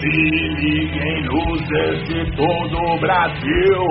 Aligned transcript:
Se 0.00 0.06
liguem 0.06 1.26
luzes 1.26 2.08
de 2.08 2.36
todo 2.36 2.76
o 2.78 2.98
Brasil, 3.00 3.82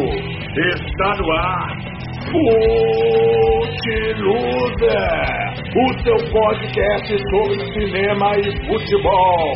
está 0.55 1.15
no 1.17 1.31
ar. 1.31 1.77
Fute 2.31 2.79
o 5.75 6.03
seu 6.03 6.17
podcast 6.31 7.07
sobre 7.29 7.55
cinema 7.73 8.37
e 8.37 8.43
futebol. 8.67 9.53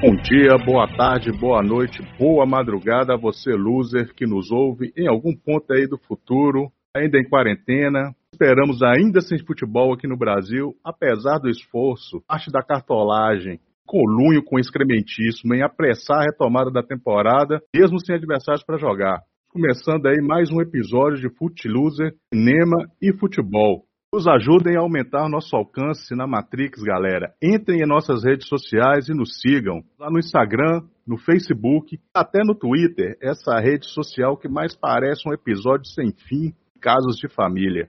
Bom 0.00 0.16
dia, 0.16 0.56
boa 0.64 0.86
tarde, 0.88 1.32
boa 1.32 1.62
noite, 1.62 2.02
boa 2.18 2.46
madrugada 2.46 3.14
a 3.14 3.16
você, 3.16 3.52
loser, 3.52 4.14
que 4.14 4.26
nos 4.26 4.50
ouve 4.50 4.92
em 4.96 5.06
algum 5.06 5.34
ponto 5.34 5.72
aí 5.72 5.86
do 5.86 5.98
futuro, 5.98 6.70
ainda 6.94 7.18
em 7.18 7.28
quarentena, 7.28 8.14
Esperamos 8.36 8.82
ainda 8.82 9.22
sem 9.22 9.38
futebol 9.38 9.94
aqui 9.94 10.06
no 10.06 10.14
Brasil, 10.14 10.74
apesar 10.84 11.38
do 11.38 11.48
esforço, 11.48 12.22
parte 12.28 12.50
da 12.52 12.62
cartolagem, 12.62 13.58
colunho 13.86 14.44
com 14.44 14.58
excrementíssimo 14.58 15.54
em 15.54 15.62
apressar 15.62 16.18
a 16.18 16.24
retomada 16.24 16.70
da 16.70 16.82
temporada, 16.82 17.62
mesmo 17.74 17.98
sem 17.98 18.14
adversários 18.14 18.62
para 18.62 18.76
jogar. 18.76 19.22
Começando 19.48 20.04
aí 20.04 20.20
mais 20.20 20.50
um 20.52 20.60
episódio 20.60 21.18
de 21.18 21.34
Footloser, 21.34 22.12
cinema 22.30 22.76
e 23.00 23.10
futebol. 23.16 23.84
Nos 24.12 24.28
ajudem 24.28 24.76
a 24.76 24.80
aumentar 24.80 25.30
nosso 25.30 25.56
alcance 25.56 26.14
na 26.14 26.26
Matrix, 26.26 26.82
galera. 26.82 27.32
Entrem 27.42 27.80
em 27.80 27.88
nossas 27.88 28.22
redes 28.22 28.46
sociais 28.48 29.08
e 29.08 29.14
nos 29.14 29.40
sigam. 29.40 29.80
Lá 29.98 30.10
no 30.10 30.18
Instagram, 30.18 30.82
no 31.06 31.16
Facebook, 31.16 31.98
até 32.14 32.44
no 32.44 32.54
Twitter, 32.54 33.16
essa 33.22 33.58
rede 33.60 33.86
social 33.86 34.36
que 34.36 34.46
mais 34.46 34.76
parece 34.76 35.26
um 35.26 35.32
episódio 35.32 35.86
sem 35.86 36.12
fim, 36.12 36.52
casos 36.82 37.16
de 37.16 37.28
família. 37.28 37.88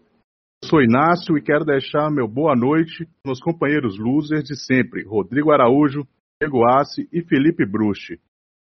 Sou 0.69 0.81
Inácio 0.81 1.37
e 1.37 1.41
quero 1.41 1.63
deixar 1.63 2.11
meu 2.11 2.27
boa 2.27 2.53
noite 2.53 3.07
nos 3.25 3.39
companheiros 3.39 3.97
losers 3.97 4.43
de 4.43 4.53
sempre, 4.57 5.01
Rodrigo 5.05 5.49
Araújo, 5.49 6.05
Diego 6.41 6.65
Assi 6.65 7.07
e 7.09 7.23
Felipe 7.23 7.65
Bruche. 7.65 8.19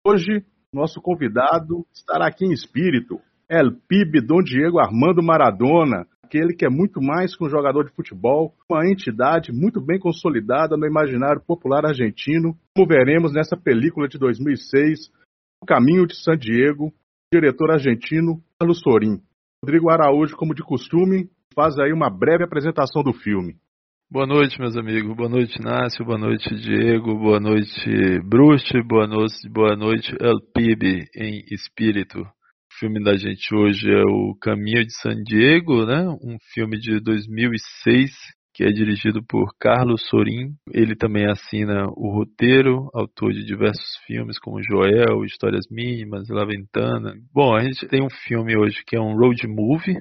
Hoje, 0.06 0.46
nosso 0.72 1.02
convidado 1.02 1.88
estará 1.92 2.28
aqui 2.28 2.46
em 2.46 2.52
espírito, 2.52 3.20
El 3.50 3.72
Pibe 3.88 4.22
Dom 4.22 4.44
Diego 4.44 4.78
Armando 4.78 5.24
Maradona, 5.24 6.06
aquele 6.24 6.54
que 6.54 6.64
é 6.64 6.70
muito 6.70 7.02
mais 7.02 7.36
que 7.36 7.44
um 7.44 7.50
jogador 7.50 7.86
de 7.86 7.96
futebol, 7.96 8.54
uma 8.70 8.86
entidade 8.86 9.52
muito 9.52 9.82
bem 9.82 9.98
consolidada 9.98 10.78
no 10.78 10.86
imaginário 10.86 11.42
popular 11.42 11.88
argentino, 11.88 12.56
como 12.76 12.88
veremos 12.88 13.34
nessa 13.34 13.58
película 13.58 14.08
de 14.08 14.20
2006, 14.20 15.10
O 15.60 15.66
Caminho 15.66 16.06
de 16.06 16.16
San 16.16 16.38
Diego, 16.38 16.94
diretor 17.34 17.72
argentino 17.72 18.40
Carlos 18.60 18.80
Sorin. 18.80 19.20
Rodrigo 19.66 19.90
Araújo, 19.90 20.38
como 20.38 20.54
de 20.54 20.62
costume, 20.62 21.28
faz 21.54 21.78
aí 21.80 21.92
uma 21.92 22.10
breve 22.10 22.44
apresentação 22.44 23.04
do 23.04 23.14
filme. 23.14 23.56
Boa 24.12 24.26
noite, 24.26 24.60
meus 24.60 24.76
amigos. 24.76 25.16
Boa 25.16 25.30
noite, 25.30 25.60
Inácio. 25.60 26.04
Boa 26.04 26.18
noite, 26.18 26.50
Diego. 26.56 27.16
Boa 27.18 27.40
noite, 27.40 28.20
Bruce. 28.26 28.82
Boa 28.88 29.08
noite, 29.08 29.50
boa 29.50 29.76
noite, 29.76 30.16
El 30.20 30.40
Pibe, 30.54 31.06
em 31.16 31.44
espírito. 31.52 32.20
O 32.22 32.80
filme 32.80 33.04
da 33.04 33.16
gente 33.16 33.54
hoje 33.54 33.92
é 33.92 34.02
O 34.02 34.36
Caminho 34.42 34.84
de 34.84 34.94
San 35.00 35.22
Diego, 35.24 35.86
né? 35.86 36.08
Um 36.24 36.38
filme 36.54 36.80
de 36.80 37.00
2006 37.00 38.12
que 38.60 38.64
é 38.66 38.72
dirigido 38.72 39.24
por 39.24 39.56
Carlos 39.58 40.06
Sorin. 40.10 40.54
Ele 40.74 40.94
também 40.94 41.26
assina 41.30 41.88
o 41.96 42.12
roteiro, 42.12 42.90
autor 42.94 43.32
de 43.32 43.46
diversos 43.46 43.96
filmes 44.06 44.38
como 44.38 44.62
Joel, 44.62 45.24
Histórias 45.24 45.66
Mínimas, 45.72 46.28
La 46.30 46.46
Ventana. 46.46 47.14
Bom, 47.34 47.56
a 47.56 47.62
gente 47.62 47.88
tem 47.88 48.04
um 48.04 48.10
filme 48.10 48.58
hoje 48.58 48.84
que 48.86 48.98
é 48.98 49.00
um 49.00 49.16
road 49.16 49.48
movie, 49.48 49.96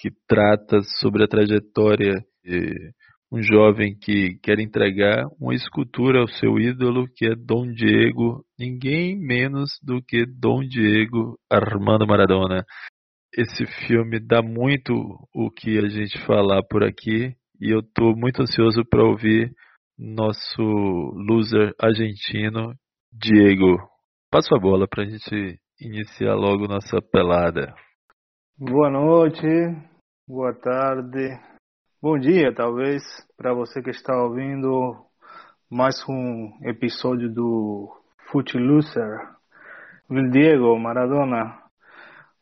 que 0.00 0.10
trata 0.28 0.80
sobre 1.00 1.24
a 1.24 1.28
trajetória 1.28 2.14
de 2.44 2.92
um 3.32 3.42
jovem 3.42 3.96
que 3.98 4.38
quer 4.42 4.58
entregar 4.60 5.24
uma 5.40 5.54
escultura 5.54 6.20
ao 6.20 6.28
seu 6.28 6.58
ídolo, 6.58 7.06
que 7.14 7.26
é 7.26 7.34
Dom 7.34 7.72
Diego, 7.72 8.44
ninguém 8.58 9.16
menos 9.18 9.70
do 9.82 10.00
que 10.00 10.24
Dom 10.26 10.60
Diego 10.60 11.36
Armando 11.50 12.06
Maradona. 12.06 12.64
Esse 13.36 13.66
filme 13.86 14.20
dá 14.20 14.40
muito 14.40 14.92
o 15.34 15.50
que 15.50 15.78
a 15.78 15.88
gente 15.88 16.18
falar 16.24 16.62
por 16.70 16.84
aqui 16.84 17.34
e 17.60 17.74
eu 17.74 17.80
estou 17.80 18.16
muito 18.16 18.42
ansioso 18.42 18.84
para 18.88 19.04
ouvir 19.04 19.50
nosso 19.98 20.62
loser 20.62 21.72
argentino, 21.80 22.74
Diego. 23.12 23.76
Passa 24.30 24.54
a 24.54 24.60
bola 24.60 24.86
para 24.86 25.04
a 25.04 25.06
gente 25.06 25.58
iniciar 25.80 26.34
logo 26.34 26.68
nossa 26.68 27.00
pelada. 27.00 27.74
Boa 28.58 28.90
noite, 28.90 29.46
boa 30.28 30.52
tarde, 30.52 31.38
bom 32.02 32.18
dia, 32.18 32.52
talvez, 32.52 33.00
para 33.36 33.54
você 33.54 33.80
que 33.80 33.90
está 33.90 34.12
ouvindo 34.20 34.96
mais 35.70 36.04
um 36.08 36.50
episódio 36.62 37.32
do 37.32 37.88
Footloser. 38.28 39.20
O 40.10 40.30
Diego 40.30 40.76
Maradona, 40.80 41.56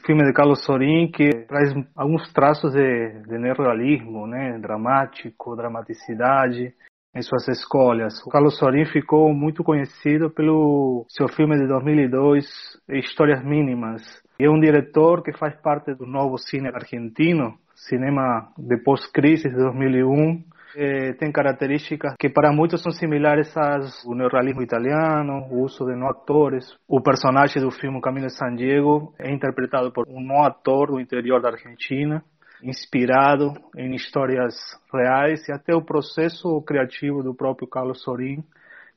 filme 0.07 0.25
de 0.25 0.33
Carlos 0.33 0.65
Sorin 0.65 1.11
que 1.11 1.29
traz 1.47 1.75
alguns 1.95 2.33
traços 2.33 2.73
de, 2.73 3.23
de 3.29 3.39
neorrealismo, 3.39 4.27
né, 4.27 4.59
dramático, 4.59 5.55
dramaticidade 5.55 6.73
em 7.15 7.21
suas 7.21 7.47
escolhas. 7.49 8.15
O 8.27 8.31
Carlos 8.31 8.59
Sorin 8.59 8.87
ficou 8.87 9.35
muito 9.35 9.63
conhecido 9.63 10.31
pelo 10.31 11.05
seu 11.11 11.29
filme 11.29 11.59
de 11.59 11.67
2002, 11.67 12.47
Histórias 12.89 13.45
Mínimas, 13.45 14.03
é 14.39 14.51
um 14.51 14.59
diretor 14.59 15.23
que 15.23 15.33
faz 15.33 15.55
parte 15.61 15.95
do 15.95 16.07
novo 16.07 16.37
cine 16.39 16.69
argentino, 16.69 17.57
cinema 17.89 18.49
de 18.59 18.77
pós-crise 18.79 19.49
de 19.49 19.57
2001. 19.57 20.43
É, 20.77 21.13
tem 21.13 21.31
características 21.31 22.15
que 22.19 22.29
para 22.29 22.53
muitos 22.53 22.83
são 22.83 22.91
similares 22.91 23.57
ao 23.57 24.15
neorrealismo 24.15 24.63
italiano, 24.63 25.47
o 25.51 25.63
uso 25.63 25.85
de 25.85 25.95
não 25.95 26.09
atores. 26.09 26.67
O 26.89 27.01
personagem 27.01 27.63
do 27.63 27.71
filme 27.71 28.01
Camilo 28.01 28.29
San 28.31 28.57
Diego 28.57 29.15
é 29.19 29.33
interpretado 29.33 29.93
por 29.93 30.09
um 30.09 30.21
não 30.21 30.43
ator 30.43 30.89
do 30.89 31.01
interior 31.01 31.41
da 31.41 31.51
Argentina, 31.51 32.25
inspirado 32.63 33.53
em 33.77 33.95
histórias 33.95 34.55
reais 34.93 35.47
e 35.49 35.53
até 35.53 35.75
o 35.75 35.85
processo 35.85 36.61
criativo 36.63 37.23
do 37.23 37.35
próprio 37.35 37.69
Carlos 37.69 38.03
Sorin 38.03 38.43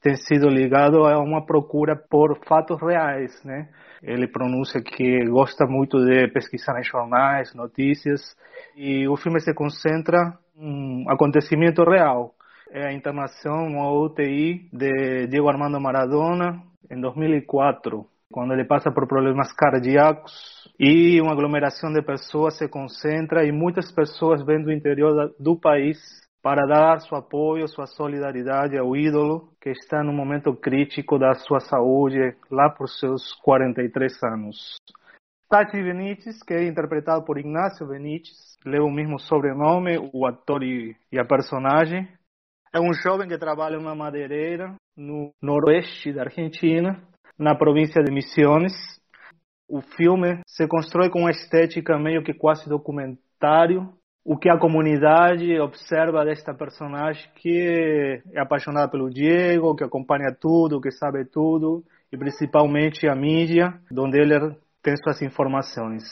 tem 0.02 0.16
sido 0.16 0.48
ligado 0.48 1.06
a 1.06 1.20
uma 1.20 1.46
procura 1.46 1.96
por 1.96 2.40
fatos 2.48 2.80
reais, 2.82 3.44
né? 3.44 3.68
Ele 4.02 4.28
pronuncia 4.28 4.82
que 4.82 5.26
gosta 5.26 5.66
muito 5.66 5.98
de 6.06 6.28
pesquisar 6.30 6.80
em 6.80 6.84
jornais, 6.84 7.54
notícias, 7.54 8.36
e 8.76 9.08
o 9.08 9.16
filme 9.18 9.40
se 9.40 9.54
concentra 9.54 10.38
em 10.56 11.04
um 11.06 11.10
acontecimento 11.10 11.84
real. 11.84 12.34
É 12.72 12.88
a 12.88 12.94
internação, 12.94 13.66
uma 13.68 13.92
UTI 13.92 14.70
de 14.74 15.28
Diego 15.28 15.48
Armando 15.48 15.80
Maradona 15.80 16.62
em 16.92 17.00
2004, 17.00 18.06
quando 18.32 18.54
ele 18.54 18.66
passa 18.66 18.92
por 18.92 19.08
problemas 19.08 19.54
cardíacos 19.54 20.68
e 20.80 21.20
uma 21.22 21.32
aglomeração 21.32 21.92
de 21.92 22.02
pessoas 22.02 22.58
se 22.58 22.68
concentra 22.68 23.46
e 23.46 23.52
muitas 23.52 23.92
pessoas 23.92 24.46
vêm 24.46 24.62
do 24.62 24.72
interior 24.72 25.34
do 25.40 25.58
país 25.60 25.98
para 26.42 26.66
dar 26.66 27.00
seu 27.02 27.18
apoio, 27.18 27.68
sua 27.68 27.88
solidariedade 27.88 28.78
ao 28.78 28.96
ídolo 28.96 29.50
que 29.62 29.70
está 29.70 30.04
no 30.04 30.14
momento 30.14 30.56
crítico 30.56 31.18
da 31.18 31.34
sua 31.34 31.60
saúde, 31.60 32.36
lá 32.50 32.70
por 32.70 32.88
seus 32.88 33.34
43 33.44 34.24
anos. 34.24 34.78
Tati 35.50 35.82
Benítez, 35.82 36.44
que 36.44 36.54
é 36.54 36.68
interpretado 36.68 37.24
por 37.24 37.38
Ignacio 37.38 37.88
Benítez, 37.88 38.58
leva 38.66 38.86
o 38.86 38.92
mesmo 38.92 39.18
sobrenome, 39.18 39.98
o 40.14 40.26
ator 40.26 40.62
e, 40.62 40.96
e 41.12 41.18
a 41.18 41.26
personagem. 41.26 42.08
É 42.74 42.80
um 42.80 42.94
jovem 42.94 43.30
que 43.30 43.38
trabalha 43.38 43.76
em 43.76 43.80
uma 43.80 43.96
madeireira 43.96 44.76
no 44.96 45.32
noroeste 45.42 46.12
da 46.12 46.24
Argentina, 46.24 47.02
na 47.40 47.56
província 47.56 48.04
de 48.04 48.12
Misiones. 48.12 48.74
O 49.70 49.82
filme 49.82 50.42
se 50.46 50.68
constrói 50.68 51.10
com 51.10 51.20
uma 51.20 51.32
estética 51.32 51.98
meio 51.98 52.24
que 52.24 52.34
quase 52.34 52.68
documentário, 52.68 53.94
o 54.28 54.38
que 54.38 54.50
a 54.50 54.60
comunidade 54.60 55.58
observa 55.58 56.26
desta 56.26 56.54
personagem 56.54 57.32
que 57.36 58.22
é 58.34 58.42
apaixonada 58.42 58.92
pelo 58.92 59.10
Diego, 59.10 59.74
que 59.74 59.86
acompanha 59.86 60.36
tudo, 60.38 60.82
que 60.82 60.92
sabe 60.92 61.24
tudo, 61.24 61.82
e 62.12 62.18
principalmente 62.18 63.08
a 63.08 63.16
mídia, 63.16 63.80
onde 63.98 64.20
ele 64.20 64.54
tem 64.84 64.98
suas 64.98 65.22
informações. 65.22 66.04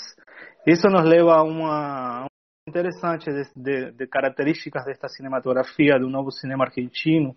Isso 0.66 0.88
nos 0.88 1.04
leva 1.04 1.34
a 1.34 1.44
uma 1.44 2.25
interessante 2.66 3.30
de, 3.54 3.92
de, 3.92 4.07
características 4.07 4.86
desta 4.86 5.10
cinematografia 5.10 6.00
do 6.00 6.10
novo 6.10 6.31
cinema 6.31 6.63
argentino, 6.63 7.36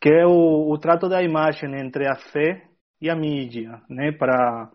que 0.00 0.08
é 0.08 0.26
o, 0.26 0.68
o 0.68 0.76
trato 0.78 1.08
da 1.08 1.22
imagem 1.22 1.72
entre 1.80 2.08
a 2.08 2.16
fé 2.16 2.64
e 3.00 3.08
a 3.08 3.14
mídia, 3.14 3.80
né, 3.88 4.10
para 4.10 4.68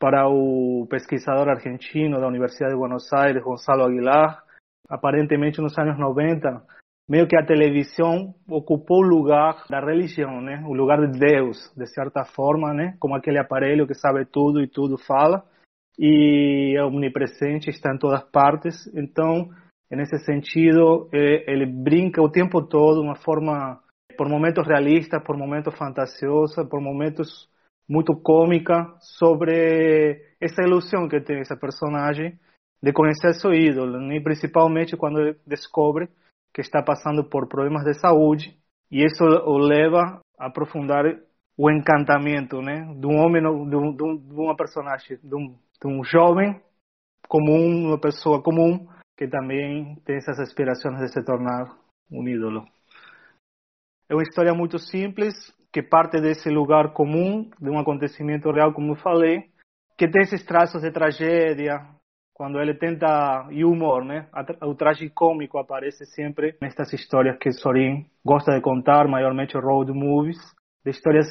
para 0.00 0.26
o 0.28 0.86
pesquisador 0.88 1.46
argentino 1.50 2.18
da 2.18 2.26
Universidade 2.26 2.72
de 2.72 2.78
Buenos 2.78 3.12
Aires, 3.12 3.44
Gonzalo 3.44 3.84
Aguilar, 3.84 4.42
aparentemente 4.90 5.60
nos 5.60 5.78
anos 5.78 5.96
90, 5.98 6.62
meio 7.08 7.26
que 7.26 7.36
a 7.36 7.46
televisão 7.46 8.34
ocupou 8.48 8.98
o 8.98 9.08
lugar 9.08 9.64
da 9.70 9.80
religião, 9.80 10.40
né? 10.40 10.62
O 10.66 10.74
lugar 10.74 11.00
de 11.06 11.18
Deus, 11.18 11.72
de 11.76 11.86
certa 11.86 12.24
forma, 12.24 12.74
né? 12.74 12.96
Como 12.98 13.14
aquele 13.14 13.38
aparelho 13.38 13.86
que 13.86 13.94
sabe 13.94 14.24
tudo 14.24 14.60
e 14.60 14.68
tudo 14.68 14.98
fala 14.98 15.44
e 15.98 16.74
é 16.76 16.84
omnipresente, 16.84 17.68
está 17.68 17.94
em 17.94 17.98
todas 17.98 18.22
partes. 18.30 18.86
Então, 18.94 19.50
nesse 19.90 20.18
sentido, 20.24 21.08
ele 21.12 21.66
brinca 21.66 22.22
o 22.22 22.30
tempo 22.30 22.62
todo, 22.62 23.02
uma 23.02 23.16
forma, 23.16 23.78
por 24.16 24.28
momentos 24.28 24.66
realista, 24.66 25.20
por 25.20 25.36
momentos 25.36 25.76
fantasiosa, 25.76 26.64
por 26.64 26.80
momentos 26.80 27.48
muito 27.88 28.14
cômica, 28.14 28.94
sobre 29.00 30.22
essa 30.40 30.62
ilusão 30.62 31.08
que 31.08 31.20
tem 31.20 31.40
esse 31.40 31.54
personagem 31.58 32.38
de 32.82 32.92
conhecer 32.92 33.34
seu 33.34 33.52
ídolo, 33.52 34.12
e 34.12 34.22
principalmente 34.22 34.96
quando 34.96 35.20
ele 35.20 35.38
descobre 35.46 36.08
que 36.52 36.60
está 36.60 36.82
passando 36.82 37.24
por 37.24 37.48
problemas 37.48 37.84
de 37.84 37.94
saúde, 37.94 38.56
e 38.90 39.04
isso 39.04 39.24
o 39.24 39.58
leva 39.58 40.20
a 40.38 40.46
aprofundar 40.46 41.04
o 41.56 41.70
encantamento, 41.70 42.62
né, 42.62 42.92
de 42.98 43.06
um 43.06 43.18
homem, 43.18 43.42
de, 43.42 43.76
um, 43.76 43.94
de 43.94 44.34
uma 44.34 44.56
personagem, 44.56 45.18
de 45.22 45.34
um, 45.34 45.54
de 45.80 45.86
um 45.86 46.02
jovem 46.02 46.60
comum, 47.28 47.88
uma 47.88 48.00
pessoa 48.00 48.42
comum 48.42 48.88
que 49.16 49.28
também 49.28 49.96
tem 50.06 50.16
essas 50.16 50.40
aspirações 50.40 50.98
de 50.98 51.12
se 51.12 51.22
tornar 51.22 51.76
um 52.10 52.26
ídolo. 52.26 52.66
É 54.08 54.14
uma 54.14 54.22
história 54.22 54.54
muito 54.54 54.78
simples 54.78 55.34
que 55.70 55.82
parte 55.82 56.20
desse 56.20 56.48
lugar 56.48 56.92
comum, 56.92 57.48
de 57.60 57.70
um 57.70 57.78
acontecimento 57.78 58.50
real, 58.50 58.72
como 58.72 58.92
eu 58.92 58.96
falei, 58.96 59.50
que 59.96 60.08
tem 60.08 60.22
esses 60.22 60.44
traços 60.44 60.82
de 60.82 60.90
tragédia, 60.90 61.86
quando 62.40 62.58
ele 62.58 62.72
tenta 62.72 63.48
e 63.50 63.66
humor, 63.66 64.02
né? 64.02 64.26
O 64.62 64.74
traje 64.74 65.10
cômico 65.10 65.58
aparece 65.58 66.06
sempre 66.06 66.56
nestas 66.62 66.90
histórias 66.90 67.36
que 67.36 67.52
Sorin 67.52 68.06
gosta 68.24 68.54
de 68.54 68.62
contar, 68.62 69.06
maiormente 69.06 69.58
road 69.58 69.92
movies, 69.92 70.38
de 70.82 70.90
histórias 70.90 71.26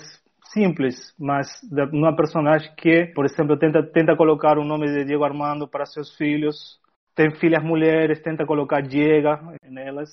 simples, 0.54 0.96
mas 1.20 1.48
de 1.64 1.82
uma 1.98 2.16
personagem 2.16 2.72
que, 2.78 3.08
por 3.16 3.26
exemplo, 3.26 3.58
tenta 3.58 3.82
tenta 3.92 4.16
colocar 4.16 4.60
o 4.60 4.64
nome 4.64 4.86
de 4.86 5.04
Diego 5.04 5.24
Armando 5.24 5.68
para 5.68 5.88
seus 5.88 6.16
filhos, 6.16 6.80
tem 7.16 7.32
filhas 7.40 7.64
mulheres, 7.64 8.22
tenta 8.22 8.46
colocar 8.46 8.80
Diego 8.80 9.30
nelas. 9.64 10.12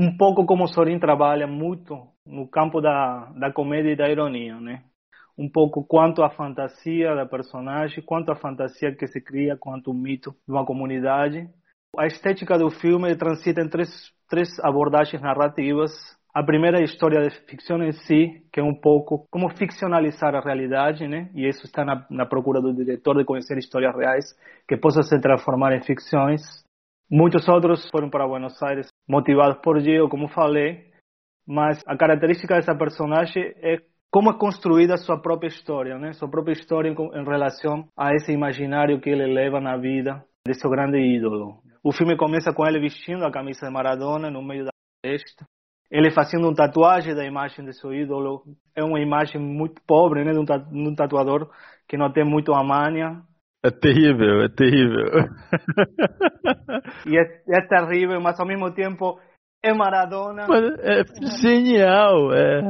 Um 0.00 0.16
pouco 0.16 0.46
como 0.46 0.66
Sorin 0.66 0.98
trabalha 0.98 1.46
muito 1.46 1.94
no 2.24 2.48
campo 2.48 2.80
da, 2.80 3.30
da 3.38 3.52
comédia 3.52 3.92
e 3.92 3.96
da 3.96 4.08
ironia, 4.08 4.58
né? 4.58 4.82
Um 5.38 5.48
pouco 5.48 5.84
quanto 5.86 6.22
à 6.22 6.30
fantasia 6.30 7.14
da 7.14 7.24
personagem, 7.24 8.02
quanto 8.04 8.32
à 8.32 8.34
fantasia 8.34 8.92
que 8.94 9.06
se 9.06 9.20
cria, 9.20 9.56
quanto 9.56 9.92
o 9.92 9.94
mito 9.94 10.32
de 10.46 10.52
uma 10.52 10.66
comunidade. 10.66 11.48
A 11.96 12.06
estética 12.06 12.58
do 12.58 12.70
filme 12.70 13.14
transita 13.16 13.62
em 13.62 13.68
três, 13.68 13.88
três 14.28 14.48
abordagens 14.60 15.22
narrativas. 15.22 15.92
A 16.34 16.42
primeira 16.42 16.78
é 16.78 16.80
a 16.80 16.84
história 16.84 17.20
de 17.22 17.30
ficção 17.46 17.82
em 17.82 17.92
si, 17.92 18.44
que 18.52 18.60
é 18.60 18.62
um 18.62 18.74
pouco 18.74 19.26
como 19.30 19.48
ficcionalizar 19.56 20.34
a 20.34 20.40
realidade, 20.40 21.06
né? 21.06 21.30
E 21.34 21.48
isso 21.48 21.64
está 21.64 21.84
na, 21.84 22.04
na 22.10 22.26
procura 22.26 22.60
do 22.60 22.74
diretor 22.74 23.16
de 23.16 23.24
conhecer 23.24 23.56
histórias 23.58 23.94
reais 23.96 24.24
que 24.66 24.76
possam 24.76 25.02
se 25.02 25.18
transformar 25.20 25.72
em 25.74 25.82
ficções. 25.82 26.42
Muitos 27.10 27.48
outros 27.48 27.88
foram 27.90 28.10
para 28.10 28.26
Buenos 28.26 28.60
Aires 28.62 28.88
motivados 29.08 29.58
por 29.62 29.80
Diego, 29.80 30.08
como 30.08 30.28
falei, 30.28 30.84
mas 31.46 31.82
a 31.86 31.96
característica 31.96 32.54
dessa 32.54 32.74
personagem 32.74 33.42
é 33.62 33.80
como 34.10 34.30
é 34.30 34.38
construída 34.38 34.94
a 34.94 34.98
sua 34.98 35.20
própria 35.20 35.48
história, 35.48 35.98
né? 35.98 36.12
Sua 36.12 36.28
própria 36.28 36.52
história 36.52 36.88
em, 36.88 36.94
em 36.94 37.24
relação 37.24 37.86
a 37.96 38.14
esse 38.14 38.32
imaginário 38.32 39.00
que 39.00 39.10
ele 39.10 39.32
leva 39.32 39.60
na 39.60 39.76
vida 39.76 40.24
de 40.46 40.54
seu 40.54 40.70
grande 40.70 40.98
ídolo. 40.98 41.60
O 41.84 41.92
filme 41.92 42.16
começa 42.16 42.52
com 42.52 42.66
ele 42.66 42.80
vestindo 42.80 43.24
a 43.24 43.30
camisa 43.30 43.66
de 43.66 43.72
Maradona 43.72 44.30
no 44.30 44.42
meio 44.42 44.64
da 44.64 44.70
floresta. 45.04 45.44
Ele 45.90 46.10
fazendo 46.10 46.48
um 46.48 46.54
tatuagem 46.54 47.14
da 47.14 47.24
imagem 47.24 47.64
de 47.64 47.72
seu 47.72 47.92
ídolo. 47.94 48.42
É 48.76 48.82
uma 48.82 49.00
imagem 49.00 49.40
muito 49.40 49.80
pobre, 49.86 50.24
né? 50.24 50.32
De 50.32 50.38
um, 50.38 50.94
tatuador 50.94 51.50
que 51.88 51.96
não 51.96 52.12
tem 52.12 52.24
muito 52.24 52.52
a 52.52 52.62
manha. 52.62 53.22
É 53.64 53.70
terrível, 53.70 54.42
é 54.42 54.48
terrível. 54.48 55.06
e 57.06 57.18
é, 57.18 57.22
é 57.48 57.66
terrível, 57.66 58.20
mas 58.20 58.38
ao 58.38 58.46
mesmo 58.46 58.70
tempo 58.72 59.18
é 59.62 59.72
Maradona. 59.72 60.46
É 60.80 61.04
genial, 61.40 62.32
é. 62.32 62.60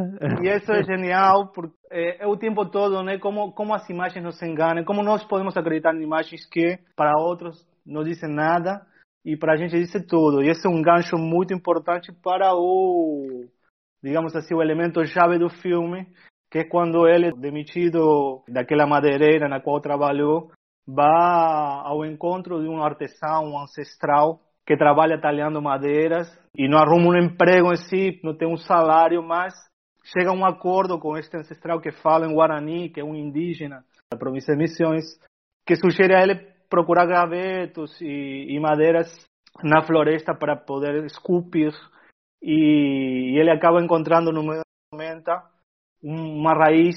E 0.42 0.56
isso 0.56 0.72
é 0.72 0.82
genial, 0.82 1.48
porque 1.52 1.76
é, 1.90 2.24
é, 2.24 2.26
o 2.26 2.36
tempo 2.36 2.66
todo, 2.66 3.02
né? 3.02 3.18
Como, 3.18 3.52
como 3.52 3.74
as 3.74 3.88
imagens 3.88 4.24
nos 4.24 4.42
enganam, 4.42 4.84
como 4.84 5.02
nós 5.02 5.24
podemos 5.24 5.56
acreditar 5.56 5.94
em 5.94 6.02
imagens 6.02 6.46
que 6.46 6.78
para 6.96 7.18
outros 7.18 7.66
não 7.84 8.02
dizem 8.02 8.32
nada 8.32 8.86
e 9.24 9.36
para 9.36 9.54
a 9.54 9.56
gente 9.56 9.72
dizem 9.72 10.06
tudo. 10.06 10.42
E 10.42 10.48
esse 10.48 10.66
é 10.66 10.70
um 10.70 10.82
gancho 10.82 11.16
muito 11.16 11.54
importante 11.54 12.12
para 12.22 12.54
o, 12.54 13.44
digamos 14.02 14.34
assim, 14.34 14.54
o 14.54 14.62
elemento 14.62 15.04
chave 15.06 15.38
do 15.38 15.48
filme, 15.48 16.06
que 16.50 16.58
é 16.58 16.64
quando 16.64 17.06
ele, 17.06 17.32
demitido 17.32 18.42
daquela 18.48 18.86
madeireira 18.86 19.48
na 19.48 19.60
qual 19.60 19.80
trabalhou, 19.80 20.50
vai 20.86 21.06
ao 21.84 22.04
encontro 22.04 22.62
de 22.62 22.68
um 22.68 22.82
artesão, 22.82 23.58
ancestral, 23.58 24.40
que 24.68 24.76
trabalha 24.76 25.18
talhando 25.18 25.62
madeiras 25.62 26.28
e 26.54 26.68
não 26.68 26.76
arruma 26.76 27.08
um 27.08 27.16
emprego 27.16 27.72
em 27.72 27.76
si, 27.76 28.20
não 28.22 28.36
tem 28.36 28.46
um 28.46 28.58
salário, 28.58 29.22
mas 29.22 29.54
chega 30.04 30.28
a 30.28 30.34
um 30.34 30.44
acordo 30.44 30.98
com 30.98 31.16
este 31.16 31.34
ancestral 31.38 31.80
que 31.80 31.90
fala 31.90 32.26
em 32.26 32.34
Guarani, 32.34 32.90
que 32.90 33.00
é 33.00 33.04
um 33.04 33.14
indígena. 33.14 33.82
Da 34.12 34.18
província 34.18 34.54
de 34.54 34.62
Missões, 34.62 35.04
que 35.66 35.74
sugere 35.74 36.14
a 36.14 36.22
ele 36.22 36.34
procurar 36.68 37.06
gravetos 37.06 37.98
e, 38.02 38.54
e 38.54 38.60
madeiras 38.60 39.08
na 39.64 39.80
floresta 39.86 40.34
para 40.34 40.54
poder 40.54 41.02
esculpir 41.06 41.72
e, 42.42 43.32
e 43.32 43.38
ele 43.38 43.50
acaba 43.50 43.82
encontrando 43.82 44.30
no 44.30 44.62
tormenta 44.90 45.44
uma 46.02 46.52
raiz 46.52 46.96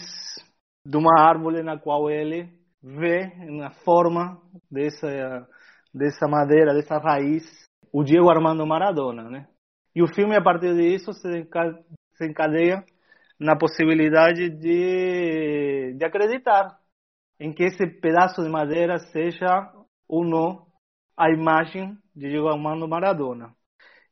de 0.86 0.98
uma 0.98 1.22
árvore 1.22 1.64
na 1.64 1.78
qual 1.78 2.10
ele 2.10 2.50
vê 2.84 3.28
na 3.50 3.72
forma 3.86 4.42
dessa 4.70 5.48
dessa 5.94 6.28
madeira, 6.28 6.74
dessa 6.74 6.98
raiz, 6.98 7.44
o 7.92 8.04
Diego 8.04 8.30
Armando 8.30 8.66
Maradona, 8.66 9.30
né? 9.30 9.48
E 9.96 10.02
o 10.02 10.08
filme, 10.08 10.36
a 10.36 10.42
partir 10.42 10.74
disso, 10.76 11.12
se 11.14 12.26
encadeia 12.26 12.84
na 13.40 13.58
possibilidade 13.58 14.50
de, 14.50 15.96
de 15.98 16.06
acreditar 16.06 16.78
em 17.40 17.52
que 17.52 17.64
esse 17.64 17.88
pedaço 18.00 18.42
de 18.42 18.50
madeira 18.50 19.00
seja 19.12 19.74
ou 20.08 20.24
não 20.24 20.66
a 21.18 21.30
imagem 21.32 21.98
de 22.16 22.30
Diego 22.30 22.48
Armando 22.48 22.88
Maradona. 22.88 23.54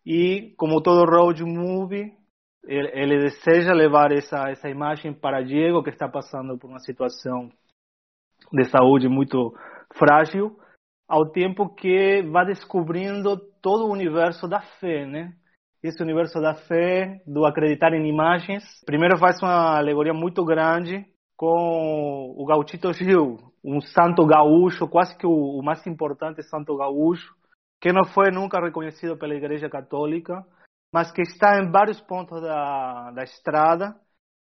E, 0.06 0.54
como 0.58 0.82
todo 0.82 1.10
road 1.10 1.44
movie, 1.44 2.12
ele, 2.64 2.90
ele 2.94 3.18
deseja 3.20 3.72
levar 3.74 4.12
essa, 4.12 4.50
essa 4.50 4.70
imagem 4.70 5.14
para 5.14 5.44
Diego, 5.44 5.84
que 5.84 5.90
está 5.90 6.10
passando 6.10 6.58
por 6.58 6.70
uma 6.70 6.80
situação 6.80 7.50
de 8.52 8.64
saúde 8.66 9.08
muito 9.08 9.54
frágil, 9.94 10.59
ao 11.10 11.26
tempo 11.26 11.68
que 11.74 12.22
vai 12.32 12.46
descobrindo 12.46 13.36
todo 13.64 13.88
o 13.88 13.92
universo 13.92 14.48
da 14.48 14.62
fé, 14.80 15.08
né? 15.08 15.34
Esse 15.82 16.04
universo 16.04 16.40
da 16.40 16.54
fé, 16.54 17.20
do 17.26 17.46
acreditar 17.46 17.94
em 17.94 18.08
imagens. 18.08 18.64
Primeiro 18.86 19.18
faz 19.18 19.42
uma 19.42 19.78
alegoria 19.78 20.14
muito 20.14 20.46
grande 20.46 21.04
com 21.36 22.36
o 22.38 22.46
Gauchito 22.46 22.94
Gil, 22.94 23.38
um 23.64 23.82
santo 23.82 24.26
gaúcho, 24.26 24.88
quase 24.88 25.18
que 25.18 25.26
o 25.26 25.62
mais 25.64 25.86
importante 25.88 26.44
santo 26.44 26.78
gaúcho, 26.78 27.34
que 27.82 27.92
não 27.92 28.04
foi 28.04 28.30
nunca 28.30 28.60
reconhecido 28.60 29.18
pela 29.18 29.34
Igreja 29.34 29.70
Católica, 29.70 30.46
mas 30.94 31.12
que 31.12 31.22
está 31.22 31.58
em 31.58 31.72
vários 31.72 32.00
pontos 32.02 32.42
da, 32.42 33.12
da 33.12 33.24
estrada 33.24 33.96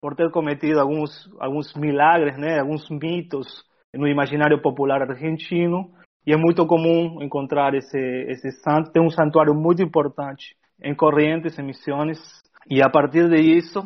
por 0.02 0.16
ter 0.16 0.30
cometido 0.30 0.80
alguns 0.80 1.10
alguns 1.38 1.72
milagres, 1.74 2.36
né, 2.36 2.58
alguns 2.58 2.90
mitos 2.90 3.46
no 3.94 4.08
imaginário 4.08 4.60
popular 4.60 5.02
argentino 5.02 5.92
e 6.30 6.32
é 6.32 6.36
muito 6.36 6.64
comum 6.64 7.20
encontrar 7.20 7.74
esse, 7.74 7.98
esse 7.98 8.52
santo. 8.62 8.92
Tem 8.92 9.02
um 9.02 9.10
santuário 9.10 9.52
muito 9.52 9.82
importante 9.82 10.54
em 10.80 10.94
Corrientes, 10.94 11.58
em 11.58 11.64
Missões. 11.64 12.20
E 12.70 12.80
a 12.80 12.88
partir 12.88 13.28
disso, 13.28 13.80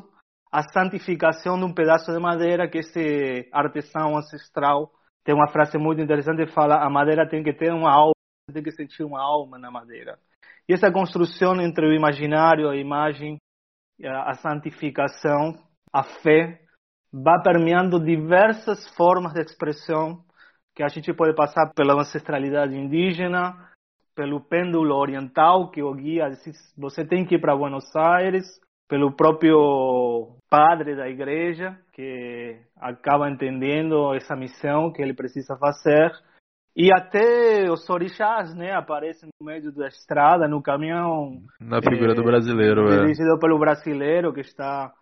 a 0.53 0.61
santificação 0.63 1.57
de 1.57 1.65
um 1.65 1.73
pedaço 1.73 2.13
de 2.13 2.21
madeira 2.21 2.69
que 2.69 2.81
esse 2.81 3.49
artesão 3.51 4.19
ancestral 4.19 4.91
tem 5.25 5.35
uma 5.35 5.49
frase 5.49 5.79
muito 5.79 6.03
interessante 6.03 6.47
fala 6.53 6.85
a 6.85 6.91
madeira 6.91 7.27
tem 7.27 7.43
que 7.43 7.55
ter 7.55 7.73
uma 7.73 7.91
alma, 7.91 8.13
tem 8.53 8.63
que 8.63 8.73
sentir 8.73 9.05
uma 9.05 9.23
alma 9.23 9.59
na 9.59 9.71
madeira. 9.71 10.19
E 10.69 10.75
essa 10.75 10.93
construção 10.93 11.59
entre 11.63 11.87
o 11.87 11.95
imaginário, 11.95 12.69
a 12.69 12.77
imagem, 12.77 13.39
a 14.05 14.35
santificação, 14.35 15.55
a 15.91 16.03
fé, 16.03 16.61
vai 17.11 17.41
permeando 17.43 17.99
diversas 17.99 18.87
formas 18.95 19.33
de 19.33 19.41
expressão 19.41 20.23
que 20.75 20.83
a 20.83 20.89
gente 20.89 21.13
pode 21.13 21.35
passar 21.35 21.73
pela 21.75 21.95
ancestralidade 21.95 22.77
indígena, 22.77 23.55
pelo 24.15 24.41
pêndulo 24.41 24.95
oriental 24.95 25.71
que 25.71 25.83
o 25.83 25.93
guia 25.95 26.29
diz, 26.29 26.75
você 26.77 27.05
tem 27.05 27.25
que 27.25 27.37
ir 27.37 27.41
para 27.41 27.57
Buenos 27.57 27.95
Aires, 27.95 28.45
pelo 28.89 29.13
próprio 29.13 30.37
padre 30.51 30.95
da 30.95 31.09
igreja 31.09 31.79
que 31.93 32.61
acaba 32.77 33.31
entendendo 33.31 34.15
essa 34.15 34.37
missão 34.37 34.93
que 34.93 35.01
ele 35.01 35.15
precisa 35.15 35.57
fazer 35.57 36.13
e 36.77 36.91
até 36.93 37.71
os 37.71 37.89
orixás, 37.89 38.53
né, 38.55 38.73
aparecem 38.73 39.29
no 39.41 39.47
meio 39.47 39.73
da 39.73 39.87
estrada, 39.87 40.49
no 40.49 40.61
caminhão. 40.61 41.41
Na 41.61 41.81
figura 41.81 42.13
é, 42.13 42.15
do 42.17 42.25
brasileiro, 42.25 42.85
dirigido 42.89 43.37
é. 43.37 43.39
pelo 43.39 43.59
brasileiro 43.59 44.33
que 44.33 44.41
está 44.41 44.93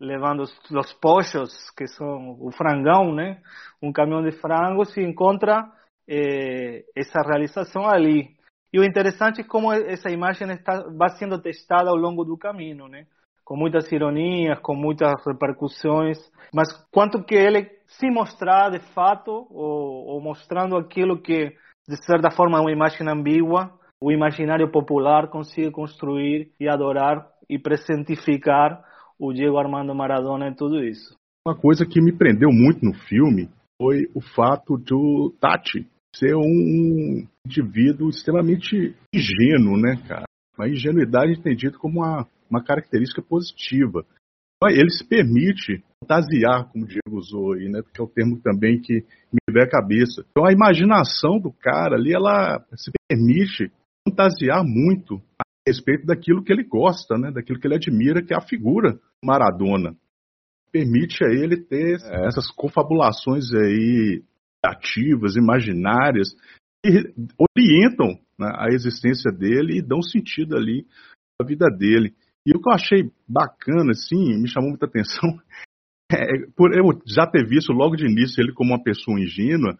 levando 0.00 0.40
os, 0.40 0.70
os 0.70 0.92
pochos, 0.94 1.70
que 1.76 1.86
são 1.86 2.36
o 2.40 2.50
frangão, 2.52 3.14
né? 3.14 3.40
Um 3.82 3.92
caminhão 3.92 4.22
de 4.22 4.32
frangos 4.32 4.96
e 4.96 5.02
encontra 5.02 5.70
eh, 6.08 6.84
essa 6.94 7.22
realização 7.22 7.88
ali. 7.88 8.36
E 8.72 8.78
o 8.78 8.84
interessante 8.84 9.40
é 9.40 9.44
como 9.44 9.72
essa 9.72 10.10
imagem 10.10 10.50
está, 10.50 10.82
vai 10.96 11.10
sendo 11.10 11.40
testada 11.40 11.90
ao 11.90 11.96
longo 11.96 12.24
do 12.24 12.36
caminho, 12.36 12.88
né? 12.88 13.06
Com 13.44 13.56
muitas 13.56 13.90
ironias, 13.92 14.58
com 14.60 14.74
muitas 14.74 15.14
repercussões, 15.24 16.18
mas 16.52 16.68
quanto 16.90 17.22
que 17.24 17.34
ele 17.34 17.70
se 17.86 18.10
mostrar 18.10 18.70
de 18.70 18.80
fato, 18.92 19.30
ou, 19.50 20.06
ou 20.08 20.20
mostrando 20.20 20.76
aquilo 20.76 21.22
que, 21.22 21.54
de 21.88 22.04
certa 22.04 22.30
forma, 22.30 22.58
é 22.58 22.60
uma 22.60 22.72
imagem 22.72 23.08
ambígua, 23.08 23.72
o 24.00 24.12
imaginário 24.12 24.70
popular 24.70 25.28
consegue 25.28 25.70
construir 25.70 26.52
e 26.60 26.68
adorar 26.68 27.26
e 27.48 27.58
presentificar 27.58 28.84
o 29.18 29.32
Diego 29.32 29.58
Armando 29.58 29.94
Maradona 29.94 30.48
em 30.48 30.54
tudo 30.54 30.82
isso. 30.82 31.16
Uma 31.46 31.56
coisa 31.56 31.86
que 31.86 32.00
me 32.00 32.12
prendeu 32.12 32.50
muito 32.50 32.84
no 32.84 32.92
filme 32.92 33.48
foi 33.80 34.08
o 34.14 34.20
fato 34.20 34.76
do 34.76 35.34
Tati 35.40 35.86
ser 36.16 36.34
um 36.34 37.26
indivíduo 37.46 38.08
extremamente 38.08 38.94
ingênuo, 39.14 39.76
né, 39.76 39.96
cara? 40.08 40.24
Uma 40.58 40.68
ingenuidade 40.68 41.38
entendida 41.38 41.76
como 41.78 42.00
uma, 42.00 42.26
uma 42.50 42.64
característica 42.64 43.22
positiva. 43.22 44.04
Ele 44.64 44.90
se 44.90 45.06
permite 45.06 45.84
fantasiar, 46.02 46.70
como 46.72 46.84
o 46.84 46.88
Diego 46.88 47.18
usou 47.18 47.52
aí, 47.52 47.68
né? 47.68 47.82
Porque 47.82 48.00
é 48.00 48.04
o 48.04 48.08
termo 48.08 48.40
também 48.40 48.80
que 48.80 49.04
me 49.30 49.52
vê 49.52 49.62
a 49.62 49.68
cabeça. 49.68 50.24
Então 50.30 50.46
a 50.46 50.52
imaginação 50.52 51.38
do 51.38 51.52
cara 51.52 51.96
ali, 51.96 52.14
ela 52.14 52.64
se 52.74 52.90
permite 53.08 53.70
fantasiar 54.08 54.64
muito 54.64 55.20
a 55.38 55.44
respeito 55.66 56.06
daquilo 56.06 56.42
que 56.42 56.52
ele 56.52 56.64
gosta, 56.64 57.16
né? 57.18 57.30
Daquilo 57.30 57.58
que 57.58 57.66
ele 57.66 57.76
admira, 57.76 58.22
que 58.22 58.32
é 58.32 58.36
a 58.36 58.46
figura 58.46 58.98
Maradona. 59.24 59.96
Permite 60.72 61.24
a 61.24 61.28
ele 61.28 61.56
ter 61.56 61.98
é. 62.02 62.26
essas 62.26 62.50
confabulações 62.50 63.52
aí 63.52 64.22
ativas, 64.64 65.36
imaginárias, 65.36 66.28
que 66.84 67.12
orientam 67.38 68.18
né, 68.38 68.52
a 68.56 68.68
existência 68.72 69.30
dele 69.32 69.78
e 69.78 69.82
dão 69.82 70.02
sentido 70.02 70.56
ali 70.56 70.86
à 71.40 71.44
vida 71.44 71.66
dele. 71.68 72.14
E 72.46 72.56
o 72.56 72.60
que 72.60 72.68
eu 72.68 72.72
achei 72.72 73.10
bacana, 73.28 73.90
assim, 73.90 74.40
me 74.40 74.48
chamou 74.48 74.70
muita 74.70 74.86
atenção, 74.86 75.38
é, 76.12 76.46
por 76.56 76.72
eu 76.72 76.84
já 77.06 77.26
ter 77.26 77.46
visto 77.46 77.72
logo 77.72 77.96
de 77.96 78.06
início 78.06 78.40
ele 78.40 78.52
como 78.52 78.70
uma 78.70 78.82
pessoa 78.82 79.20
ingênua, 79.20 79.72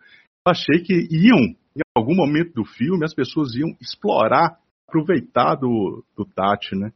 eu 0.47 0.51
achei 0.51 0.81
que 0.83 0.95
iam, 1.11 1.39
em 1.77 1.83
algum 1.97 2.15
momento 2.15 2.53
do 2.55 2.65
filme, 2.65 3.05
as 3.05 3.15
pessoas 3.15 3.55
iam 3.55 3.69
explorar, 3.81 4.59
aproveitar 4.89 5.57
do, 5.57 6.05
do 6.17 6.25
Tati, 6.25 6.75
né? 6.77 6.93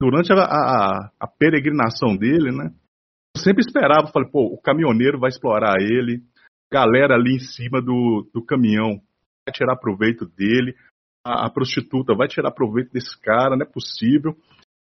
Durante 0.00 0.32
a, 0.32 0.36
a, 0.36 1.10
a 1.20 1.26
peregrinação 1.26 2.16
dele, 2.16 2.50
né? 2.50 2.72
Eu 3.36 3.42
sempre 3.42 3.64
esperava, 3.64 4.10
falei, 4.12 4.28
pô, 4.30 4.46
o 4.46 4.60
caminhoneiro 4.60 5.18
vai 5.18 5.28
explorar 5.28 5.76
ele, 5.80 6.22
galera 6.70 7.14
ali 7.14 7.36
em 7.36 7.40
cima 7.40 7.80
do, 7.80 8.28
do 8.32 8.44
caminhão 8.44 9.00
vai 9.46 9.52
tirar 9.52 9.76
proveito 9.76 10.26
dele, 10.26 10.74
a, 11.24 11.46
a 11.46 11.50
prostituta 11.50 12.14
vai 12.14 12.28
tirar 12.28 12.50
proveito 12.52 12.92
desse 12.92 13.18
cara, 13.20 13.56
não 13.56 13.66
é 13.66 13.70
possível 13.70 14.36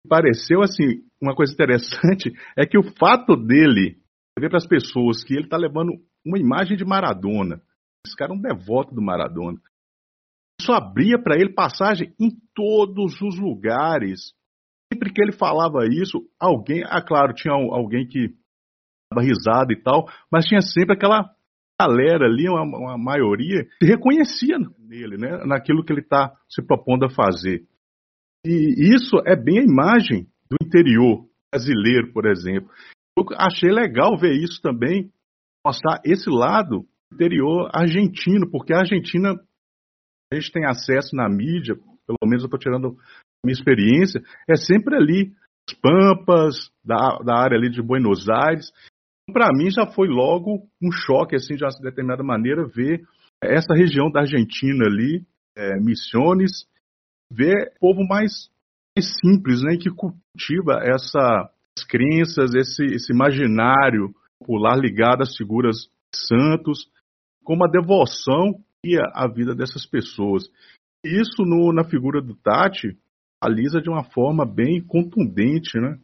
pareceu 0.08 0.62
assim, 0.62 1.03
uma 1.22 1.36
coisa 1.36 1.53
interessante 1.53 2.34
é 2.58 2.65
que 2.65 2.77
o 2.77 2.84
fato 2.98 3.36
dele 3.36 3.98
ver 4.38 4.50
para 4.50 4.58
as 4.58 4.67
pessoas 4.67 5.24
que 5.24 5.34
ele 5.34 5.46
está 5.46 5.58
levando 5.58 5.93
uma 6.25 6.39
imagem 6.39 6.77
de 6.77 6.86
Maradona, 6.86 7.62
esse 8.05 8.15
cara 8.15 8.34
é 8.34 8.36
um 8.36 8.41
devoto 8.41 8.93
do 8.93 9.01
Maradona, 9.01 9.60
isso 10.63 10.72
abria 10.72 11.22
para 11.22 11.36
ele 11.36 11.53
passagem 11.53 12.13
em 12.20 12.32
todos 12.55 13.22
os 13.22 13.38
lugares. 13.38 14.34
Sempre 14.91 15.12
que 15.12 15.22
ele 15.22 15.34
falava 15.34 15.86
isso, 15.86 16.22
alguém, 16.39 16.84
ah, 16.86 17.01
claro, 17.01 17.34
tinha 17.34 17.53
alguém 17.53 18.08
que 18.08 18.29
dava 19.12 19.25
risada 19.25 19.74
e 19.74 19.82
tal, 19.82 20.08
mas 20.32 20.46
tinha 20.46 20.62
sempre 20.62 20.96
aquela 20.96 21.29
galera 21.79 22.25
ali, 22.25 22.48
uma, 22.48 22.63
uma 22.63 22.98
maioria, 22.98 23.65
que 23.79 23.86
reconhecia 23.86 24.58
nele, 24.79 25.17
né, 25.17 25.43
naquilo 25.46 25.84
que 25.84 25.91
ele 25.91 26.01
está 26.01 26.34
se 26.48 26.65
propondo 26.65 27.05
a 27.05 27.10
fazer. 27.10 27.63
E 28.46 28.93
isso 28.96 29.17
é 29.25 29.36
bem 29.36 29.60
a 29.60 29.63
imagem 29.63 30.27
do 30.50 30.58
interior 30.62 31.25
brasileiro, 31.51 32.13
por 32.13 32.25
exemplo. 32.25 32.70
Eu 33.17 33.25
achei 33.38 33.72
legal 33.72 34.17
ver 34.17 34.34
isso 34.34 34.62
também, 34.62 35.12
mostrar 35.65 36.01
esse 36.05 36.29
lado 36.29 36.86
interior 37.12 37.70
argentino, 37.74 38.50
porque 38.50 38.74
a 38.74 38.79
Argentina, 38.79 39.36
a 40.34 40.40
gente 40.40 40.52
tem 40.52 40.66
acesso 40.66 41.16
na 41.16 41.30
mídia, 41.30 41.75
pelo 42.06 42.18
menos 42.25 42.44
eu 42.44 42.48
estou 42.48 42.60
tirando 42.60 42.88
a 42.88 43.46
minha 43.46 43.54
experiência, 43.54 44.22
é 44.50 44.56
sempre 44.56 44.96
ali, 44.96 45.32
as 45.70 45.75
pampas, 45.80 46.72
da, 46.84 47.20
da 47.24 47.38
área 47.38 47.58
ali 47.58 47.70
de 47.70 47.82
Buenos 47.82 48.28
Aires. 48.30 48.72
Para 49.32 49.52
mim 49.54 49.70
já 49.70 49.86
foi 49.86 50.08
logo 50.08 50.68
um 50.82 50.92
choque, 50.92 51.36
assim, 51.36 51.56
de 51.56 51.63
uma 51.63 51.72
determinada 51.82 52.24
maneira, 52.24 52.68
ver 52.68 53.02
essa 53.42 53.74
região 53.74 54.12
da 54.12 54.22
Argentina 54.22 54.86
ali, 54.86 55.25
é, 55.58 55.80
ver 57.32 57.74
povo 57.80 58.06
mais, 58.08 58.50
mais 58.96 59.13
simples, 59.22 59.62
né, 59.63 59.78
que 59.78 59.90
cultiva 59.90 60.80
essas 60.84 61.86
crenças, 61.88 62.54
esse, 62.54 62.86
esse 62.86 63.13
imaginário 63.13 64.13
popular 64.40 64.78
ligado 64.78 65.22
às 65.22 65.36
figuras 65.36 65.88
santos, 66.13 66.88
como 67.44 67.66
a 67.66 67.70
devoção 67.70 68.56
a, 69.13 69.28
vida 69.28 69.56
dessas 69.56 69.86
pessoas. 69.86 70.44
Isso 71.04 71.44
no, 71.44 71.72
na 71.74 71.84
figura 71.84 72.22
do 72.22 72.36
Tati 72.36 72.98
alisa 73.42 73.82
de 73.82 73.90
uma 73.90 74.04
forma 74.04 74.46
bem 74.46 74.82
contundente, 74.82 75.78
né? 75.80 75.98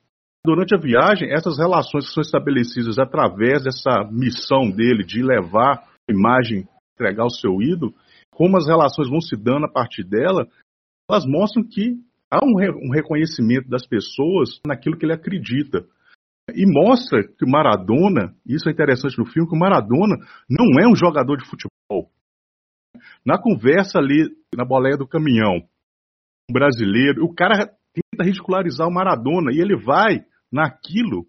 Durante 0.46 0.74
a 0.74 0.80
viagem, 0.80 1.32
essas 1.32 1.58
relações 1.58 2.08
que 2.08 2.14
são 2.14 2.22
estabelecidas 2.22 2.98
através 2.98 3.64
dessa 3.64 4.10
missão 4.10 4.70
dele 4.70 5.04
de 5.04 5.22
levar 5.22 5.84
a 5.84 6.12
imagem, 6.12 6.68
entregar 6.96 7.26
o 7.26 7.30
seu 7.30 7.62
ídolo, 7.62 7.94
como 8.32 8.58
as 8.58 8.66
relações 8.66 9.10
vão 9.10 9.20
se 9.20 9.36
dando 9.36 9.66
a 9.66 9.72
partir 9.72 10.04
dela, 10.04 10.48
elas 11.10 11.26
mostram 11.26 11.64
que 11.64 11.98
há 12.32 12.40
um, 12.44 12.56
re 12.58 12.72
um 12.72 12.92
reconhecimento 12.94 13.68
das 13.70 13.86
pessoas 13.86 14.60
naquilo 14.66 14.98
que 14.98 15.06
ele 15.06 15.14
acredita. 15.14 15.86
E 16.54 16.66
mostra 16.66 17.22
que 17.24 17.46
o 17.46 17.50
Maradona, 17.50 18.34
isso 18.46 18.70
é 18.70 18.72
interessante 18.72 19.18
no 19.18 19.26
filme, 19.26 19.48
que 19.48 19.56
o 19.56 19.60
Maradona 19.60 20.16
não 20.50 20.82
é 20.82 20.88
um 20.88 20.96
jogador 20.96 21.36
de 21.36 21.46
futebol. 21.46 22.10
Na 23.26 23.38
conversa 23.38 24.00
ali, 24.00 24.30
na 24.56 24.66
boleia 24.66 24.98
do 24.98 25.08
caminhão, 25.08 25.58
um 26.50 26.54
brasileiro, 26.54 27.24
o 27.24 27.34
cara 27.34 27.68
tenta 27.94 28.24
ridicularizar 28.24 28.88
o 28.88 28.94
Maradona 28.94 29.52
e 29.52 29.60
ele 29.60 29.76
vai 29.76 30.26
naquilo 30.52 31.26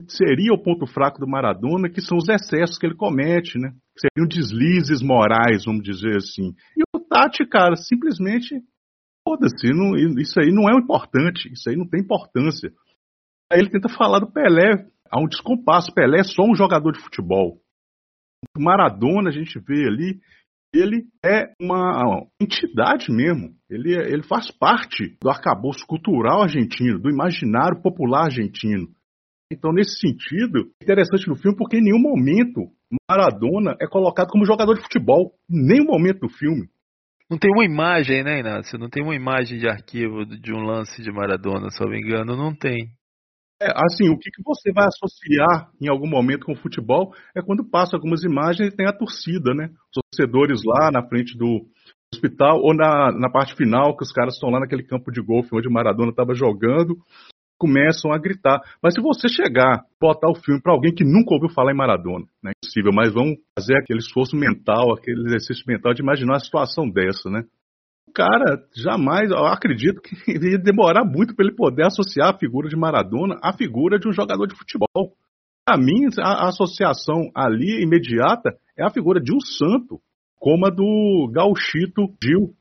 que 0.00 0.12
seria 0.12 0.52
o 0.52 0.62
ponto 0.62 0.86
fraco 0.86 1.20
do 1.20 1.28
Maradona, 1.28 1.88
que 1.88 2.00
são 2.00 2.18
os 2.18 2.28
excessos 2.28 2.78
que 2.78 2.86
ele 2.86 2.96
comete, 2.96 3.58
né? 3.58 3.72
Seriam 3.96 4.28
deslizes 4.28 5.02
morais, 5.02 5.64
vamos 5.64 5.82
dizer 5.82 6.16
assim. 6.16 6.54
E 6.76 6.82
o 6.96 7.00
Tati, 7.00 7.46
cara, 7.46 7.76
simplesmente 7.76 8.62
Foda-se, 9.24 9.68
isso 10.20 10.40
aí 10.40 10.50
não 10.52 10.68
é 10.68 10.76
importante, 10.76 11.52
isso 11.52 11.70
aí 11.70 11.76
não 11.76 11.88
tem 11.88 12.00
importância. 12.00 12.72
Aí 13.50 13.60
ele 13.60 13.70
tenta 13.70 13.88
falar 13.88 14.18
do 14.18 14.30
Pelé, 14.30 14.88
há 15.08 15.20
um 15.20 15.28
descompasso. 15.28 15.94
Pelé 15.94 16.20
é 16.20 16.24
só 16.24 16.42
um 16.42 16.56
jogador 16.56 16.92
de 16.92 17.00
futebol. 17.00 17.60
O 18.56 18.62
Maradona, 18.62 19.30
a 19.30 19.32
gente 19.32 19.60
vê 19.60 19.86
ali, 19.86 20.20
ele 20.72 21.04
é 21.24 21.52
uma 21.60 22.24
entidade 22.40 23.12
mesmo. 23.12 23.54
Ele, 23.68 23.94
é, 23.94 24.12
ele 24.12 24.22
faz 24.22 24.50
parte 24.50 25.16
do 25.20 25.28
arcabouço 25.28 25.86
cultural 25.86 26.42
argentino, 26.42 26.98
do 26.98 27.10
imaginário 27.10 27.80
popular 27.82 28.24
argentino. 28.24 28.88
Então, 29.52 29.70
nesse 29.72 29.98
sentido, 29.98 30.70
é 30.80 30.84
interessante 30.84 31.28
no 31.28 31.36
filme 31.36 31.56
porque 31.56 31.76
em 31.76 31.82
nenhum 31.82 32.00
momento 32.00 32.70
Maradona 33.10 33.76
é 33.80 33.86
colocado 33.86 34.28
como 34.28 34.46
jogador 34.46 34.74
de 34.74 34.82
futebol. 34.82 35.34
Em 35.50 35.66
nenhum 35.66 35.84
momento 35.84 36.20
do 36.20 36.28
filme. 36.28 36.68
Não 37.30 37.38
tem 37.38 37.50
uma 37.50 37.64
imagem, 37.64 38.22
né, 38.22 38.40
Inácio? 38.40 38.78
Não 38.78 38.88
tem 38.88 39.02
uma 39.02 39.14
imagem 39.14 39.58
de 39.58 39.66
arquivo 39.68 40.24
de 40.26 40.52
um 40.52 40.60
lance 40.60 41.02
de 41.02 41.10
Maradona, 41.10 41.70
se 41.70 41.82
eu 41.82 41.88
me 41.88 41.98
engano, 41.98 42.36
não 42.36 42.54
tem. 42.54 42.88
É, 43.62 43.72
assim, 43.76 44.08
o 44.10 44.18
que, 44.18 44.28
que 44.30 44.42
você 44.44 44.72
vai 44.72 44.86
associar 44.86 45.70
em 45.80 45.88
algum 45.88 46.08
momento 46.08 46.44
com 46.46 46.52
o 46.52 46.56
futebol 46.56 47.14
é 47.36 47.40
quando 47.40 47.64
passa 47.64 47.96
algumas 47.96 48.24
imagens 48.24 48.72
e 48.72 48.76
tem 48.76 48.86
a 48.86 48.92
torcida, 48.92 49.54
né? 49.54 49.68
Os 49.68 50.02
torcedores 50.10 50.62
lá 50.64 50.90
na 50.90 51.06
frente 51.06 51.38
do 51.38 51.64
hospital 52.12 52.58
ou 52.60 52.74
na, 52.74 53.12
na 53.12 53.30
parte 53.30 53.54
final, 53.54 53.96
que 53.96 54.02
os 54.02 54.12
caras 54.12 54.34
estão 54.34 54.50
lá 54.50 54.58
naquele 54.58 54.82
campo 54.82 55.12
de 55.12 55.22
golfe 55.22 55.54
onde 55.54 55.68
o 55.68 55.72
Maradona 55.72 56.10
estava 56.10 56.34
jogando 56.34 56.96
começam 57.62 58.12
a 58.12 58.18
gritar. 58.18 58.60
Mas 58.82 58.94
se 58.94 59.00
você 59.00 59.28
chegar, 59.28 59.84
botar 60.00 60.28
o 60.28 60.34
filme 60.34 60.60
para 60.60 60.72
alguém 60.72 60.92
que 60.92 61.04
nunca 61.04 61.32
ouviu 61.32 61.48
falar 61.48 61.70
em 61.70 61.76
Maradona, 61.76 62.26
não 62.42 62.50
é 62.50 62.52
impossível, 62.58 62.90
mas 62.92 63.14
vamos 63.14 63.36
fazer 63.56 63.76
aquele 63.76 64.00
esforço 64.00 64.34
mental, 64.34 64.92
aquele 64.92 65.24
exercício 65.26 65.62
mental 65.68 65.94
de 65.94 66.02
imaginar 66.02 66.32
uma 66.32 66.40
situação 66.40 66.90
dessa, 66.90 67.30
né? 67.30 67.44
Cara 68.14 68.62
jamais, 68.74 69.30
eu 69.30 69.46
acredito 69.46 70.00
que 70.00 70.14
ia 70.32 70.58
demorar 70.58 71.04
muito 71.04 71.34
para 71.34 71.46
ele 71.46 71.54
poder 71.54 71.86
associar 71.86 72.30
a 72.30 72.38
figura 72.38 72.68
de 72.68 72.76
Maradona 72.76 73.38
à 73.42 73.52
figura 73.52 73.98
de 73.98 74.08
um 74.08 74.12
jogador 74.12 74.46
de 74.46 74.56
futebol. 74.56 75.16
Para 75.64 75.78
mim, 75.78 76.06
a 76.20 76.48
associação 76.48 77.30
ali 77.34 77.82
imediata 77.82 78.50
é 78.76 78.84
a 78.84 78.90
figura 78.90 79.20
de 79.20 79.32
um 79.32 79.40
santo, 79.40 80.00
como 80.36 80.66
a 80.66 80.70
do 80.70 81.30
Gauchito 81.32 82.02
Gil. 82.22 82.54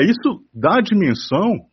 Isso 0.00 0.44
dá 0.54 0.78
a 0.78 0.82
dimensão 0.82 1.66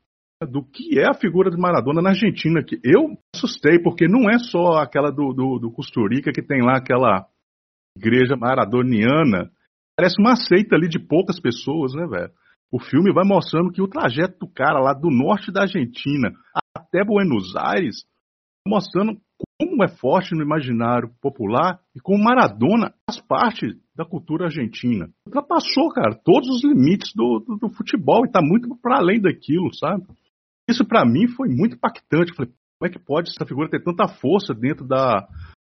do 0.43 0.63
que 0.63 0.99
é 0.99 1.07
a 1.07 1.13
figura 1.13 1.49
de 1.49 1.57
Maradona 1.57 2.01
na 2.01 2.09
Argentina, 2.09 2.63
que 2.63 2.79
eu 2.83 3.17
assustei, 3.33 3.79
porque 3.79 4.07
não 4.07 4.29
é 4.29 4.37
só 4.39 4.81
aquela 4.81 5.11
do, 5.11 5.33
do, 5.33 5.59
do 5.59 5.71
Costurica 5.71 6.31
que 6.31 6.41
tem 6.41 6.61
lá 6.61 6.77
aquela 6.77 7.25
igreja 7.95 8.35
maradoniana. 8.35 9.49
Parece 9.95 10.15
uma 10.19 10.35
seita 10.35 10.75
ali 10.75 10.89
de 10.89 10.99
poucas 10.99 11.39
pessoas, 11.39 11.93
né, 11.93 12.05
velho? 12.07 12.31
O 12.71 12.79
filme 12.79 13.13
vai 13.13 13.25
mostrando 13.25 13.71
que 13.71 13.81
o 13.81 13.87
trajeto 13.87 14.39
do 14.39 14.51
cara 14.51 14.79
lá 14.79 14.93
do 14.93 15.09
norte 15.09 15.51
da 15.51 15.61
Argentina 15.61 16.31
até 16.75 17.03
Buenos 17.03 17.55
Aires, 17.55 18.05
mostrando 18.67 19.19
como 19.59 19.83
é 19.83 19.87
forte 19.87 20.33
no 20.35 20.43
imaginário 20.43 21.13
popular 21.21 21.79
e 21.95 21.99
como 21.99 22.23
Maradona 22.23 22.93
faz 23.09 23.21
parte 23.21 23.79
da 23.95 24.05
cultura 24.05 24.45
argentina. 24.45 25.09
Ultrapassou, 25.25 25.89
cara, 25.89 26.19
todos 26.23 26.49
os 26.49 26.63
limites 26.63 27.11
do, 27.13 27.39
do, 27.39 27.57
do 27.57 27.69
futebol 27.69 28.25
e 28.25 28.27
está 28.27 28.41
muito 28.41 28.75
para 28.81 28.97
além 28.97 29.21
daquilo, 29.21 29.73
sabe? 29.73 30.05
Isso 30.69 30.85
para 30.85 31.05
mim 31.05 31.27
foi 31.27 31.47
muito 31.47 31.75
impactante. 31.75 32.33
falei, 32.35 32.51
como 32.79 32.89
é 32.89 32.89
que 32.89 32.99
pode 32.99 33.29
essa 33.29 33.45
figura 33.45 33.69
ter 33.69 33.83
tanta 33.83 34.07
força 34.07 34.53
dentro 34.53 34.85
da 34.85 35.27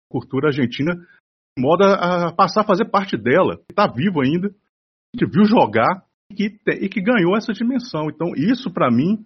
cultura 0.09 0.49
argentina, 0.49 0.95
de 0.95 1.63
modo 1.63 1.85
a 1.85 2.33
passar 2.33 2.63
a 2.63 2.67
fazer 2.67 2.87
parte 2.87 3.17
dela? 3.17 3.61
Está 3.69 3.87
vivo 3.87 4.21
ainda, 4.21 4.49
a 4.49 5.19
gente 5.19 5.31
viu 5.31 5.45
jogar 5.45 6.06
que, 6.35 6.59
e 6.81 6.89
que 6.89 7.01
ganhou 7.01 7.37
essa 7.37 7.53
dimensão. 7.53 8.09
Então, 8.09 8.33
isso 8.37 8.73
para 8.73 8.91
mim 8.91 9.25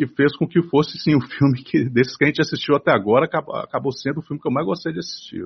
que 0.00 0.06
fez 0.06 0.36
com 0.36 0.46
que 0.46 0.62
fosse 0.62 0.96
sim 0.98 1.16
o 1.16 1.20
filme 1.26 1.62
que 1.62 1.88
desses 1.90 2.16
que 2.16 2.24
a 2.24 2.28
gente 2.28 2.40
assistiu 2.40 2.76
até 2.76 2.92
agora 2.92 3.26
acabou, 3.26 3.56
acabou 3.56 3.92
sendo 3.92 4.20
o 4.20 4.22
filme 4.22 4.40
que 4.40 4.48
eu 4.48 4.52
mais 4.52 4.66
gostei 4.66 4.92
de 4.92 5.00
assistir. 5.00 5.42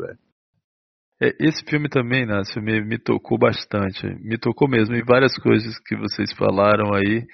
É, 1.21 1.35
esse 1.41 1.65
filme 1.65 1.89
também, 1.89 2.27
Nácio, 2.27 2.61
me, 2.63 2.85
me 2.85 2.99
tocou 2.99 3.39
bastante. 3.39 4.07
Me 4.21 4.37
tocou 4.37 4.69
mesmo. 4.69 4.95
E 4.95 5.03
várias 5.03 5.35
coisas 5.39 5.79
que 5.79 5.97
vocês 5.97 6.33
falaram 6.35 6.93
aí, 6.93 7.25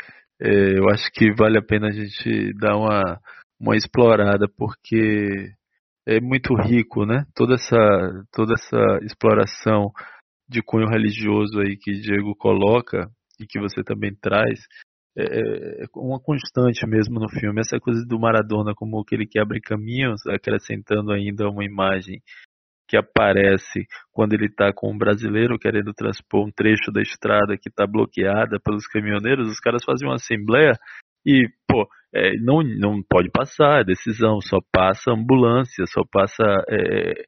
é, 0.40 0.78
eu 0.78 0.88
acho 0.90 1.10
que 1.12 1.32
vale 1.34 1.58
a 1.58 1.62
pena 1.62 1.88
a 1.88 1.90
gente 1.90 2.52
dar 2.54 2.76
uma, 2.76 3.18
uma 3.60 3.76
explorada, 3.76 4.46
porque 4.56 5.52
é 6.06 6.20
muito 6.20 6.54
rico, 6.54 7.04
né? 7.04 7.24
Toda 7.34 7.54
essa, 7.54 7.76
toda 8.32 8.54
essa 8.54 8.98
exploração 9.02 9.90
de 10.48 10.62
cunho 10.62 10.88
religioso 10.88 11.60
aí 11.60 11.76
que 11.76 11.92
Diego 11.92 12.34
coloca 12.36 13.10
e 13.40 13.46
que 13.46 13.58
você 13.58 13.82
também 13.82 14.14
traz, 14.14 14.66
é, 15.16 15.22
é, 15.22 15.82
é, 15.82 15.86
uma 15.96 16.20
constante 16.20 16.86
mesmo 16.86 17.18
no 17.18 17.28
filme. 17.28 17.60
Essa 17.60 17.78
coisa 17.80 18.04
do 18.06 18.18
Maradona 18.18 18.74
como 18.74 19.04
que 19.04 19.14
ele 19.14 19.26
quebra 19.26 19.58
caminhos, 19.60 20.26
acrescentando 20.26 21.12
ainda 21.12 21.48
uma 21.48 21.64
imagem 21.64 22.20
que 22.88 22.96
aparece 22.96 23.86
quando 24.10 24.32
ele 24.32 24.46
está 24.46 24.72
com 24.72 24.90
um 24.90 24.96
brasileiro 24.96 25.58
querendo 25.58 25.92
transpor 25.92 26.46
um 26.46 26.50
trecho 26.50 26.90
da 26.90 27.02
estrada 27.02 27.58
que 27.58 27.68
está 27.68 27.86
bloqueada 27.86 28.58
pelos 28.64 28.86
caminhoneiros, 28.86 29.48
os 29.48 29.60
caras 29.60 29.84
fazem 29.84 30.08
uma 30.08 30.14
assembleia 30.14 30.72
e, 31.26 31.46
pô, 31.68 31.86
é, 32.14 32.38
não, 32.38 32.62
não 32.62 33.02
pode 33.02 33.30
passar, 33.30 33.80
é 33.80 33.84
decisão, 33.84 34.40
só 34.40 34.58
passa 34.72 35.12
ambulância, 35.12 35.84
só 35.86 36.02
passa 36.10 36.42
é, 36.70 37.24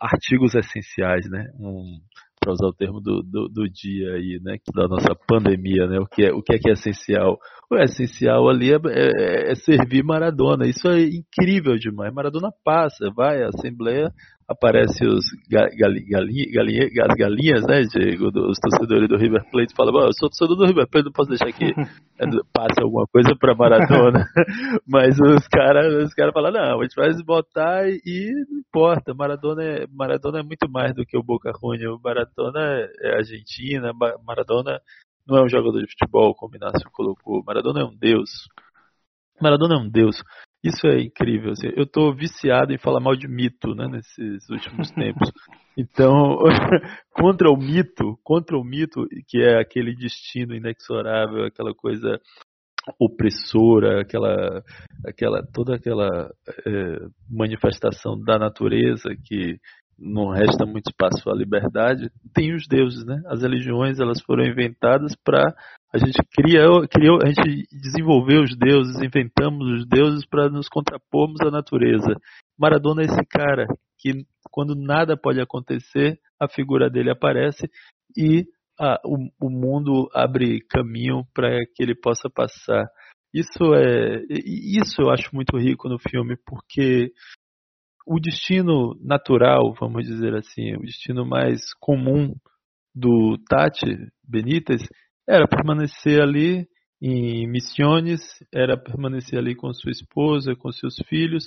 artigos 0.00 0.54
essenciais, 0.54 1.28
né? 1.28 1.50
Um, 1.58 2.00
para 2.46 2.52
usar 2.52 2.66
o 2.66 2.72
termo 2.72 3.00
do, 3.00 3.22
do, 3.22 3.48
do, 3.48 3.68
dia 3.68 4.14
aí, 4.14 4.38
né, 4.40 4.56
da 4.72 4.86
nossa 4.86 5.16
pandemia, 5.26 5.88
né, 5.88 5.98
o 5.98 6.06
que 6.06 6.24
é, 6.24 6.32
o 6.32 6.40
que 6.40 6.54
é, 6.54 6.58
que 6.58 6.70
é 6.70 6.74
essencial? 6.74 7.38
O 7.68 7.76
essencial 7.76 8.48
ali 8.48 8.72
é, 8.72 8.76
é, 8.86 9.50
é 9.50 9.54
servir 9.56 10.04
Maradona, 10.04 10.64
isso 10.68 10.86
é 10.86 11.02
incrível 11.02 11.74
demais. 11.76 12.14
Maradona 12.14 12.50
passa, 12.64 13.10
vai 13.16 13.42
à 13.42 13.48
Assembleia, 13.48 14.12
aparece 14.48 15.04
os 15.04 15.24
gali, 15.50 16.04
gali, 16.08 16.50
gali, 16.52 16.90
galinhas, 17.18 17.66
né, 17.66 17.82
Diego, 17.82 18.28
os 18.48 18.58
torcedores 18.58 19.08
do 19.08 19.16
River 19.16 19.44
Plate, 19.50 19.74
fala, 19.74 19.90
eu 20.06 20.12
sou 20.12 20.28
torcedor 20.28 20.56
do 20.56 20.66
River 20.66 20.88
Plate, 20.88 21.06
não 21.06 21.12
posso 21.12 21.30
deixar 21.30 21.52
que 21.52 21.74
passe 22.54 22.80
alguma 22.80 23.06
coisa 23.08 23.34
para 23.38 23.56
Maradona, 23.56 24.24
mas 24.86 25.18
os 25.18 25.48
caras 25.48 25.92
os 26.04 26.14
cara 26.14 26.32
falam, 26.32 26.52
não, 26.52 26.80
a 26.80 26.82
gente 26.84 26.94
vai 26.94 27.10
botar 27.24 27.88
e 27.88 28.32
não 28.48 28.58
importa, 28.60 29.14
Maradona 29.14 29.64
é, 29.64 29.86
Maradona 29.92 30.40
é 30.40 30.42
muito 30.42 30.70
mais 30.70 30.94
do 30.94 31.04
que 31.04 31.18
o 31.18 31.24
Boca 31.24 31.50
Juniors, 31.60 32.00
Maradona 32.02 32.88
é 33.00 33.16
Argentina, 33.16 33.92
Maradona 34.24 34.80
não 35.26 35.38
é 35.38 35.42
um 35.44 35.48
jogador 35.48 35.80
de 35.80 35.90
futebol, 35.90 36.34
como 36.36 36.54
o 36.54 36.56
Inácio 36.56 36.88
colocou, 36.92 37.42
Maradona 37.44 37.80
é 37.80 37.84
um 37.84 37.96
deus, 37.96 38.30
Maradona 39.40 39.74
é 39.74 39.78
um 39.78 39.88
deus, 39.88 40.16
isso 40.62 40.86
é 40.86 41.00
incrível. 41.00 41.52
Assim, 41.52 41.68
eu 41.76 41.84
estou 41.84 42.14
viciado 42.14 42.72
em 42.72 42.78
falar 42.78 43.00
mal 43.00 43.14
de 43.14 43.28
mito, 43.28 43.74
né, 43.74 43.86
nesses 43.88 44.48
últimos 44.50 44.90
tempos. 44.92 45.30
Então, 45.76 46.38
contra 47.12 47.50
o 47.50 47.56
mito, 47.56 48.18
contra 48.24 48.56
o 48.56 48.64
mito, 48.64 49.06
que 49.28 49.38
é 49.40 49.60
aquele 49.60 49.94
destino 49.94 50.54
inexorável, 50.54 51.44
aquela 51.44 51.74
coisa 51.74 52.20
opressora, 53.00 54.00
aquela, 54.00 54.62
aquela 55.04 55.42
toda 55.52 55.74
aquela 55.74 56.30
é, 56.64 57.06
manifestação 57.28 58.18
da 58.20 58.38
natureza 58.38 59.10
que 59.24 59.58
não 59.98 60.28
resta 60.28 60.66
muito 60.66 60.90
espaço 60.90 61.28
à 61.30 61.34
liberdade, 61.34 62.10
tem 62.34 62.54
os 62.54 62.66
deuses, 62.68 63.04
né? 63.04 63.20
As 63.26 63.42
religiões 63.42 63.98
elas 63.98 64.20
foram 64.22 64.44
inventadas 64.44 65.14
para 65.24 65.54
a 65.96 66.06
gente 66.06 66.18
criou, 66.34 66.86
criou, 66.88 67.18
a 67.22 67.26
gente 67.26 67.66
desenvolveu 67.72 68.42
os 68.42 68.56
deuses, 68.56 69.00
inventamos 69.02 69.66
os 69.70 69.86
deuses 69.86 70.26
para 70.26 70.48
nos 70.50 70.68
contrapormos 70.68 71.40
à 71.40 71.50
natureza. 71.50 72.14
Maradona 72.58 73.02
é 73.02 73.06
esse 73.06 73.26
cara 73.26 73.66
que 73.98 74.12
quando 74.50 74.74
nada 74.74 75.16
pode 75.16 75.40
acontecer, 75.40 76.18
a 76.40 76.48
figura 76.48 76.90
dele 76.90 77.10
aparece 77.10 77.68
e 78.16 78.44
o, 79.04 79.46
o 79.46 79.50
mundo 79.50 80.08
abre 80.14 80.60
caminho 80.68 81.24
para 81.34 81.48
que 81.74 81.82
ele 81.82 81.94
possa 81.94 82.28
passar. 82.28 82.86
Isso 83.32 83.74
é, 83.74 84.22
isso 84.30 85.00
eu 85.00 85.10
acho 85.10 85.34
muito 85.34 85.56
rico 85.56 85.88
no 85.88 85.98
filme 85.98 86.36
porque 86.46 87.10
o 88.06 88.20
destino 88.20 88.94
natural, 89.02 89.74
vamos 89.80 90.06
dizer 90.06 90.34
assim, 90.34 90.74
o 90.76 90.80
destino 90.80 91.26
mais 91.26 91.60
comum 91.80 92.34
do 92.94 93.36
Tati 93.48 94.08
Benítez 94.26 94.82
era 95.28 95.46
permanecer 95.48 96.20
ali 96.20 96.66
em 97.00 97.46
Missões, 97.48 98.20
era 98.52 98.76
permanecer 98.76 99.38
ali 99.38 99.54
com 99.54 99.72
sua 99.72 99.90
esposa, 99.90 100.54
com 100.56 100.70
seus 100.72 100.96
filhos, 101.08 101.46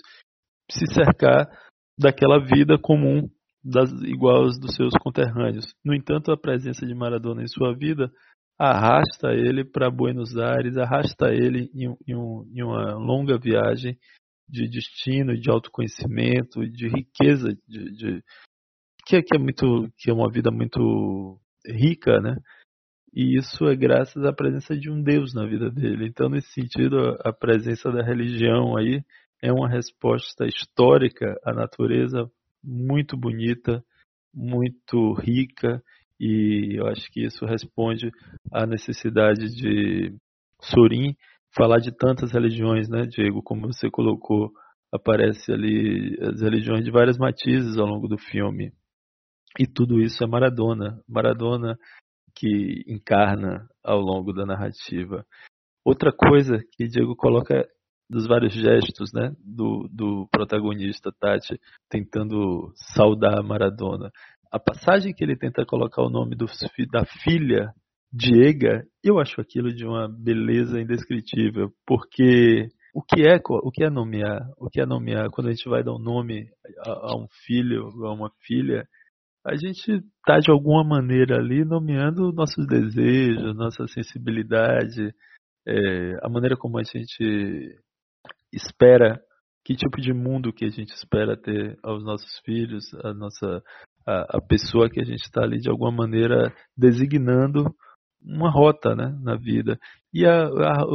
se 0.69 0.85
cercar 0.93 1.47
daquela 1.97 2.39
vida 2.39 2.77
comum 2.77 3.27
das 3.63 3.91
iguais 4.03 4.59
dos 4.59 4.75
seus 4.75 4.93
conterrâneos. 5.01 5.65
No 5.83 5.93
entanto, 5.93 6.31
a 6.31 6.37
presença 6.37 6.85
de 6.85 6.93
Maradona 6.93 7.43
em 7.43 7.47
sua 7.47 7.75
vida 7.75 8.11
arrasta 8.57 9.33
ele 9.33 9.63
para 9.63 9.89
Buenos 9.89 10.37
Aires, 10.37 10.77
arrasta 10.77 11.33
ele 11.33 11.69
em, 11.73 11.95
em, 12.07 12.15
um, 12.15 12.45
em 12.53 12.63
uma 12.63 12.95
longa 12.95 13.37
viagem 13.37 13.97
de 14.47 14.67
destino, 14.67 15.39
de 15.39 15.49
autoconhecimento, 15.49 16.67
de 16.69 16.87
riqueza, 16.87 17.49
de, 17.67 17.91
de 17.91 18.23
que, 19.05 19.17
é, 19.17 19.21
que, 19.21 19.35
é 19.35 19.39
muito, 19.39 19.89
que 19.97 20.09
é 20.09 20.13
uma 20.13 20.29
vida 20.31 20.51
muito 20.51 21.39
rica, 21.65 22.19
né? 22.19 22.35
E 23.13 23.37
isso 23.37 23.65
é 23.65 23.75
graças 23.75 24.23
à 24.23 24.31
presença 24.31 24.77
de 24.77 24.89
um 24.89 25.01
Deus 25.01 25.33
na 25.33 25.45
vida 25.45 25.69
dele. 25.69 26.07
Então, 26.07 26.29
nesse 26.29 26.51
sentido, 26.51 27.17
a 27.23 27.33
presença 27.33 27.91
da 27.91 28.03
religião 28.03 28.77
aí 28.77 29.03
é 29.41 29.51
uma 29.51 29.69
resposta 29.69 30.45
histórica 30.45 31.39
à 31.43 31.53
natureza 31.53 32.29
muito 32.63 33.17
bonita, 33.17 33.83
muito 34.33 35.13
rica, 35.13 35.81
e 36.19 36.77
eu 36.77 36.87
acho 36.87 37.09
que 37.11 37.23
isso 37.23 37.45
responde 37.45 38.11
à 38.51 38.65
necessidade 38.65 39.49
de 39.55 40.13
Sorin 40.61 41.15
falar 41.55 41.79
de 41.79 41.91
tantas 41.91 42.31
religiões, 42.31 42.89
né, 42.89 43.05
Diego? 43.05 43.41
Como 43.41 43.67
você 43.67 43.89
colocou, 43.89 44.51
aparece 44.93 45.51
ali 45.51 46.17
as 46.21 46.41
religiões 46.41 46.83
de 46.83 46.91
várias 46.91 47.17
matizes 47.17 47.77
ao 47.77 47.87
longo 47.87 48.07
do 48.07 48.17
filme. 48.17 48.71
E 49.57 49.65
tudo 49.65 49.99
isso 49.99 50.23
é 50.23 50.27
Maradona. 50.27 51.01
Maradona 51.07 51.77
que 52.39 52.85
encarna 52.87 53.67
ao 53.83 53.99
longo 53.99 54.31
da 54.31 54.45
narrativa. 54.45 55.25
Outra 55.83 56.11
coisa 56.13 56.63
que 56.71 56.87
Diego 56.87 57.15
coloca 57.15 57.67
dos 58.09 58.25
vários 58.25 58.53
gestos 58.53 59.11
né, 59.13 59.33
do, 59.43 59.89
do 59.91 60.27
protagonista 60.31 61.11
Tati 61.11 61.59
tentando 61.89 62.71
saudar 62.95 63.43
Maradona. 63.43 64.09
A 64.51 64.57
passagem 64.57 65.13
que 65.13 65.23
ele 65.23 65.35
tenta 65.35 65.65
colocar 65.65 66.01
o 66.01 66.09
nome 66.09 66.35
do, 66.35 66.45
da 66.91 67.05
filha 67.05 67.71
Diega, 68.11 68.83
eu 69.03 69.19
acho 69.19 69.39
aquilo 69.39 69.71
de 69.71 69.85
uma 69.85 70.07
beleza 70.07 70.81
indescritível, 70.81 71.71
porque 71.85 72.67
o 72.95 73.03
que 73.03 73.21
é 73.21 73.39
o 73.47 73.69
que 73.71 73.83
é 73.83 73.89
nomear? 73.89 74.41
O 74.57 74.67
que 74.67 74.81
é 74.81 74.85
nomear 74.85 75.29
quando 75.29 75.47
a 75.47 75.51
gente 75.51 75.69
vai 75.69 75.83
dar 75.83 75.93
um 75.93 75.99
nome 75.99 76.49
a, 76.79 77.11
a 77.11 77.15
um 77.15 77.27
filho, 77.45 77.85
a 78.05 78.11
uma 78.11 78.31
filha? 78.41 78.87
A 79.49 79.55
gente 79.55 79.91
está 79.91 80.37
de 80.39 80.51
alguma 80.51 80.83
maneira 80.83 81.37
ali 81.37 81.65
nomeando 81.65 82.31
nossos 82.31 82.67
desejos, 82.67 83.55
nossa 83.55 83.87
sensibilidade, 83.87 85.11
é, 85.67 86.17
a 86.23 86.29
maneira 86.29 86.55
como 86.55 86.77
a 86.77 86.83
gente 86.83 87.75
espera, 88.53 89.19
que 89.65 89.75
tipo 89.75 89.99
de 89.99 90.13
mundo 90.13 90.53
que 90.53 90.65
a 90.65 90.69
gente 90.69 90.93
espera 90.93 91.35
ter 91.35 91.77
aos 91.83 92.03
nossos 92.03 92.39
filhos, 92.45 92.93
a 93.03 93.11
nossa 93.13 93.63
a, 94.05 94.37
a 94.37 94.41
pessoa 94.41 94.89
que 94.89 95.01
a 95.01 95.03
gente 95.03 95.23
está 95.23 95.41
ali 95.41 95.57
de 95.59 95.69
alguma 95.69 95.91
maneira 95.91 96.53
designando 96.77 97.73
uma 98.21 98.51
rota 98.51 98.95
né, 98.95 99.17
na 99.21 99.35
vida. 99.35 99.79
E 100.13 100.25
a, 100.25 100.43
a, 100.43 100.85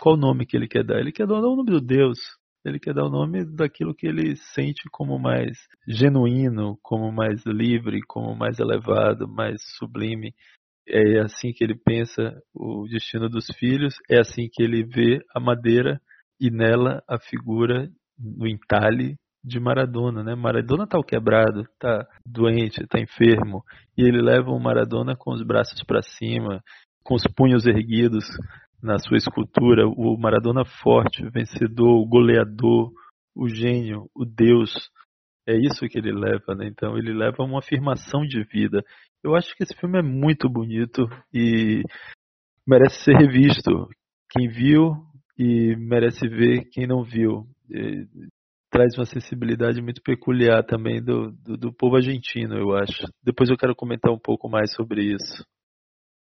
qual 0.00 0.14
o 0.14 0.18
nome 0.18 0.46
que 0.46 0.56
ele 0.56 0.68
quer 0.68 0.84
dar? 0.84 1.00
Ele 1.00 1.12
quer 1.12 1.26
dar 1.26 1.34
o 1.34 1.42
nome 1.42 1.64
do 1.64 1.80
Deus. 1.80 2.18
Ele 2.64 2.78
quer 2.78 2.94
dar 2.94 3.04
o 3.04 3.10
nome 3.10 3.44
daquilo 3.44 3.94
que 3.94 4.06
ele 4.06 4.36
sente 4.36 4.82
como 4.90 5.18
mais 5.18 5.58
genuíno, 5.86 6.78
como 6.82 7.12
mais 7.12 7.44
livre, 7.44 8.00
como 8.06 8.34
mais 8.34 8.58
elevado, 8.58 9.28
mais 9.28 9.60
sublime. 9.76 10.34
é 10.88 11.20
assim 11.20 11.52
que 11.52 11.62
ele 11.64 11.74
pensa 11.74 12.40
o 12.54 12.86
destino 12.88 13.28
dos 13.28 13.46
filhos, 13.58 13.94
é 14.10 14.18
assim 14.18 14.48
que 14.52 14.62
ele 14.62 14.84
vê 14.84 15.20
a 15.34 15.40
madeira 15.40 16.00
e 16.40 16.50
nela 16.50 17.02
a 17.08 17.18
figura 17.18 17.90
no 18.18 18.46
entalhe 18.46 19.16
de 19.42 19.60
Maradona, 19.60 20.22
né? 20.22 20.34
Maradona 20.34 20.86
tá 20.86 20.98
quebrado, 21.06 21.64
tá 21.78 22.06
doente, 22.26 22.86
tá 22.86 22.98
enfermo, 22.98 23.62
e 23.96 24.02
ele 24.02 24.22
leva 24.22 24.50
o 24.50 24.58
Maradona 24.58 25.14
com 25.14 25.32
os 25.32 25.42
braços 25.42 25.82
para 25.84 26.00
cima, 26.00 26.62
com 27.02 27.14
os 27.14 27.24
punhos 27.36 27.66
erguidos 27.66 28.24
na 28.84 28.98
sua 28.98 29.16
escultura, 29.16 29.88
o 29.88 30.16
Maradona 30.18 30.64
forte, 30.82 31.26
vencedor, 31.30 32.00
o 32.00 32.06
goleador, 32.06 32.92
o 33.34 33.48
gênio, 33.48 34.10
o 34.14 34.24
Deus. 34.26 34.90
É 35.48 35.56
isso 35.56 35.88
que 35.88 35.98
ele 35.98 36.12
leva, 36.12 36.54
né? 36.54 36.68
Então 36.68 36.96
ele 36.96 37.12
leva 37.12 37.42
uma 37.42 37.58
afirmação 37.58 38.26
de 38.26 38.44
vida. 38.44 38.84
Eu 39.22 39.34
acho 39.34 39.56
que 39.56 39.62
esse 39.62 39.74
filme 39.74 39.98
é 39.98 40.02
muito 40.02 40.48
bonito 40.48 41.08
e 41.32 41.82
merece 42.66 43.04
ser 43.04 43.16
revisto. 43.16 43.88
Quem 44.30 44.48
viu 44.48 44.92
e 45.38 45.74
merece 45.76 46.28
ver 46.28 46.64
quem 46.70 46.86
não 46.86 47.02
viu. 47.02 47.46
E 47.70 48.06
traz 48.70 48.98
uma 48.98 49.06
sensibilidade 49.06 49.80
muito 49.80 50.02
peculiar 50.02 50.62
também 50.64 51.02
do, 51.02 51.30
do, 51.30 51.56
do, 51.56 51.72
povo 51.72 51.96
argentino, 51.96 52.56
eu 52.56 52.76
acho. 52.76 53.06
Depois 53.22 53.48
eu 53.48 53.56
quero 53.56 53.74
comentar 53.74 54.12
um 54.12 54.18
pouco 54.18 54.48
mais 54.48 54.74
sobre 54.74 55.14
isso. 55.14 55.44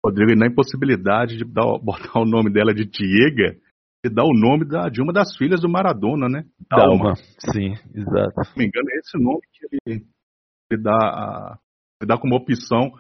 Rodrigo, 0.09 0.33
e 0.33 0.37
na 0.37 0.47
impossibilidade 0.47 1.37
de 1.37 1.45
dar, 1.45 1.65
botar 1.83 2.21
o 2.21 2.27
nome 2.27 2.53
dela 2.53 2.73
de 2.73 2.85
Diega, 2.85 3.59
e 4.05 4.09
dar 4.09 4.25
o 4.25 4.33
nome 4.33 4.65
da, 4.65 4.89
de 4.89 5.03
uma 5.03 5.13
das 5.13 5.37
filhas 5.37 5.61
do 5.61 5.69
Maradona, 5.69 6.29
né? 6.29 6.45
Dalma. 6.71 6.89
Dalma. 6.89 7.15
Sim, 7.53 7.73
exato. 7.95 8.45
Se 8.45 8.51
não 8.51 8.59
me 8.59 8.67
engano, 8.67 8.89
é 8.91 8.99
esse 8.99 9.19
nome 9.19 9.41
que 9.53 9.67
ele, 9.67 10.07
ele 10.71 10.83
dá 10.83 11.59
dá 12.05 12.19
como 12.19 12.37
opção 12.37 12.93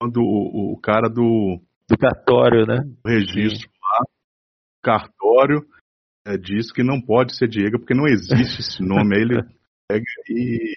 quando 0.00 0.18
o, 0.20 0.72
o 0.72 0.80
cara 0.80 1.08
do. 1.08 1.60
Do 1.88 1.98
cartório, 1.98 2.66
né? 2.66 2.78
O 3.04 3.08
registro 3.08 3.68
Sim. 3.68 3.76
lá, 3.82 4.04
cartório, 4.82 5.60
é, 6.26 6.36
diz 6.36 6.72
que 6.72 6.82
não 6.82 7.00
pode 7.00 7.36
ser 7.36 7.48
Diego 7.48 7.78
porque 7.78 7.94
não 7.94 8.06
existe 8.06 8.60
esse 8.60 8.82
nome. 8.82 9.16
Aí 9.16 9.22
ele 9.22 9.42
pega 9.88 10.04
e. 10.28 10.76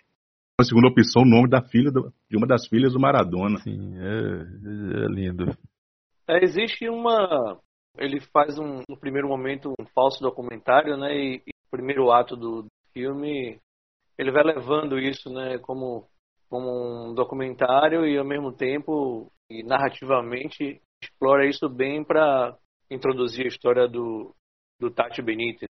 A 0.60 0.64
segunda 0.64 0.88
opção, 0.88 1.24
o 1.24 1.30
nome 1.30 1.50
da 1.50 1.62
filha 1.62 1.92
do, 1.92 2.14
de 2.30 2.38
uma 2.38 2.48
das 2.48 2.68
filhas 2.68 2.94
do 2.94 3.00
Maradona. 3.00 3.60
Sim, 3.60 3.98
é, 3.98 5.04
é 5.04 5.08
lindo. 5.10 5.46
É, 6.28 6.44
existe 6.44 6.88
uma. 6.88 7.60
Ele 7.98 8.22
faz 8.32 8.58
um, 8.58 8.82
no 8.90 8.98
primeiro 8.98 9.28
momento 9.28 9.74
um 9.80 9.86
falso 9.94 10.22
documentário, 10.22 10.98
né? 10.98 11.14
E, 11.14 11.36
e 11.46 11.52
o 11.68 11.72
primeiro 11.72 12.12
ato 12.12 12.36
do, 12.36 12.64
do 12.64 12.70
filme 12.94 13.60
ele 14.18 14.32
vai 14.32 14.44
levando 14.44 14.98
isso, 14.98 15.30
né? 15.30 15.58
Como 15.60 16.08
como 16.50 17.10
um 17.10 17.14
documentário 17.14 18.06
e 18.06 18.18
ao 18.18 18.26
mesmo 18.26 18.52
tempo 18.54 19.32
e 19.50 19.64
narrativamente 19.64 20.80
explora 21.04 21.48
isso 21.48 21.68
bem 21.68 22.04
para 22.04 22.56
introduzir 22.90 23.46
a 23.46 23.50
história 23.50 23.88
do, 23.88 24.34
do 24.80 24.90
Tati 24.92 25.22
Benítez. 25.22 25.68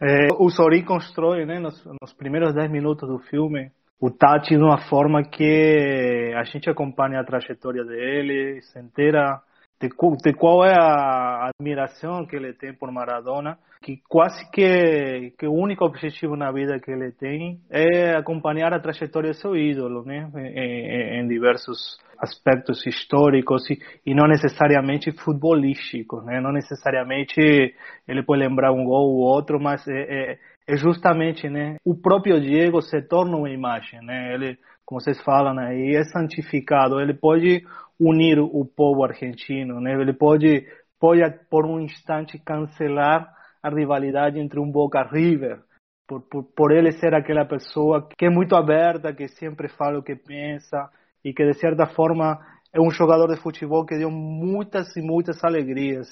É, 0.00 0.28
o 0.38 0.50
Sori 0.50 0.84
constrói, 0.84 1.46
né, 1.46 1.58
nos, 1.58 1.82
nos 2.02 2.12
primeiros 2.12 2.54
10 2.54 2.70
minutos 2.70 3.08
do 3.08 3.18
filme, 3.30 3.70
o 4.00 4.10
Tati 4.10 4.56
de 4.56 4.62
uma 4.62 4.78
forma 4.88 5.22
que 5.22 6.32
a 6.36 6.44
gente 6.44 6.68
acompanha 6.68 7.20
a 7.20 7.24
trajetória 7.24 7.84
dele, 7.84 8.60
se 8.62 8.78
entera 8.78 9.40
de, 9.80 9.88
de 9.88 10.32
qual 10.34 10.64
é 10.64 10.74
a 10.78 11.50
admiração 11.50 12.26
que 12.26 12.36
ele 12.36 12.52
tem 12.52 12.74
por 12.74 12.90
Maradona, 12.90 13.58
que 13.82 14.00
quase 14.08 14.50
que, 14.50 15.32
que 15.38 15.46
o 15.46 15.52
único 15.52 15.84
objetivo 15.84 16.36
na 16.36 16.50
vida 16.50 16.80
que 16.80 16.90
ele 16.90 17.12
tem 17.12 17.60
é 17.70 18.16
acompanhar 18.16 18.72
a 18.72 18.80
trajetória 18.80 19.30
do 19.30 19.36
seu 19.36 19.56
ídolo, 19.56 20.04
né? 20.04 20.30
em, 20.34 21.20
em 21.20 21.28
diversos 21.28 21.98
aspectos 22.18 22.86
históricos 22.86 23.68
e, 23.70 23.78
e, 24.06 24.14
não 24.14 24.26
necessariamente 24.26 25.12
futebolísticos, 25.12 26.24
né? 26.24 26.40
Não 26.40 26.50
necessariamente 26.50 27.74
ele 28.08 28.22
pode 28.22 28.40
lembrar 28.40 28.72
um 28.72 28.84
gol 28.84 29.14
ou 29.14 29.18
outro, 29.18 29.60
mas 29.60 29.86
é, 29.86 30.32
é, 30.32 30.38
é, 30.68 30.76
justamente, 30.76 31.48
né? 31.48 31.76
O 31.84 31.94
próprio 31.94 32.40
Diego 32.40 32.82
se 32.82 33.00
torna 33.02 33.36
uma 33.36 33.50
imagem, 33.50 34.00
né? 34.04 34.34
Ele, 34.34 34.58
como 34.84 35.00
vocês 35.00 35.20
falam 35.22 35.58
aí, 35.58 35.94
é 35.94 36.02
santificado. 36.04 37.00
Ele 37.00 37.14
pode 37.14 37.64
unir 37.98 38.38
o 38.40 38.64
povo 38.64 39.04
argentino, 39.04 39.80
né? 39.80 39.92
Ele 39.92 40.12
pode 40.12 40.66
pode 40.98 41.22
por 41.50 41.66
um 41.66 41.78
instante 41.78 42.38
cancelar 42.38 43.30
a 43.62 43.68
rivalidade 43.68 44.38
entre 44.38 44.58
um 44.58 44.70
Boca 44.70 45.02
River, 45.02 45.60
por, 46.06 46.22
por, 46.22 46.44
por 46.44 46.72
ele 46.72 46.92
ser 46.92 47.14
aquela 47.14 47.44
pessoa 47.44 48.08
que 48.16 48.24
é 48.24 48.30
muito 48.30 48.56
aberta, 48.56 49.12
que 49.12 49.28
sempre 49.28 49.68
fala 49.68 49.98
o 49.98 50.02
que 50.02 50.16
pensa 50.16 50.88
e 51.24 51.32
que 51.32 51.44
de 51.44 51.54
certa 51.58 51.86
forma 51.86 52.38
é 52.72 52.80
um 52.80 52.90
jogador 52.90 53.28
de 53.28 53.40
futebol 53.40 53.84
que 53.84 53.98
deu 53.98 54.10
muitas 54.10 54.96
e 54.96 55.02
muitas 55.02 55.42
alegrias 55.44 56.06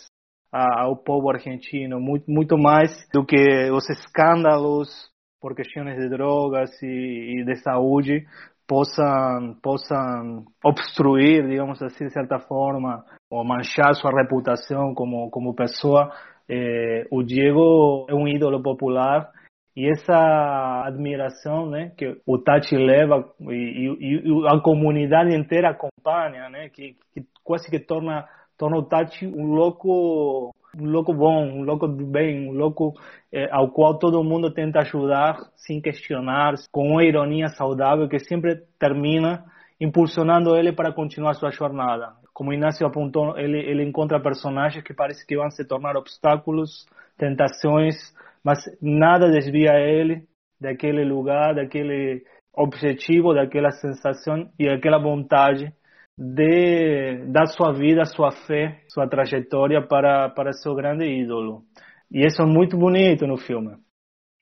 ao 0.55 0.97
povo 0.97 1.31
argentino, 1.31 2.01
muito, 2.01 2.31
muito 2.31 2.57
mais 2.57 2.91
do 3.13 3.25
que 3.25 3.71
os 3.73 3.89
escândalos 3.91 4.89
por 5.41 5.55
questões 5.55 5.99
de 5.99 6.09
drogas 6.09 6.71
e, 6.83 7.41
e 7.41 7.45
de 7.45 7.57
saúde 7.57 8.25
possam, 8.67 9.57
possam 9.63 10.45
obstruir, 10.65 11.47
digamos 11.47 11.83
assim, 11.83 12.07
de 12.07 12.13
certa 12.13 12.39
forma, 12.39 13.05
ou 13.31 13.45
manchar 13.45 13.95
sua 13.95 14.11
reputação 14.11 14.95
como, 14.95 15.29
como 15.31 15.55
pessoa. 15.55 16.13
Eh, 16.49 17.07
o 17.11 17.23
Diego 17.23 18.07
é 18.09 18.15
um 18.15 18.29
ídolo 18.29 18.63
popular 18.63 19.31
e 19.77 19.91
essa 19.91 20.85
admiração 20.87 21.69
né, 21.69 21.93
que 21.97 22.17
o 22.27 22.39
Tati 22.39 22.77
leva 22.77 23.25
e, 23.51 23.89
e, 23.99 24.23
e 24.25 24.47
a 24.47 24.61
comunidade 24.61 25.35
inteira 25.35 25.71
acompanha, 25.71 26.49
né, 26.49 26.69
que, 26.69 26.97
que 27.13 27.25
quase 27.43 27.69
que 27.69 27.81
torna, 27.81 28.25
torna 28.57 28.83
Tati 28.85 29.27
um 29.27 29.55
louco 29.55 30.53
um 30.77 30.87
louco 30.87 31.15
bom, 31.15 31.47
um 31.47 31.63
louco 31.63 31.87
bem, 31.87 32.49
um 32.49 32.53
louco 32.53 32.95
é, 33.33 33.49
ao 33.51 33.71
qual 33.71 33.99
todo 33.99 34.25
mundo 34.25 34.53
tenta 34.53 34.81
ajudar 34.81 35.37
sem 35.55 35.81
questionar, 35.81 36.55
com 36.73 36.89
uma 36.89 37.05
ironia 37.05 37.49
saudável 37.49 38.09
que 38.09 38.19
sempre 38.19 38.63
termina 38.79 39.45
impulsionando 39.81 40.57
ele 40.57 40.73
para 40.73 40.93
continuar 40.93 41.35
sua 41.35 41.51
jornada. 41.51 42.13
Como 42.33 42.53
Inácio 42.53 42.87
apontou, 42.87 43.39
ele, 43.39 43.59
ele 43.59 43.85
encontra 43.85 44.21
personagens 44.21 44.83
que 44.83 44.93
parece 44.93 45.25
que 45.27 45.37
vão 45.37 45.51
se 45.51 45.65
tornar 45.65 45.97
obstáculos, 45.97 46.87
tentações, 47.17 47.95
mas 48.43 48.59
nada 48.83 49.31
desvia 49.31 49.75
ele 49.79 50.25
daquele 50.61 51.05
lugar, 51.05 51.55
daquele 51.55 52.25
objetivo, 52.53 53.35
daquela 53.35 53.71
sensação 53.71 54.49
e 54.59 54.67
daquela 54.67 54.99
vontade 54.99 55.73
de 56.17 57.27
dar 57.33 57.47
sua 57.47 57.73
vida, 57.73 58.05
sua 58.05 58.31
fé, 58.31 58.83
sua 58.89 59.09
trajetória 59.09 59.87
para, 59.87 60.31
para 60.31 60.53
seu 60.53 60.75
grande 60.75 61.05
ídolo. 61.05 61.63
E 62.11 62.25
isso 62.25 62.41
é 62.41 62.47
muito 62.47 62.77
bonito 62.77 63.27
no 63.27 63.37
filme. 63.37 63.77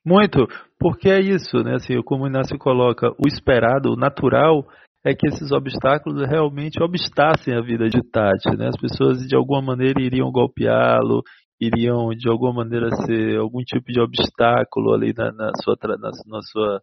Muito, 0.04 0.46
porque 0.78 1.08
é 1.08 1.20
isso, 1.20 1.62
né? 1.62 1.76
Assim, 1.76 2.00
como 2.02 2.24
o 2.24 2.28
Inácio 2.28 2.58
coloca, 2.58 3.10
o 3.18 3.26
esperado, 3.26 3.92
o 3.92 3.96
natural 3.96 4.66
é 5.04 5.14
que 5.14 5.26
esses 5.26 5.50
obstáculos 5.52 6.28
realmente 6.28 6.82
obstassem 6.82 7.54
a 7.56 7.60
vida 7.60 7.88
de 7.88 8.00
Tati, 8.10 8.56
né? 8.56 8.68
As 8.68 8.80
pessoas 8.80 9.18
de 9.26 9.36
alguma 9.36 9.62
maneira 9.62 10.00
iriam 10.00 10.30
golpeá-lo, 10.30 11.22
iriam 11.60 12.10
de 12.10 12.28
alguma 12.28 12.64
maneira 12.64 12.88
ser 13.06 13.38
algum 13.38 13.60
tipo 13.60 13.86
de 13.92 14.00
obstáculo 14.00 14.92
ali 14.92 15.12
na, 15.16 15.32
na 15.32 15.50
sua 15.62 15.76
na, 15.84 16.10
na 16.26 16.40
sua 16.42 16.82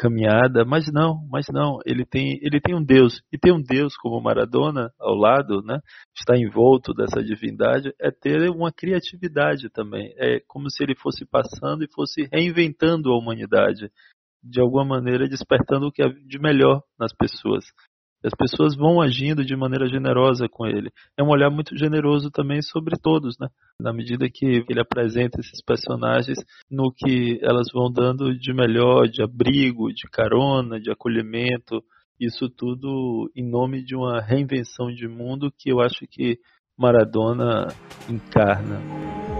caminhada, 0.00 0.64
mas 0.64 0.86
não, 0.90 1.28
mas 1.30 1.44
não, 1.52 1.78
ele 1.84 2.06
tem, 2.06 2.38
ele 2.40 2.58
tem 2.58 2.74
um 2.74 2.82
Deus, 2.82 3.20
e 3.30 3.36
ter 3.36 3.52
um 3.52 3.60
Deus 3.60 3.94
como 3.98 4.18
Maradona 4.18 4.90
ao 4.98 5.14
lado, 5.14 5.62
né, 5.62 5.78
está 6.18 6.38
envolto 6.38 6.94
dessa 6.94 7.22
divindade, 7.22 7.92
é 8.00 8.10
ter 8.10 8.48
uma 8.48 8.72
criatividade 8.72 9.68
também, 9.68 10.14
é 10.16 10.40
como 10.48 10.70
se 10.70 10.82
ele 10.82 10.96
fosse 10.96 11.26
passando 11.26 11.84
e 11.84 11.92
fosse 11.92 12.26
reinventando 12.32 13.10
a 13.10 13.18
humanidade, 13.18 13.90
de 14.42 14.58
alguma 14.58 14.86
maneira 14.86 15.28
despertando 15.28 15.88
o 15.88 15.92
que 15.92 16.02
há 16.02 16.08
de 16.08 16.38
melhor 16.38 16.82
nas 16.98 17.12
pessoas. 17.12 17.66
As 18.24 18.34
pessoas 18.34 18.76
vão 18.76 19.00
agindo 19.00 19.44
de 19.44 19.56
maneira 19.56 19.88
generosa 19.88 20.46
com 20.48 20.66
ele. 20.66 20.90
É 21.18 21.22
um 21.22 21.30
olhar 21.30 21.50
muito 21.50 21.76
generoso 21.76 22.30
também 22.30 22.60
sobre 22.60 22.96
todos, 23.00 23.36
né? 23.40 23.48
Na 23.80 23.92
medida 23.92 24.28
que 24.28 24.64
ele 24.68 24.80
apresenta 24.80 25.40
esses 25.40 25.62
personagens 25.64 26.38
no 26.70 26.92
que 26.92 27.38
elas 27.42 27.68
vão 27.72 27.90
dando 27.90 28.36
de 28.38 28.52
melhor, 28.52 29.08
de 29.08 29.22
abrigo, 29.22 29.92
de 29.92 30.08
carona, 30.10 30.78
de 30.78 30.90
acolhimento, 30.90 31.82
isso 32.20 32.50
tudo 32.50 33.30
em 33.34 33.48
nome 33.48 33.82
de 33.82 33.96
uma 33.96 34.20
reinvenção 34.20 34.92
de 34.92 35.08
mundo 35.08 35.50
que 35.56 35.72
eu 35.72 35.80
acho 35.80 36.06
que 36.06 36.38
Maradona 36.76 37.68
encarna. 38.08 39.39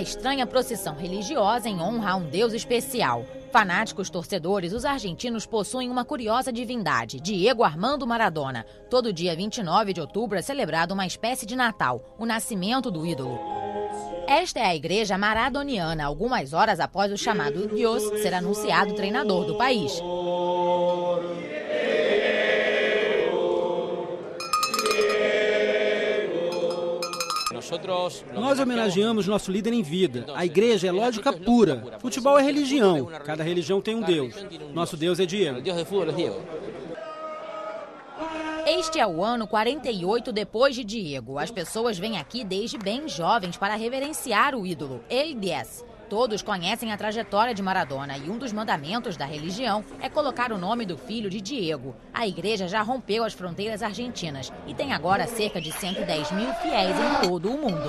Uma 0.00 0.04
estranha 0.04 0.46
procissão 0.46 0.94
religiosa 0.94 1.68
em 1.68 1.78
honra 1.78 2.12
a 2.12 2.16
um 2.16 2.24
deus 2.24 2.54
especial. 2.54 3.22
Fanáticos 3.52 4.08
torcedores, 4.08 4.72
os 4.72 4.86
argentinos 4.86 5.44
possuem 5.44 5.90
uma 5.90 6.06
curiosa 6.06 6.50
divindade, 6.50 7.20
Diego 7.20 7.62
Armando 7.62 8.06
Maradona. 8.06 8.64
Todo 8.88 9.12
dia 9.12 9.36
29 9.36 9.92
de 9.92 10.00
outubro 10.00 10.38
é 10.38 10.42
celebrado 10.42 10.94
uma 10.94 11.06
espécie 11.06 11.44
de 11.44 11.54
Natal, 11.54 12.16
o 12.18 12.24
nascimento 12.24 12.90
do 12.90 13.04
ídolo. 13.04 13.38
Esta 14.26 14.60
é 14.60 14.64
a 14.68 14.74
igreja 14.74 15.18
maradoniana, 15.18 16.06
algumas 16.06 16.54
horas 16.54 16.80
após 16.80 17.12
o 17.12 17.18
chamado 17.18 17.68
Dios 17.68 18.02
ser 18.22 18.32
anunciado 18.32 18.94
treinador 18.94 19.44
do 19.44 19.58
país. 19.58 20.00
Nós 28.34 28.58
homenageamos 28.58 29.26
nosso 29.26 29.50
líder 29.50 29.72
em 29.72 29.82
vida. 29.82 30.26
A 30.34 30.44
igreja 30.44 30.88
é 30.88 30.92
lógica 30.92 31.32
pura. 31.32 31.98
Futebol 31.98 32.38
é 32.38 32.42
religião. 32.42 33.06
Cada 33.24 33.42
religião 33.42 33.80
tem 33.80 33.94
um 33.94 34.02
Deus. 34.02 34.34
Nosso 34.72 34.96
Deus 34.96 35.20
é 35.20 35.26
Diego. 35.26 35.60
Este 38.66 39.00
é 39.00 39.06
o 39.06 39.24
ano 39.24 39.46
48 39.46 40.32
depois 40.32 40.74
de 40.74 40.84
Diego. 40.84 41.38
As 41.38 41.50
pessoas 41.50 41.98
vêm 41.98 42.18
aqui 42.18 42.44
desde 42.44 42.78
bem 42.78 43.08
jovens 43.08 43.56
para 43.56 43.74
reverenciar 43.74 44.54
o 44.54 44.66
ídolo, 44.66 45.02
El 45.08 45.34
10. 45.34 45.89
Todos 46.10 46.42
conhecem 46.42 46.92
a 46.92 46.96
trajetória 46.96 47.54
de 47.54 47.62
Maradona 47.62 48.18
e 48.18 48.28
um 48.28 48.36
dos 48.36 48.52
mandamentos 48.52 49.16
da 49.16 49.24
religião 49.24 49.84
é 50.00 50.08
colocar 50.08 50.50
o 50.50 50.58
nome 50.58 50.84
do 50.84 50.98
filho 50.98 51.30
de 51.30 51.40
Diego. 51.40 51.94
A 52.12 52.26
igreja 52.26 52.66
já 52.66 52.82
rompeu 52.82 53.22
as 53.22 53.32
fronteiras 53.32 53.80
argentinas 53.80 54.52
e 54.66 54.74
tem 54.74 54.92
agora 54.92 55.28
cerca 55.28 55.60
de 55.60 55.70
110 55.70 56.32
mil 56.32 56.52
fiéis 56.54 56.96
em 56.96 57.28
todo 57.28 57.48
o 57.48 57.56
mundo. 57.56 57.88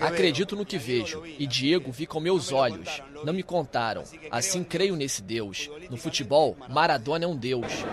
Acredito 0.00 0.54
no 0.54 0.64
que 0.64 0.78
vejo, 0.78 1.24
e 1.26 1.48
Diego 1.48 1.90
vi 1.90 2.06
com 2.06 2.20
meus 2.20 2.52
olhos. 2.52 3.02
Não 3.24 3.32
me 3.32 3.42
contaram. 3.42 4.04
Assim 4.30 4.62
creio 4.62 4.94
nesse 4.94 5.20
Deus. 5.20 5.68
No 5.90 5.96
futebol, 5.96 6.56
Maradona 6.68 7.24
é 7.24 7.28
um 7.28 7.36
Deus. 7.36 7.84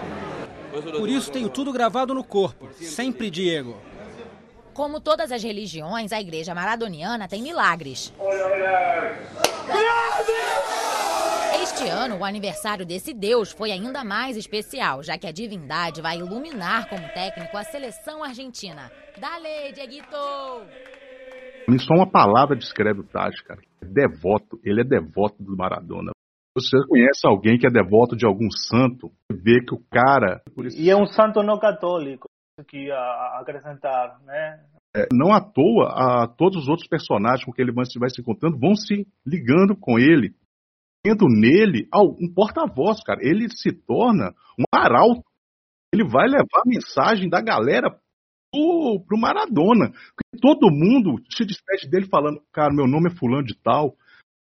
Por 0.96 1.10
isso 1.10 1.32
tenho 1.32 1.50
tudo 1.50 1.74
gravado 1.74 2.14
no 2.14 2.24
corpo. 2.24 2.70
Sempre 2.76 3.32
Diego. 3.32 3.76
Como 4.76 5.00
todas 5.00 5.32
as 5.32 5.42
religiões, 5.42 6.12
a 6.12 6.20
igreja 6.20 6.54
maradoniana 6.54 7.30
tem 7.30 7.42
milagres. 7.42 8.14
Este 11.64 11.88
ano, 11.88 12.18
o 12.18 12.26
aniversário 12.26 12.86
desse 12.86 13.14
Deus 13.14 13.54
foi 13.54 13.72
ainda 13.72 14.04
mais 14.04 14.36
especial, 14.36 15.02
já 15.02 15.18
que 15.18 15.26
a 15.26 15.32
divindade 15.32 16.02
vai 16.02 16.18
iluminar 16.18 16.90
como 16.90 17.08
técnico 17.14 17.56
a 17.56 17.64
seleção 17.64 18.22
argentina. 18.22 18.92
Dale, 19.18 19.72
Dieguito! 19.72 20.18
Só 21.80 21.94
uma 21.94 22.12
palavra 22.12 22.58
descreve 22.58 23.00
o 23.00 23.08
Tati, 23.08 23.42
cara. 23.46 23.62
É 23.82 23.86
devoto. 23.86 24.60
Ele 24.62 24.82
é 24.82 24.84
devoto 24.84 25.42
do 25.42 25.56
Maradona. 25.56 26.12
Você 26.54 26.78
conhece 26.90 27.26
alguém 27.26 27.58
que 27.58 27.66
é 27.66 27.72
devoto 27.72 28.18
de 28.18 28.26
algum 28.26 28.50
santo, 28.52 29.10
vê 29.32 29.62
que 29.66 29.74
o 29.74 29.82
cara. 29.90 30.42
E 30.78 30.90
é 30.90 30.96
um 30.98 31.06
santo 31.06 31.42
não 31.42 31.58
católico 31.58 32.28
que 32.64 32.90
acrescentar, 32.92 34.18
né? 34.24 34.64
É, 34.96 35.08
não 35.12 35.34
à 35.34 35.42
toa, 35.42 35.90
a, 35.90 36.28
todos 36.28 36.64
os 36.64 36.68
outros 36.70 36.88
personagens 36.88 37.44
com 37.44 37.52
que 37.52 37.62
ele 37.62 37.74
vai 37.74 37.86
se 37.86 38.22
encontrando 38.22 38.58
vão 38.58 38.76
se 38.76 39.06
ligando 39.26 39.76
com 39.76 40.00
ele, 40.00 40.34
tendo 41.04 41.26
nele 41.28 41.90
um 41.94 42.34
porta-voz, 42.34 43.04
cara. 43.04 43.20
Ele 43.22 43.50
se 43.50 43.74
torna 43.74 44.34
um 44.58 44.64
arauto. 44.74 45.22
Ele 45.94 46.08
vai 46.08 46.28
levar 46.28 46.62
a 46.62 46.70
mensagem 46.70 47.30
da 47.30 47.42
galera 47.42 47.90
pro, 48.52 49.04
pro 49.06 49.20
Maradona. 49.20 49.90
Porque 49.90 50.42
todo 50.42 50.72
mundo 50.72 51.22
se 51.30 51.46
despede 51.46 51.90
dele 51.90 52.08
falando, 52.08 52.42
cara, 52.54 52.74
meu 52.74 52.88
nome 52.88 53.10
é 53.12 53.16
fulano 53.16 53.44
de 53.44 53.56
tal. 53.62 53.98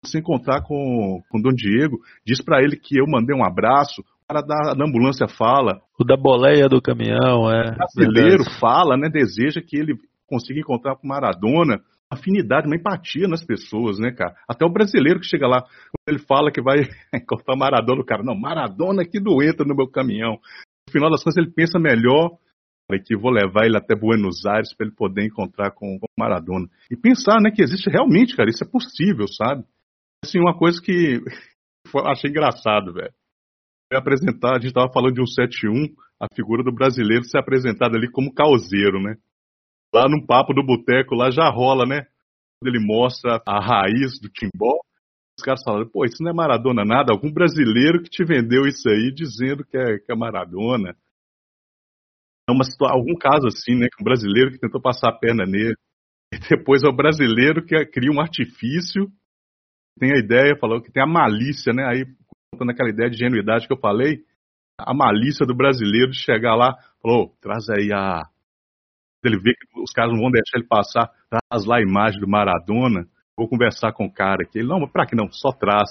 Se 0.05 0.19
encontrar 0.19 0.61
com, 0.61 1.21
com 1.29 1.39
o 1.39 1.41
Dom 1.41 1.53
Diego, 1.53 1.99
diz 2.25 2.41
para 2.41 2.61
ele 2.61 2.77
que 2.77 2.97
eu 2.97 3.05
mandei 3.05 3.35
um 3.35 3.45
abraço, 3.45 4.01
cara 4.27 4.41
da, 4.41 4.73
da, 4.73 4.85
ambulância 4.85 5.27
fala. 5.27 5.81
O 5.99 6.03
da 6.03 6.17
boleia 6.17 6.67
do 6.67 6.81
caminhão, 6.81 7.49
é. 7.51 7.71
O 7.71 7.75
brasileiro 7.75 8.43
fala, 8.59 8.97
né? 8.97 9.09
Deseja 9.09 9.61
que 9.61 9.77
ele 9.77 9.95
consiga 10.27 10.59
encontrar 10.59 10.95
com 10.95 11.07
Maradona 11.07 11.81
afinidade, 12.09 12.67
uma 12.67 12.75
empatia 12.75 13.27
nas 13.27 13.43
pessoas, 13.43 13.99
né, 13.99 14.11
cara? 14.11 14.33
Até 14.47 14.65
o 14.65 14.71
brasileiro 14.71 15.19
que 15.19 15.27
chega 15.27 15.47
lá, 15.47 15.63
ele 16.07 16.19
fala 16.19 16.51
que 16.51 16.61
vai 16.61 16.77
encontrar 17.13 17.55
Maradona, 17.55 18.01
o 18.01 18.05
cara, 18.05 18.23
não, 18.23 18.35
Maradona 18.35 19.05
que 19.05 19.19
doenta 19.19 19.63
no 19.65 19.75
meu 19.75 19.87
caminhão. 19.87 20.39
No 20.87 20.91
final 20.91 21.09
das 21.09 21.23
contas, 21.23 21.37
ele 21.37 21.51
pensa 21.53 21.77
melhor 21.77 22.37
que 23.05 23.17
vou 23.17 23.31
levar 23.31 23.65
ele 23.65 23.75
até 23.75 23.93
Buenos 23.93 24.45
Aires 24.45 24.73
para 24.73 24.87
ele 24.87 24.95
poder 24.95 25.25
encontrar 25.25 25.71
com, 25.71 25.99
com 25.99 26.07
Maradona. 26.17 26.67
E 26.89 26.95
pensar, 26.95 27.41
né, 27.41 27.51
que 27.51 27.61
existe 27.61 27.89
realmente, 27.89 28.35
cara, 28.35 28.49
isso 28.49 28.63
é 28.63 28.67
possível, 28.67 29.27
sabe? 29.27 29.65
Assim, 30.23 30.39
uma 30.39 30.57
coisa 30.57 30.81
que 30.81 31.21
achei 32.07 32.29
engraçado, 32.29 32.93
velho 32.93 33.11
apresentar, 33.95 34.51
a 34.51 34.59
gente 34.59 34.67
estava 34.67 34.91
falando 34.91 35.13
de 35.13 35.21
um 35.21 35.25
7-1, 35.25 35.93
a 36.19 36.27
figura 36.35 36.63
do 36.63 36.73
brasileiro 36.73 37.23
ser 37.23 37.37
apresentada 37.37 37.95
ali 37.95 38.09
como 38.11 38.33
causeiro, 38.33 39.01
né? 39.01 39.15
Lá 39.93 40.09
no 40.09 40.25
papo 40.25 40.53
do 40.53 40.65
boteco, 40.65 41.15
lá 41.15 41.31
já 41.31 41.49
rola, 41.49 41.85
né? 41.85 42.05
Quando 42.59 42.75
ele 42.75 42.85
mostra 42.85 43.41
a 43.47 43.59
raiz 43.59 44.19
do 44.19 44.29
timbó, 44.29 44.79
os 45.37 45.43
caras 45.43 45.61
falam, 45.63 45.87
pô, 45.87 46.03
isso 46.03 46.21
não 46.21 46.31
é 46.31 46.33
Maradona 46.33 46.83
nada, 46.83 47.13
algum 47.13 47.31
brasileiro 47.31 48.01
que 48.01 48.09
te 48.09 48.25
vendeu 48.25 48.65
isso 48.65 48.89
aí 48.89 49.13
dizendo 49.13 49.63
que 49.63 49.77
é, 49.77 49.99
que 49.99 50.11
é 50.11 50.15
Maradona. 50.15 50.95
É 52.49 52.51
uma 52.51 52.63
algum 52.89 53.15
caso 53.15 53.47
assim, 53.47 53.75
né? 53.75 53.87
Um 54.01 54.03
brasileiro 54.03 54.51
que 54.51 54.59
tentou 54.59 54.81
passar 54.81 55.09
a 55.09 55.17
perna 55.17 55.45
nele. 55.45 55.75
E 56.29 56.39
depois 56.39 56.83
é 56.83 56.89
o 56.89 56.95
brasileiro 56.95 57.65
que 57.65 57.73
cria 57.85 58.11
um 58.11 58.19
artifício, 58.19 59.07
tem 59.97 60.11
a 60.11 60.19
ideia, 60.19 60.57
falou 60.59 60.81
que 60.81 60.91
tem 60.91 61.01
a 61.01 61.07
malícia, 61.07 61.71
né? 61.71 61.85
Aí 61.85 62.03
voltando 62.57 62.71
aquela 62.71 62.89
ideia 62.89 63.09
de 63.09 63.17
genuidade 63.17 63.67
que 63.67 63.73
eu 63.73 63.77
falei, 63.77 64.23
a 64.79 64.93
malícia 64.93 65.45
do 65.45 65.55
brasileiro 65.55 66.11
de 66.11 66.19
chegar 66.19 66.55
lá, 66.55 66.75
falou, 67.01 67.31
traz 67.39 67.69
aí 67.69 67.91
a. 67.93 68.23
Ele 69.23 69.37
vê 69.37 69.53
que 69.53 69.79
os 69.81 69.91
caras 69.91 70.13
não 70.13 70.21
vão 70.21 70.31
deixar 70.31 70.57
ele 70.57 70.67
passar, 70.67 71.09
traz 71.29 71.65
lá 71.65 71.77
a 71.77 71.81
imagem 71.81 72.19
do 72.19 72.27
Maradona, 72.27 73.05
vou 73.35 73.47
conversar 73.47 73.91
com 73.91 74.05
o 74.05 74.13
cara 74.13 74.43
aqui. 74.43 74.59
Ele, 74.59 74.67
não, 74.67 74.79
mas 74.79 74.91
pra 74.91 75.05
que 75.05 75.15
não? 75.15 75.31
Só 75.31 75.51
traz. 75.51 75.89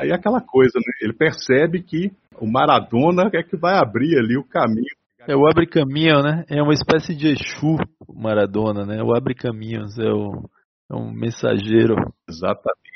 Aí 0.00 0.10
é 0.10 0.14
aquela 0.14 0.40
coisa, 0.40 0.78
né? 0.78 0.92
Ele 1.00 1.12
percebe 1.12 1.82
que 1.82 2.10
o 2.40 2.46
Maradona 2.46 3.30
é 3.32 3.42
que 3.42 3.56
vai 3.56 3.76
abrir 3.78 4.16
ali 4.18 4.36
o 4.36 4.44
caminho. 4.44 4.94
É 5.26 5.36
o 5.36 5.46
abre 5.46 5.66
caminho, 5.66 6.22
né? 6.22 6.44
É 6.48 6.62
uma 6.62 6.72
espécie 6.72 7.14
de 7.14 7.28
Exu, 7.28 7.76
Maradona, 8.14 8.84
né? 8.84 9.02
O 9.02 9.14
abre 9.14 9.34
caminhos, 9.34 9.98
é, 9.98 10.10
o, 10.10 10.48
é 10.90 10.94
um 10.94 11.12
mensageiro. 11.12 11.94
Exatamente. 12.28 12.87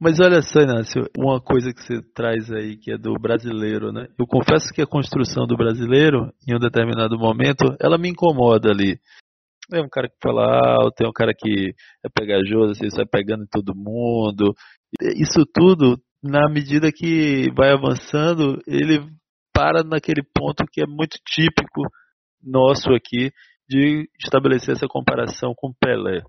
Mas 0.00 0.20
olha 0.20 0.40
só, 0.42 0.60
Inácio, 0.60 1.08
uma 1.18 1.40
coisa 1.40 1.72
que 1.72 1.82
você 1.82 2.00
traz 2.14 2.50
aí 2.52 2.76
que 2.76 2.92
é 2.92 2.98
do 2.98 3.14
brasileiro, 3.14 3.92
né? 3.92 4.06
Eu 4.18 4.26
confesso 4.26 4.72
que 4.72 4.80
a 4.80 4.86
construção 4.86 5.46
do 5.46 5.56
brasileiro, 5.56 6.32
em 6.46 6.54
um 6.54 6.58
determinado 6.58 7.18
momento, 7.18 7.76
ela 7.80 7.98
me 7.98 8.08
incomoda 8.08 8.70
ali. 8.70 8.98
Tem 9.68 9.82
um 9.82 9.88
cara 9.88 10.08
que 10.08 10.16
fala 10.22 10.44
alto, 10.80 10.94
tem 10.94 11.08
um 11.08 11.12
cara 11.12 11.32
que 11.36 11.74
é 12.04 12.08
pegajoso, 12.08 12.72
assim, 12.72 12.88
sai 12.90 13.04
pegando 13.04 13.42
em 13.42 13.48
todo 13.48 13.74
mundo. 13.74 14.54
Isso 15.16 15.44
tudo, 15.52 16.00
na 16.22 16.48
medida 16.48 16.92
que 16.92 17.50
vai 17.56 17.72
avançando, 17.72 18.60
ele 18.66 19.00
para 19.52 19.82
naquele 19.82 20.22
ponto 20.22 20.64
que 20.70 20.82
é 20.82 20.86
muito 20.86 21.18
típico 21.26 21.82
nosso 22.42 22.92
aqui 22.92 23.32
de 23.68 24.08
estabelecer 24.22 24.74
essa 24.74 24.86
comparação 24.86 25.52
com 25.56 25.72
Pelé. 25.80 26.22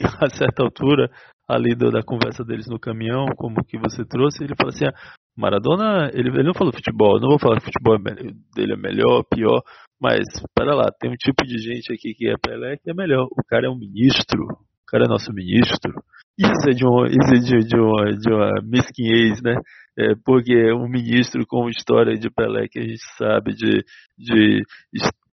A 0.24 0.28
certa 0.30 0.62
altura, 0.62 1.10
ali 1.48 1.74
do, 1.74 1.90
da 1.90 2.02
conversa 2.02 2.44
deles 2.44 2.66
no 2.68 2.78
caminhão, 2.78 3.26
como 3.36 3.64
que 3.64 3.78
você 3.78 4.04
trouxe, 4.04 4.44
ele 4.44 4.54
fala 4.56 4.70
assim, 4.70 4.86
ah, 4.86 4.94
Maradona, 5.36 6.10
ele, 6.12 6.30
ele 6.30 6.44
não 6.44 6.54
falou 6.54 6.72
futebol, 6.72 7.20
não 7.20 7.28
vou 7.28 7.38
falar 7.38 7.58
que 7.58 7.66
futebol 7.66 7.96
é 7.96 8.14
dele 8.54 8.72
é 8.72 8.76
melhor, 8.76 9.24
pior, 9.24 9.62
mas, 10.00 10.24
para 10.54 10.74
lá, 10.74 10.90
tem 10.98 11.10
um 11.10 11.14
tipo 11.14 11.44
de 11.44 11.58
gente 11.58 11.92
aqui 11.92 12.14
que 12.14 12.26
é 12.28 12.34
Pelé 12.42 12.76
que 12.78 12.90
é 12.90 12.94
melhor. 12.94 13.26
O 13.26 13.44
cara 13.46 13.66
é 13.66 13.70
um 13.70 13.76
ministro, 13.76 14.42
o 14.44 14.86
cara 14.88 15.04
é 15.04 15.08
nosso 15.08 15.30
ministro. 15.30 15.92
Isso 16.38 16.70
é 16.70 16.72
de, 16.72 16.86
um, 16.86 17.04
isso 17.04 17.34
é 17.34 17.38
de, 17.38 17.68
de, 17.68 17.76
uma, 17.76 18.10
de 18.16 18.32
uma 18.32 18.50
mesquinhez, 18.64 19.42
né? 19.42 19.56
É, 19.98 20.14
porque 20.24 20.72
um 20.72 20.88
ministro 20.88 21.44
com 21.46 21.68
história 21.68 22.16
de 22.16 22.30
Pelé 22.30 22.66
que 22.66 22.78
a 22.78 22.82
gente 22.82 23.02
sabe 23.18 23.52
de, 23.52 23.84
de 24.16 24.62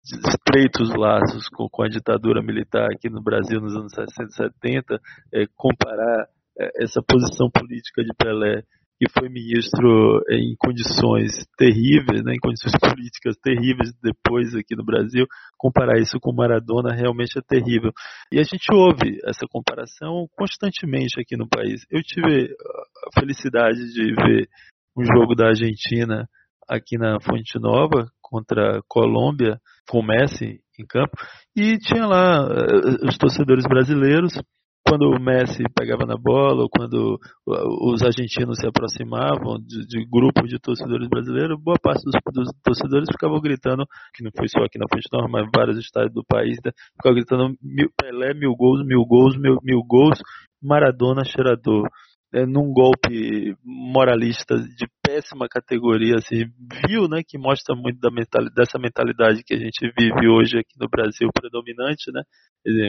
estreitos 0.04 0.90
laços 0.96 1.48
com, 1.48 1.68
com, 1.68 1.82
a 1.82 1.88
ditadura 1.88 2.42
militar 2.42 2.88
aqui 2.92 3.08
no 3.08 3.22
Brasil 3.22 3.60
nos 3.60 3.74
anos 3.76 3.92
60 3.92 4.24
e 4.24 4.32
70, 4.32 5.00
é, 5.32 5.46
comparar 5.56 6.26
é, 6.58 6.82
essa 6.82 7.00
posição 7.02 7.48
política 7.50 8.02
de 8.02 8.10
Pelé, 8.18 8.62
que 8.98 9.06
foi 9.10 9.28
ministro 9.28 10.22
é, 10.28 10.36
em 10.36 10.54
condições 10.58 11.32
terríveis, 11.56 12.22
né, 12.24 12.34
em 12.34 12.40
condições 12.40 12.72
políticas 12.78 13.36
terríveis 13.42 13.92
depois 14.02 14.54
aqui 14.54 14.74
no 14.74 14.84
Brasil, 14.84 15.26
comparar 15.56 15.98
isso 15.98 16.18
com 16.20 16.32
Maradona 16.32 16.94
realmente 16.94 17.38
é 17.38 17.42
terrível. 17.42 17.92
E 18.32 18.40
a 18.40 18.42
gente 18.42 18.72
ouve 18.72 19.18
essa 19.24 19.46
comparação 19.48 20.26
constantemente 20.36 21.20
aqui 21.20 21.36
no 21.36 21.48
país. 21.48 21.84
Eu 21.90 22.02
tive 22.02 22.54
a 23.06 23.20
felicidade 23.20 23.78
de 23.92 24.14
ver 24.14 24.48
um 24.96 25.04
jogo 25.04 25.34
da 25.34 25.48
Argentina 25.48 26.28
aqui 26.68 26.98
na 26.98 27.18
Fonte 27.20 27.58
Nova 27.58 28.10
contra 28.32 28.78
a 28.78 28.82
Colômbia 28.88 29.58
com 29.86 29.98
o 29.98 30.02
Messi 30.02 30.60
em 30.80 30.86
campo, 30.86 31.12
e 31.54 31.76
tinha 31.76 32.06
lá 32.06 32.48
uh, 32.48 33.06
os 33.06 33.18
torcedores 33.18 33.64
brasileiros, 33.68 34.32
quando 34.88 35.08
o 35.10 35.20
Messi 35.20 35.62
pegava 35.76 36.04
na 36.06 36.16
bola, 36.16 36.62
ou 36.62 36.68
quando 36.68 37.18
os 37.46 38.02
argentinos 38.02 38.58
se 38.58 38.66
aproximavam 38.66 39.58
de, 39.60 39.86
de 39.86 40.04
grupo 40.10 40.42
de 40.46 40.58
torcedores 40.58 41.08
brasileiros, 41.08 41.60
boa 41.62 41.78
parte 41.80 42.02
dos, 42.04 42.14
dos, 42.32 42.52
torcedores 42.64 43.08
ficavam 43.12 43.40
gritando, 43.40 43.84
que 44.14 44.24
não 44.24 44.30
foi 44.36 44.48
só 44.48 44.64
aqui 44.64 44.78
na 44.78 44.86
frente 44.90 45.06
não, 45.12 45.28
mas 45.28 45.46
vários 45.54 45.78
estádios 45.78 46.14
do 46.14 46.24
país, 46.24 46.56
né, 46.64 46.72
ficavam 46.96 47.14
gritando 47.14 47.54
mil, 47.62 47.90
Pelé, 47.96 48.34
mil 48.34 48.54
gols, 48.56 48.84
mil 48.84 49.04
gols, 49.04 49.36
mil, 49.36 49.58
mil 49.62 49.82
gols, 49.86 50.18
Maradona 50.60 51.24
cheirador. 51.24 51.88
É, 52.32 52.46
num 52.46 52.72
golpe 52.72 53.54
moralista 53.62 54.56
de 54.56 54.86
péssima 55.02 55.46
categoria, 55.48 56.16
assim, 56.16 56.44
viu, 56.88 57.06
né, 57.06 57.22
que 57.26 57.36
mostra 57.36 57.76
muito 57.76 58.00
da 58.00 58.10
mentalidade, 58.10 58.54
dessa 58.54 58.78
mentalidade 58.78 59.42
que 59.44 59.54
a 59.54 59.58
gente 59.58 59.92
vive 59.98 60.28
hoje 60.28 60.58
aqui 60.58 60.74
no 60.80 60.88
Brasil 60.88 61.28
predominante, 61.34 62.10
né, 62.10 62.22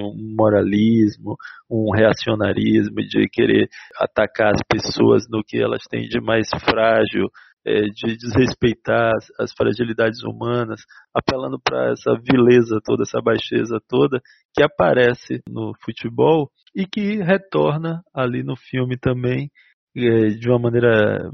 um 0.01 0.35
moralismo, 0.37 1.35
um 1.69 1.91
reacionarismo 1.93 2.95
de 2.95 3.27
querer 3.29 3.67
atacar 3.99 4.53
as 4.53 4.61
pessoas 4.67 5.23
no 5.29 5.43
que 5.43 5.61
elas 5.61 5.83
têm 5.89 6.07
de 6.07 6.21
mais 6.21 6.47
frágil, 6.63 7.27
de 7.65 8.17
desrespeitar 8.17 9.13
as, 9.39 9.53
fragilidades 9.53 10.23
humanas, 10.23 10.81
apelando 11.13 11.59
para 11.59 11.91
essa 11.91 12.13
vileza 12.15 12.79
toda, 12.83 13.03
essa 13.03 13.21
baixeza 13.21 13.79
toda 13.87 14.21
que 14.53 14.63
aparece 14.63 15.41
no 15.49 15.73
futebol 15.83 16.49
e 16.75 16.85
que 16.85 17.17
retorna 17.23 18.01
ali 18.13 18.43
no 18.43 18.55
filme 18.55 18.97
também 18.97 19.49
é, 19.95 20.27
de 20.29 20.49
uma 20.49 20.59
maneira, 20.59 21.29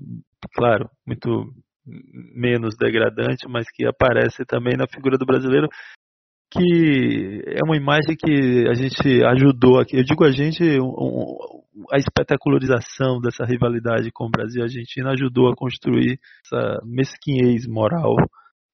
claro, 0.53 0.89
muito 1.07 1.51
menos 2.35 2.75
degradante, 2.77 3.47
mas 3.47 3.65
que 3.71 3.85
aparece 3.85 4.45
também 4.45 4.77
na 4.77 4.87
figura 4.87 5.17
do 5.17 5.25
brasileiro 5.25 5.67
que 6.51 7.43
é 7.45 7.63
uma 7.63 7.77
imagem 7.77 8.15
que 8.17 8.67
a 8.67 8.73
gente 8.73 9.23
ajudou 9.23 9.79
aqui. 9.79 9.97
Eu 9.97 10.03
digo 10.03 10.23
a 10.23 10.31
gente, 10.31 10.63
a 11.91 11.97
espetacularização 11.97 13.19
dessa 13.19 13.45
rivalidade 13.45 14.11
com 14.11 14.25
o 14.25 14.29
Brasil 14.29 14.59
e 14.59 14.61
a 14.61 14.65
Argentina 14.65 15.11
ajudou 15.11 15.49
a 15.49 15.55
construir 15.55 16.19
essa 16.45 16.79
mesquinhez 16.83 17.67
moral 17.67 18.15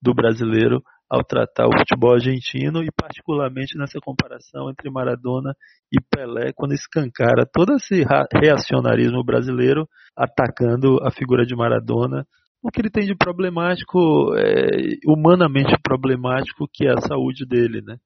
do 0.02 0.14
brasileiro 0.14 0.82
ao 1.10 1.24
tratar 1.24 1.68
o 1.68 1.78
futebol 1.78 2.14
argentino 2.14 2.84
e 2.84 2.90
particularmente 2.92 3.78
nessa 3.78 4.00
comparação 4.00 4.70
entre 4.70 4.90
Maradona 4.90 5.54
e 5.92 6.02
Pelé, 6.02 6.52
quando 6.56 6.74
escancara 6.74 7.46
todo 7.46 7.76
esse 7.76 8.04
reacionarismo 8.34 9.24
brasileiro 9.24 9.88
atacando 10.16 10.98
a 11.04 11.12
figura 11.12 11.46
de 11.46 11.56
Maradona 11.56 12.26
o 12.66 12.72
que 12.72 12.82
ele 12.82 12.90
tem 12.90 13.06
de 13.06 13.16
problemático, 13.16 14.34
é, 14.36 14.98
humanamente 15.06 15.76
problemático, 15.84 16.68
que 16.74 16.88
é 16.88 16.94
a 16.94 17.02
saúde 17.02 17.46
dele, 17.46 17.80
né? 17.86 17.98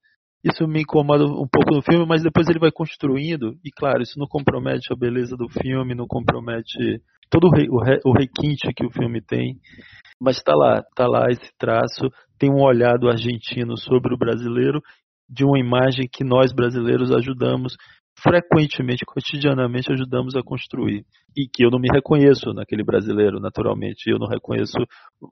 Isso 0.43 0.65
me 0.67 0.82
incomoda 0.82 1.25
um 1.25 1.47
pouco 1.47 1.75
no 1.75 1.82
filme, 1.82 2.06
mas 2.08 2.23
depois 2.23 2.47
ele 2.47 2.60
vai 2.60 2.71
construindo, 2.71 3.58
e 3.63 3.71
claro, 3.71 4.02
isso 4.02 4.17
não 4.17 4.25
compromete 4.28 4.91
a 4.91 4.95
beleza 4.95 5.36
do 5.36 5.49
filme, 5.49 5.93
não 5.93 6.08
compromete 6.08 7.02
todo 7.30 7.47
o, 7.47 7.52
re, 7.52 7.67
o, 7.69 7.84
re, 7.84 7.99
o 8.06 8.13
requinte 8.13 8.73
que 8.73 8.86
o 8.86 8.91
filme 8.91 9.21
tem, 9.21 9.58
mas 10.19 10.38
está 10.38 10.56
lá, 10.56 10.80
está 10.80 11.08
lá 11.08 11.28
esse 11.30 11.52
traço, 11.58 12.10
tem 12.38 12.49
um 12.49 12.63
olhar 12.63 12.97
do 12.97 13.10
argentino 13.10 13.78
sobre 13.78 14.13
o 14.13 14.17
brasileiro, 14.17 14.82
de 15.30 15.43
uma 15.43 15.60
imagem 15.60 16.08
que 16.12 16.23
nós 16.23 16.54
brasileiros 16.54 17.12
ajudamos 17.12 17.75
frequentemente, 18.21 19.06
cotidianamente 19.06 19.91
ajudamos 19.91 20.36
a 20.36 20.43
construir. 20.43 21.06
E 21.38 21.47
que 21.47 21.63
eu 21.63 21.69
não 21.69 21.80
me 21.80 21.88
reconheço 21.91 22.54
naquele 22.54 22.84
brasileiro, 22.84 23.39
naturalmente. 23.39 24.10
Eu 24.10 24.19
não 24.19 24.28
reconheço 24.28 24.78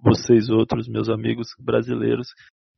vocês 0.03 0.49
outros, 0.49 0.87
meus 0.87 1.09
amigos 1.09 1.47
brasileiros, 1.59 2.27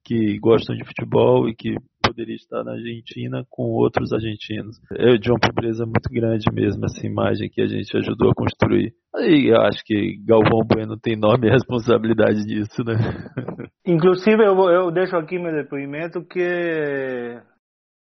que 0.04 0.40
gostam 0.40 0.76
de 0.76 0.86
futebol 0.86 1.48
e 1.48 1.56
que 1.56 1.76
poderia 2.20 2.36
estar 2.36 2.64
na 2.64 2.74
Argentina 2.74 3.46
com 3.50 3.64
outros 3.64 4.12
argentinos. 4.12 4.78
É 4.92 5.18
de 5.18 5.32
uma 5.32 5.40
pobreza 5.40 5.86
muito 5.86 6.10
grande 6.12 6.46
mesmo 6.52 6.84
essa 6.86 7.06
imagem 7.06 7.50
que 7.50 7.62
a 7.62 7.66
gente 7.66 7.96
ajudou 7.96 8.32
a 8.32 8.36
construir. 8.36 8.94
Aí 9.16 9.48
eu 9.50 9.62
acho 9.62 9.84
que 9.86 10.18
Galvão 10.26 10.66
Bueno 10.68 11.00
tem 11.00 11.14
enorme 11.14 11.50
responsabilidade 11.50 12.46
disso, 12.46 12.84
né? 12.84 12.96
Inclusive 13.88 14.44
eu, 14.44 14.56
eu 14.70 14.92
deixo 14.92 15.16
aqui 15.16 15.40
meu 15.40 15.54
depoimento 15.54 16.22
que 16.26 17.40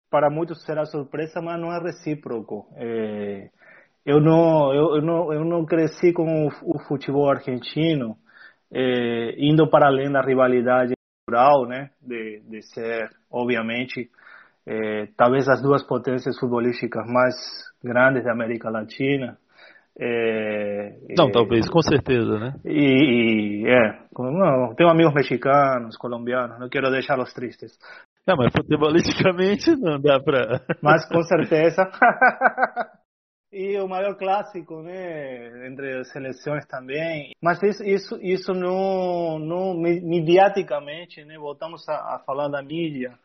para 0.10 0.30
muitos 0.32 0.64
será 0.66 0.86
surpresa, 0.86 1.40
mas 1.42 1.60
não 1.62 1.72
é 1.72 1.80
recíproco. 1.80 2.66
É, 2.76 3.50
eu 4.06 4.20
não 4.20 4.74
eu, 4.74 4.96
eu, 4.96 5.02
não 5.02 5.34
eu 5.34 5.46
não 5.46 5.66
cresci 5.66 6.12
com 6.12 6.48
o, 6.48 6.76
o 6.76 6.80
futebol 6.88 7.30
argentino 7.30 8.16
é, 8.74 9.36
indo 9.38 9.70
para 9.70 9.88
além 9.88 10.12
da 10.12 10.22
rivalidade 10.22 10.97
natural, 11.28 11.68
né, 11.68 11.90
de, 12.02 12.42
de 12.50 12.62
ser 12.62 13.10
obviamente 13.30 14.10
é, 14.66 15.08
talvez 15.18 15.48
as 15.50 15.62
duas 15.62 15.84
potências 15.84 16.38
futebolísticas 16.40 17.06
mais 17.06 17.36
grandes 17.84 18.24
da 18.24 18.32
América 18.32 18.70
Latina. 18.70 19.38
É, 20.00 20.96
não, 21.18 21.28
é, 21.28 21.32
talvez, 21.32 21.70
com 21.70 21.82
certeza, 21.82 22.38
né? 22.38 22.54
E, 22.63 23.63
e 23.63 23.68
é, 23.68 24.00
não, 24.18 24.76
tenho 24.76 24.90
amigos 24.90 25.13
mexicanos, 25.13 25.98
colombianos, 25.98 26.60
não 26.60 26.70
quero 26.70 26.92
deixá-los 26.92 27.34
tristes, 27.34 27.78
não, 28.28 28.36
mas 28.36 28.52
futebolisticamente 28.52 29.74
não 29.78 30.02
dá 30.02 30.20
pra. 30.20 30.62
Mas 30.84 31.08
com 31.08 31.24
certeza. 31.24 31.90
e 33.52 33.78
o 33.80 33.88
maior 33.88 34.16
clássico, 34.16 34.82
né, 34.82 35.68
entre 35.68 36.00
as 36.00 36.12
seleções 36.12 36.66
também. 36.66 37.32
Mas 37.42 37.62
isso, 37.64 37.84
isso, 37.84 38.20
isso 38.22 38.54
não, 38.54 39.40
não 39.40 39.74
mediaticamente, 39.74 41.24
né, 41.26 41.38
voltamos 41.38 41.88
a, 41.88 42.16
a 42.16 42.20
falar 42.26 42.48
da 42.50 42.62
mídia, 42.62 43.18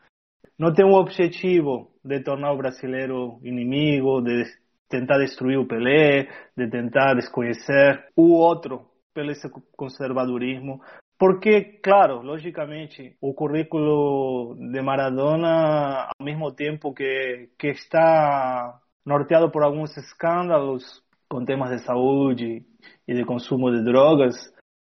não 0.57 0.73
tem 0.73 0.85
um 0.85 0.93
objetivo 0.93 1.91
de 2.03 2.19
tornar 2.21 2.53
o 2.53 2.57
brasileiro 2.57 3.39
inimigo, 3.43 4.21
de 4.21 4.43
tentar 4.89 5.17
destruir 5.17 5.57
o 5.57 5.67
Pelé, 5.67 6.27
de 6.55 6.69
tentar 6.69 7.15
desconhecer 7.15 8.05
o 8.15 8.33
outro 8.33 8.85
pelo 9.13 9.31
esse 9.31 9.49
conservadorismo, 9.75 10.81
porque, 11.17 11.79
claro, 11.81 12.21
logicamente, 12.21 13.15
o 13.21 13.33
currículo 13.33 14.55
de 14.55 14.81
Maradona, 14.81 16.09
ao 16.17 16.25
mesmo 16.25 16.51
tempo 16.51 16.93
que, 16.93 17.49
que 17.57 17.67
está 17.67 18.79
norteado 19.05 19.51
por 19.51 19.63
alguns 19.63 19.95
escândalos 19.97 20.83
com 21.29 21.43
temas 21.43 21.71
de 21.71 21.85
saúde 21.85 22.63
e 23.07 23.13
de 23.13 23.25
consumo 23.25 23.71
de 23.71 23.83
drogas, 23.83 24.35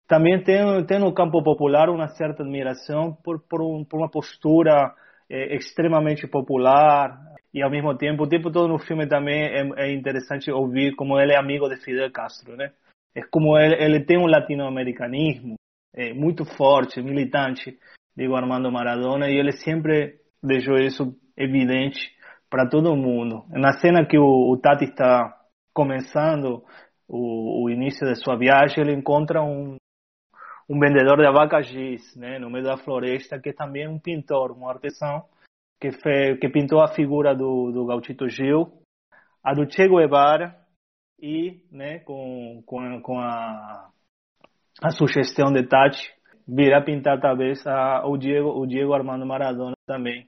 também 0.08 0.41
tem, 0.43 0.86
tem 0.86 0.99
no 0.99 1.13
campo 1.13 1.43
popular 1.43 1.89
uma 1.89 2.08
certa 2.08 2.41
admiração 2.41 3.15
por, 3.23 3.39
por, 3.47 3.62
um, 3.62 3.86
por 3.86 3.99
uma 3.99 4.10
postura 4.10 4.93
é, 5.29 5.55
extremamente 5.55 6.27
popular 6.27 7.15
e 7.53 7.62
ao 7.62 7.69
mesmo 7.69 7.95
tempo, 7.95 8.23
o 8.23 8.27
tempo 8.27 8.51
todo 8.51 8.67
no 8.67 8.79
filme 8.79 9.08
também 9.08 9.43
é, 9.43 9.69
é 9.77 9.93
interessante 9.93 10.51
ouvir 10.51 10.95
como 10.95 11.19
ele 11.19 11.34
é 11.34 11.38
amigo 11.38 11.67
de 11.69 11.77
Fidel 11.77 12.12
Castro, 12.12 12.55
né? 12.55 12.71
É 13.15 13.21
como 13.23 13.58
ele, 13.58 13.75
ele 13.75 14.05
tem 14.05 14.17
um 14.17 14.27
latino-americanismo 14.27 15.55
é, 15.95 16.13
muito 16.13 16.45
forte, 16.45 17.01
militante, 17.01 17.77
digo 18.15 18.36
Armando 18.36 18.71
Maradona, 18.71 19.29
e 19.29 19.38
ele 19.38 19.51
sempre 19.51 20.19
deixou 20.43 20.77
isso 20.77 21.15
evidente 21.36 22.12
para 22.49 22.67
todo 22.67 22.95
mundo. 22.95 23.45
Na 23.49 23.73
cena 23.73 24.05
que 24.05 24.17
o, 24.17 24.51
o 24.51 24.57
Tati 24.57 24.85
está 24.85 25.35
começando 25.73 26.63
o, 27.07 27.63
o, 27.63 27.69
início 27.69 28.07
de 28.07 28.15
sua 28.15 28.35
viagem, 28.35 28.83
ele 28.83 28.93
encontra 28.93 29.41
um, 29.41 29.77
um 30.69 30.79
vendedor 30.79 31.17
de 31.17 31.27
abacaxis, 31.27 32.15
né, 32.15 32.39
no 32.39 32.49
meio 32.49 32.65
da 32.65 32.77
floresta, 32.77 33.39
que 33.39 33.49
é 33.49 33.53
também 33.53 33.88
um 33.88 33.99
pintor, 33.99 34.51
um 34.51 34.67
artesão, 34.67 35.23
que, 35.79 35.91
fe, 35.91 36.38
que 36.39 36.49
pintou 36.49 36.81
a 36.81 36.93
figura 36.93 37.35
do, 37.35 37.71
do 37.71 37.85
Gauchito 37.85 38.27
Gil, 38.27 38.71
a 39.43 39.53
do 39.53 39.69
Che 39.71 39.88
Guevara, 39.88 40.55
e 41.21 41.63
né, 41.71 41.99
com, 41.99 42.62
com, 42.65 43.01
com 43.01 43.19
a 43.19 43.89
a 44.81 44.91
sugestão 44.91 45.51
de 45.51 45.63
Tati 45.63 46.12
virá 46.47 46.81
pintar 46.81 47.19
talvez 47.19 47.65
a, 47.67 48.05
o 48.05 48.17
Diego 48.17 48.49
o 48.49 48.65
Diego 48.65 48.93
Armando 48.93 49.25
Maradona 49.25 49.75
também 49.85 50.27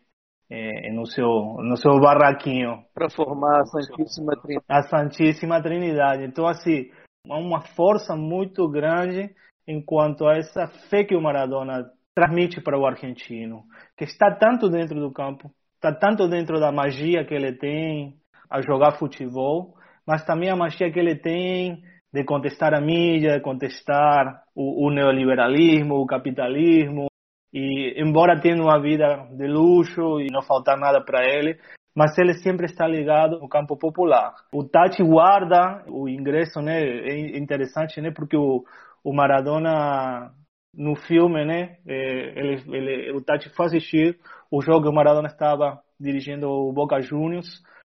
é, 0.52 0.92
no 0.92 1.06
seu 1.06 1.58
no 1.60 1.78
seu 1.78 1.98
barraquinho 2.00 2.84
para 2.94 3.10
formar 3.10 3.62
a 3.62 3.66
Santíssima 3.66 4.34
Trindade. 4.36 4.66
A 4.68 4.82
Santíssima 4.84 5.64
Trindade. 5.64 6.24
Então 6.26 6.46
assim 6.46 6.92
há 7.30 7.38
uma 7.38 7.62
força 7.62 8.16
muito 8.16 8.68
grande 8.70 9.34
enquanto 9.66 10.28
a 10.28 10.36
essa 10.36 10.68
fé 10.90 11.06
que 11.06 11.16
o 11.16 11.22
Maradona 11.22 11.90
transmite 12.14 12.60
para 12.60 12.78
o 12.78 12.86
argentino, 12.86 13.64
que 13.98 14.04
está 14.04 14.36
tanto 14.36 14.70
dentro 14.70 15.00
do 15.00 15.12
campo, 15.14 15.50
está 15.76 15.94
tanto 15.94 16.28
dentro 16.28 16.60
da 16.60 16.72
magia 16.72 17.24
que 17.24 17.34
ele 17.34 17.54
tem 17.54 18.16
a 18.50 18.62
jogar 18.62 18.98
futebol, 18.98 19.76
mas 20.06 20.26
também 20.26 20.50
a 20.50 20.56
magia 20.56 20.92
que 20.92 21.00
ele 21.00 21.16
tem 21.16 21.82
de 22.14 22.26
contestar 22.26 22.74
a 22.74 22.82
mídia, 22.82 23.38
de 23.38 23.42
contestar 23.42 24.44
o, 24.54 24.88
o 24.88 24.92
neoliberalismo, 24.92 25.96
o 25.96 26.06
capitalismo, 26.06 27.08
e 27.54 28.02
embora 28.02 28.40
tendo 28.40 28.64
uma 28.64 28.80
vida 28.80 29.28
de 29.32 29.48
luxo 29.48 30.20
e 30.20 30.28
não 30.32 30.42
faltar 30.42 30.78
nada 30.78 31.02
para 31.04 31.26
ele, 31.26 31.60
mas 31.96 32.18
ele 32.18 32.34
sempre 32.36 32.66
está 32.66 32.88
ligado 32.88 33.36
ao 33.36 33.50
campo 33.50 33.78
popular. 33.78 34.34
O 34.54 34.64
Tati 34.64 35.04
guarda 35.04 35.84
o 35.88 36.08
ingresso, 36.08 36.62
né? 36.62 36.82
É 36.82 37.38
interessante, 37.38 38.00
né? 38.00 38.12
Porque 38.12 38.38
o, 38.38 38.64
o 39.04 39.14
Maradona 39.14 40.32
no 40.74 40.96
filme, 40.96 41.46
né? 41.46 41.78
É, 41.86 42.40
ele, 42.40 42.64
ele, 42.68 43.12
o 43.12 43.22
Tati 43.22 43.50
foi 43.50 43.66
assistir 43.66 44.18
o 44.50 44.62
jogo 44.62 44.84
que 44.84 44.90
o 44.90 44.94
Maradona 44.94 45.28
estava 45.28 45.82
dirigindo 46.00 46.50
o 46.50 46.72
Boca 46.72 47.02
Juniors, 47.02 47.48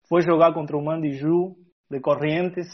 foi 0.09 0.21
jogar 0.21 0.53
contra 0.53 0.77
o 0.77 0.83
Mandiju 0.83 1.55
de 1.89 1.99
Corrientes 1.99 2.67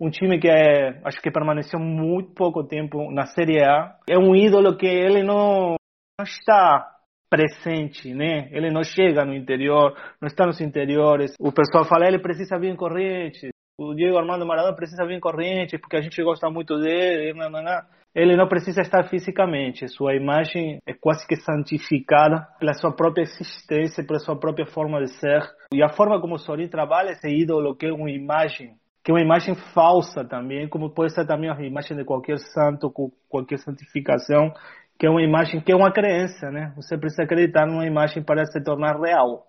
um 0.00 0.08
time 0.08 0.40
que 0.40 0.48
é, 0.48 0.98
acho 1.04 1.20
que 1.20 1.30
permaneceu 1.30 1.78
muito 1.78 2.32
pouco 2.32 2.64
tempo 2.64 3.12
na 3.12 3.26
Série 3.26 3.62
A. 3.62 3.96
É 4.08 4.18
um 4.18 4.34
ídolo 4.34 4.74
que 4.78 4.86
ele 4.86 5.22
não, 5.22 5.74
não 5.74 5.76
está 6.22 6.86
presente, 7.30 8.12
né? 8.12 8.48
Ele 8.50 8.70
não 8.70 8.82
chega 8.82 9.24
no 9.24 9.32
interior, 9.32 9.96
não 10.20 10.26
está 10.26 10.44
nos 10.44 10.60
interiores. 10.60 11.32
O 11.38 11.52
pessoal 11.52 11.84
fala, 11.84 12.06
ele 12.06 12.18
precisa 12.18 12.58
vir 12.58 12.72
em 12.72 12.76
Correntes. 12.76 13.50
o 13.78 13.94
Diego 13.94 14.18
Armando 14.18 14.44
Maradona 14.44 14.74
precisa 14.74 15.06
vir 15.06 15.20
corrente 15.20 15.78
porque 15.78 15.96
a 15.96 16.02
gente 16.02 16.22
gosta 16.22 16.50
muito 16.50 16.76
dele, 16.78 17.32
não, 17.32 17.48
não, 17.48 17.62
não. 17.62 17.80
ele 18.14 18.36
não 18.36 18.46
precisa 18.46 18.82
estar 18.82 19.04
fisicamente, 19.04 19.88
sua 19.88 20.14
imagem 20.14 20.80
é 20.86 20.92
quase 20.92 21.26
que 21.26 21.36
santificada 21.36 22.46
pela 22.58 22.74
sua 22.74 22.94
própria 22.94 23.22
existência, 23.22 24.04
pela 24.04 24.18
sua 24.18 24.38
própria 24.38 24.66
forma 24.66 25.00
de 25.00 25.10
ser. 25.12 25.42
E 25.72 25.82
a 25.82 25.88
forma 25.88 26.20
como 26.20 26.34
o 26.34 26.38
Sorin 26.38 26.68
trabalha 26.68 27.12
esse 27.12 27.28
ídolo 27.28 27.74
que 27.74 27.86
é 27.86 27.92
uma 27.92 28.10
imagem, 28.10 28.74
que 29.02 29.10
é 29.10 29.14
uma 29.14 29.22
imagem 29.22 29.54
falsa 29.72 30.24
também, 30.24 30.68
como 30.68 30.90
pode 30.90 31.14
ser 31.14 31.26
também 31.26 31.48
a 31.48 31.58
imagem 31.62 31.96
de 31.96 32.04
qualquer 32.04 32.38
santo, 32.38 32.92
qualquer 33.30 33.58
santificação, 33.60 34.52
que 35.00 35.06
é 35.06 35.10
uma 35.10 35.22
imagem 35.22 35.62
que 35.62 35.72
é 35.72 35.74
uma 35.74 35.90
crença, 35.90 36.50
né? 36.50 36.74
Você 36.76 36.98
precisa 36.98 37.22
acreditar 37.22 37.66
numa 37.66 37.86
imagem 37.86 38.22
para 38.22 38.44
se 38.44 38.62
tornar 38.62 39.00
real. 39.00 39.46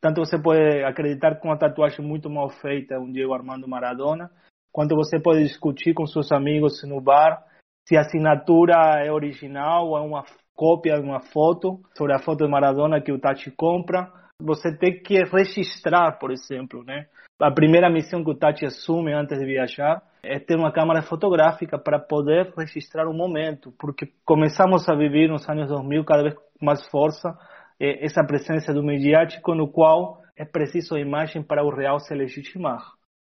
Tanto 0.00 0.24
você 0.24 0.40
pode 0.40 0.82
acreditar 0.82 1.38
com 1.38 1.48
uma 1.48 1.58
tatuagem 1.58 2.02
muito 2.02 2.30
mal 2.30 2.48
feita, 2.48 2.98
um 2.98 3.12
Diego 3.12 3.34
Armando 3.34 3.68
Maradona, 3.68 4.30
quanto 4.72 4.96
você 4.96 5.20
pode 5.20 5.42
discutir 5.42 5.92
com 5.92 6.06
seus 6.06 6.32
amigos 6.32 6.82
no 6.88 7.02
bar 7.02 7.38
se 7.86 7.98
a 7.98 8.00
assinatura 8.00 9.04
é 9.04 9.12
original 9.12 9.88
ou 9.88 9.98
é 9.98 10.00
uma 10.00 10.24
cópia 10.56 10.94
de 10.94 11.02
uma 11.02 11.20
foto, 11.20 11.80
sobre 11.94 12.14
a 12.14 12.18
foto 12.18 12.42
de 12.42 12.50
Maradona 12.50 12.98
que 12.98 13.12
o 13.12 13.20
Tati 13.20 13.50
compra. 13.50 14.10
Você 14.40 14.74
tem 14.74 15.02
que 15.02 15.22
registrar, 15.24 16.18
por 16.18 16.30
exemplo, 16.30 16.82
né? 16.82 17.08
A 17.38 17.50
primeira 17.50 17.90
missão 17.90 18.24
que 18.24 18.30
o 18.30 18.38
Tati 18.38 18.64
assume 18.64 19.12
antes 19.12 19.38
de 19.38 19.44
viajar 19.44 20.02
é 20.26 20.38
ter 20.38 20.56
uma 20.56 20.72
câmera 20.72 21.02
fotográfica 21.02 21.78
para 21.78 21.98
poder 21.98 22.52
registrar 22.56 23.08
o 23.08 23.14
momento, 23.14 23.72
porque 23.78 24.08
começamos 24.24 24.88
a 24.88 24.94
viver 24.94 25.28
nos 25.28 25.48
anos 25.48 25.68
2000 25.68 26.04
cada 26.04 26.22
vez 26.22 26.34
com 26.34 26.64
mais 26.64 26.86
força 26.88 27.36
é, 27.78 28.04
essa 28.04 28.24
presença 28.24 28.72
do 28.72 28.82
mediático 28.82 29.54
no 29.54 29.68
qual 29.68 30.22
é 30.36 30.44
preciso 30.44 30.96
a 30.96 31.00
imagem 31.00 31.42
para 31.42 31.64
o 31.64 31.74
real 31.74 32.00
se 32.00 32.14
legitimar. 32.14 32.82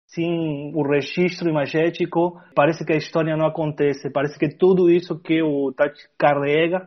Sem 0.06 0.72
o 0.74 0.82
registro 0.82 1.48
imagético, 1.48 2.38
parece 2.54 2.84
que 2.84 2.92
a 2.92 2.96
história 2.96 3.36
não 3.36 3.46
acontece, 3.46 4.10
parece 4.10 4.38
que 4.38 4.48
tudo 4.56 4.90
isso 4.90 5.18
que 5.18 5.42
o 5.42 5.72
Tati 5.72 6.02
carrega 6.18 6.86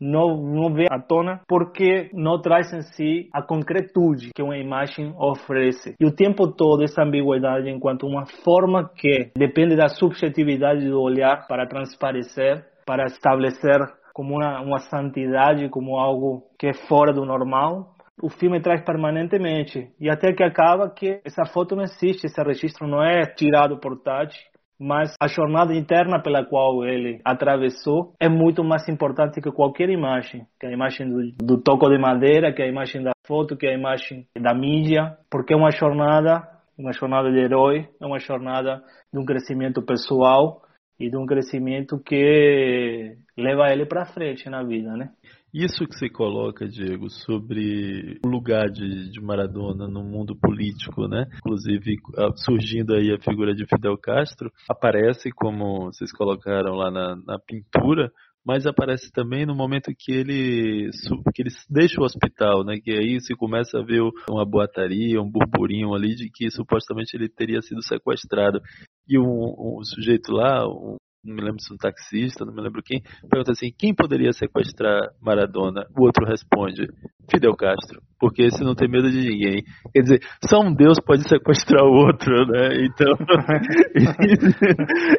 não, 0.00 0.36
não 0.36 0.72
vê 0.72 0.86
à 0.90 1.00
tona 1.00 1.40
porque 1.48 2.10
não 2.12 2.40
traz 2.40 2.72
em 2.72 2.82
si 2.82 3.28
a 3.32 3.42
concretude 3.42 4.30
que 4.34 4.42
uma 4.42 4.56
imagem 4.56 5.14
oferece. 5.18 5.94
E 5.98 6.06
o 6.06 6.14
tempo 6.14 6.48
todo 6.48 6.82
essa 6.82 7.02
ambiguidade 7.02 7.70
enquanto 7.70 8.06
uma 8.06 8.26
forma 8.44 8.90
que 8.94 9.30
depende 9.36 9.76
da 9.76 9.88
subjetividade 9.88 10.88
do 10.88 11.00
olhar 11.00 11.46
para 11.46 11.66
transparecer, 11.66 12.64
para 12.84 13.04
estabelecer 13.06 13.80
como 14.14 14.36
uma, 14.36 14.60
uma 14.60 14.78
santidade, 14.78 15.68
como 15.68 15.98
algo 15.98 16.44
que 16.58 16.68
é 16.68 16.72
fora 16.72 17.12
do 17.12 17.24
normal, 17.24 17.96
o 18.22 18.30
filme 18.30 18.60
traz 18.60 18.82
permanentemente. 18.82 19.90
E 20.00 20.08
até 20.08 20.32
que 20.32 20.42
acaba 20.42 20.88
que 20.88 21.20
essa 21.24 21.44
foto 21.44 21.76
não 21.76 21.82
existe, 21.82 22.26
esse 22.26 22.42
registro 22.42 22.86
não 22.86 23.02
é 23.02 23.26
tirado 23.26 23.78
por 23.78 24.00
Tati, 24.00 24.38
mas 24.78 25.14
a 25.20 25.26
jornada 25.26 25.74
interna 25.74 26.20
pela 26.22 26.44
qual 26.44 26.84
ele 26.84 27.20
atravessou 27.24 28.12
é 28.20 28.28
muito 28.28 28.62
mais 28.62 28.88
importante 28.88 29.40
que 29.40 29.50
qualquer 29.50 29.88
imagem, 29.88 30.46
que 30.60 30.66
a 30.66 30.72
imagem 30.72 31.08
do, 31.08 31.56
do 31.56 31.62
toco 31.62 31.88
de 31.88 31.98
madeira, 31.98 32.52
que 32.52 32.62
a 32.62 32.68
imagem 32.68 33.02
da 33.02 33.12
foto, 33.26 33.56
que 33.56 33.66
a 33.66 33.72
imagem 33.72 34.26
da 34.38 34.54
mídia, 34.54 35.16
porque 35.30 35.54
é 35.54 35.56
uma 35.56 35.70
jornada, 35.70 36.46
uma 36.78 36.92
jornada 36.92 37.30
de 37.30 37.38
herói, 37.38 37.88
é 38.00 38.06
uma 38.06 38.18
jornada 38.18 38.82
de 39.12 39.18
um 39.18 39.24
crescimento 39.24 39.82
pessoal 39.82 40.62
e 40.98 41.10
de 41.10 41.16
um 41.16 41.26
crescimento 41.26 41.98
que 41.98 43.16
leva 43.36 43.70
ele 43.70 43.86
para 43.86 44.06
frente 44.06 44.48
na 44.48 44.62
vida, 44.62 44.96
né? 44.96 45.10
Isso 45.58 45.86
que 45.86 45.96
você 45.96 46.10
coloca, 46.10 46.68
Diego, 46.68 47.08
sobre 47.08 48.20
o 48.22 48.28
lugar 48.28 48.68
de, 48.70 49.10
de, 49.10 49.18
Maradona 49.22 49.88
no 49.88 50.04
mundo 50.04 50.36
político, 50.36 51.08
né? 51.08 51.24
Inclusive 51.38 51.96
surgindo 52.44 52.92
aí 52.92 53.10
a 53.10 53.18
figura 53.18 53.54
de 53.54 53.64
Fidel 53.64 53.96
Castro, 53.96 54.52
aparece 54.68 55.30
como 55.30 55.86
vocês 55.86 56.12
colocaram 56.12 56.74
lá 56.74 56.90
na, 56.90 57.16
na 57.26 57.38
pintura, 57.38 58.12
mas 58.44 58.66
aparece 58.66 59.10
também 59.10 59.46
no 59.46 59.54
momento 59.54 59.90
que 59.98 60.12
ele 60.12 60.90
que 61.34 61.40
ele 61.40 61.50
deixa 61.70 62.02
o 62.02 62.04
hospital, 62.04 62.62
né? 62.62 62.78
Que 62.78 62.90
aí 62.90 63.18
se 63.22 63.34
começa 63.34 63.78
a 63.78 63.82
ver 63.82 64.02
uma 64.28 64.44
boataria, 64.44 65.22
um 65.22 65.30
burburinho 65.30 65.94
ali 65.94 66.14
de 66.14 66.28
que 66.28 66.50
supostamente 66.50 67.16
ele 67.16 67.30
teria 67.30 67.62
sido 67.62 67.82
sequestrado. 67.82 68.60
E 69.08 69.18
um, 69.18 69.24
um 69.24 69.82
sujeito 69.82 70.32
lá, 70.32 70.68
um, 70.68 70.96
não 71.26 71.34
me 71.34 71.42
lembro 71.42 71.60
se 71.60 71.74
um 71.74 71.76
taxista, 71.76 72.44
não 72.44 72.54
me 72.54 72.62
lembro 72.62 72.80
quem, 72.82 73.02
pergunta 73.28 73.52
assim: 73.52 73.70
quem 73.76 73.94
poderia 73.94 74.32
sequestrar 74.32 75.10
Maradona? 75.20 75.84
O 75.96 76.04
outro 76.04 76.24
responde: 76.26 76.86
Fidel 77.30 77.54
Castro, 77.56 78.00
porque 78.18 78.44
esse 78.44 78.62
não 78.62 78.74
tem 78.74 78.88
medo 78.88 79.10
de 79.10 79.18
ninguém. 79.18 79.64
Quer 79.92 80.02
dizer, 80.02 80.20
só 80.48 80.60
um 80.60 80.72
Deus 80.72 80.98
pode 81.04 81.28
sequestrar 81.28 81.84
o 81.84 81.92
outro, 81.92 82.46
né? 82.46 82.86
Então, 82.86 83.12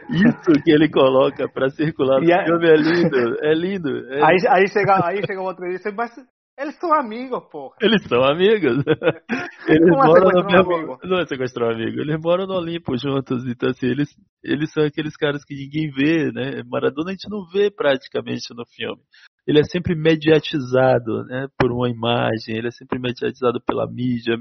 isso 0.09 0.63
que 0.63 0.71
ele 0.71 0.89
coloca 0.89 1.47
para 1.49 1.69
circular 1.69 2.21
no 2.21 2.25
filme 2.25 2.69
é 2.69 2.75
lindo, 2.75 3.37
é 3.41 3.53
lindo. 3.53 3.89
É... 4.13 4.23
Aí, 4.23 4.37
aí, 4.49 4.67
chega, 4.67 5.05
aí 5.05 5.21
chega 5.25 5.41
outro 5.41 5.65
e 5.65 5.73
diz: 5.73 5.83
mas 5.95 6.11
eles 6.57 6.75
são 6.79 6.91
amigos, 6.91 7.43
porra. 7.51 7.75
Eles 7.79 8.03
são 8.07 8.23
amigos. 8.23 8.83
Eles 9.69 9.89
Como 9.89 10.05
moram 10.05 10.31
no 10.31 10.45
mesmo. 10.45 10.73
Amigo? 10.73 10.99
Não 11.03 11.19
é 11.19 11.25
sequestrar 11.27 11.69
um 11.69 11.73
amigo. 11.73 11.99
Eles 11.99 12.17
moram 12.19 12.47
no 12.47 12.55
Olimpo 12.55 12.97
juntos. 12.97 13.45
Então, 13.45 13.69
assim, 13.69 13.85
eles, 13.85 14.09
eles 14.43 14.71
são 14.71 14.83
aqueles 14.83 15.15
caras 15.15 15.43
que 15.43 15.53
ninguém 15.53 15.91
vê, 15.91 16.31
né? 16.31 16.63
Maradona 16.65 17.09
a 17.09 17.11
gente 17.11 17.29
não 17.29 17.45
vê 17.51 17.69
praticamente 17.69 18.53
no 18.55 18.65
filme. 18.65 19.01
Ele 19.45 19.59
é 19.59 19.63
sempre 19.63 19.93
mediatizado, 19.93 21.25
né? 21.25 21.47
Por 21.59 21.71
uma 21.71 21.89
imagem. 21.89 22.57
Ele 22.57 22.69
é 22.69 22.71
sempre 22.71 22.97
mediatizado 22.97 23.61
pela 23.63 23.85
mídia, 23.85 24.35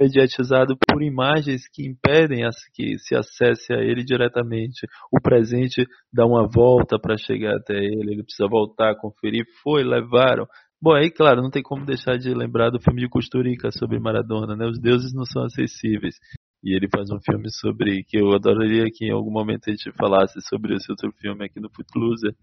mediatizado 0.00 0.76
por 0.88 1.02
imagens 1.02 1.68
que 1.68 1.86
impedem 1.86 2.48
que 2.72 2.98
se 2.98 3.14
acesse 3.14 3.74
a 3.74 3.78
ele 3.78 4.04
diretamente. 4.04 4.86
O 5.12 5.20
presente 5.20 5.86
dá 6.12 6.24
uma 6.24 6.48
volta 6.48 6.98
para 6.98 7.16
chegar 7.16 7.56
até 7.56 7.74
ele. 7.74 8.12
Ele 8.12 8.24
precisa 8.24 8.48
voltar, 8.48 8.96
conferir. 8.96 9.44
Foi, 9.62 9.82
levaram 9.82 10.46
Bom, 10.82 10.94
aí, 10.94 11.12
claro, 11.12 11.40
não 11.40 11.48
tem 11.50 11.62
como 11.62 11.86
deixar 11.86 12.18
de 12.18 12.34
lembrar 12.34 12.70
do 12.70 12.80
filme 12.80 13.00
de 13.00 13.08
Costurica 13.08 13.70
sobre 13.70 14.00
Maradona, 14.00 14.56
né? 14.56 14.66
Os 14.66 14.80
deuses 14.80 15.14
não 15.14 15.24
são 15.24 15.44
acessíveis. 15.44 16.16
E 16.60 16.74
ele 16.74 16.88
faz 16.92 17.08
um 17.08 17.20
filme 17.20 17.48
sobre 17.52 18.02
que 18.02 18.18
eu 18.18 18.32
adoraria 18.32 18.90
que 18.92 19.04
em 19.04 19.12
algum 19.12 19.30
momento 19.30 19.68
a 19.68 19.70
gente 19.70 19.92
falasse 19.92 20.40
sobre 20.40 20.74
esse 20.74 20.90
outro 20.90 21.12
filme 21.20 21.44
aqui 21.44 21.60
no 21.60 21.70
Footloose. 21.70 22.34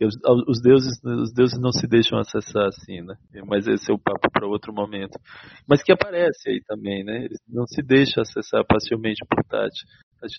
Os, 0.00 0.14
os, 0.46 0.62
deuses, 0.62 0.92
os 1.04 1.32
deuses 1.32 1.58
não 1.58 1.72
se 1.72 1.88
deixam 1.88 2.20
acessar 2.20 2.68
assim, 2.68 3.00
né? 3.02 3.16
Mas 3.48 3.66
esse 3.66 3.90
é 3.90 3.94
o 3.94 3.98
papo 3.98 4.30
para 4.32 4.46
outro 4.46 4.72
momento. 4.72 5.18
Mas 5.68 5.82
que 5.82 5.90
aparece 5.90 6.50
aí 6.50 6.60
também, 6.64 7.02
né? 7.02 7.24
Ele 7.24 7.36
não 7.48 7.66
se 7.66 7.82
deixa 7.82 8.20
acessar 8.20 8.64
facilmente 8.70 9.26
por 9.28 9.42
Tati 9.44 9.82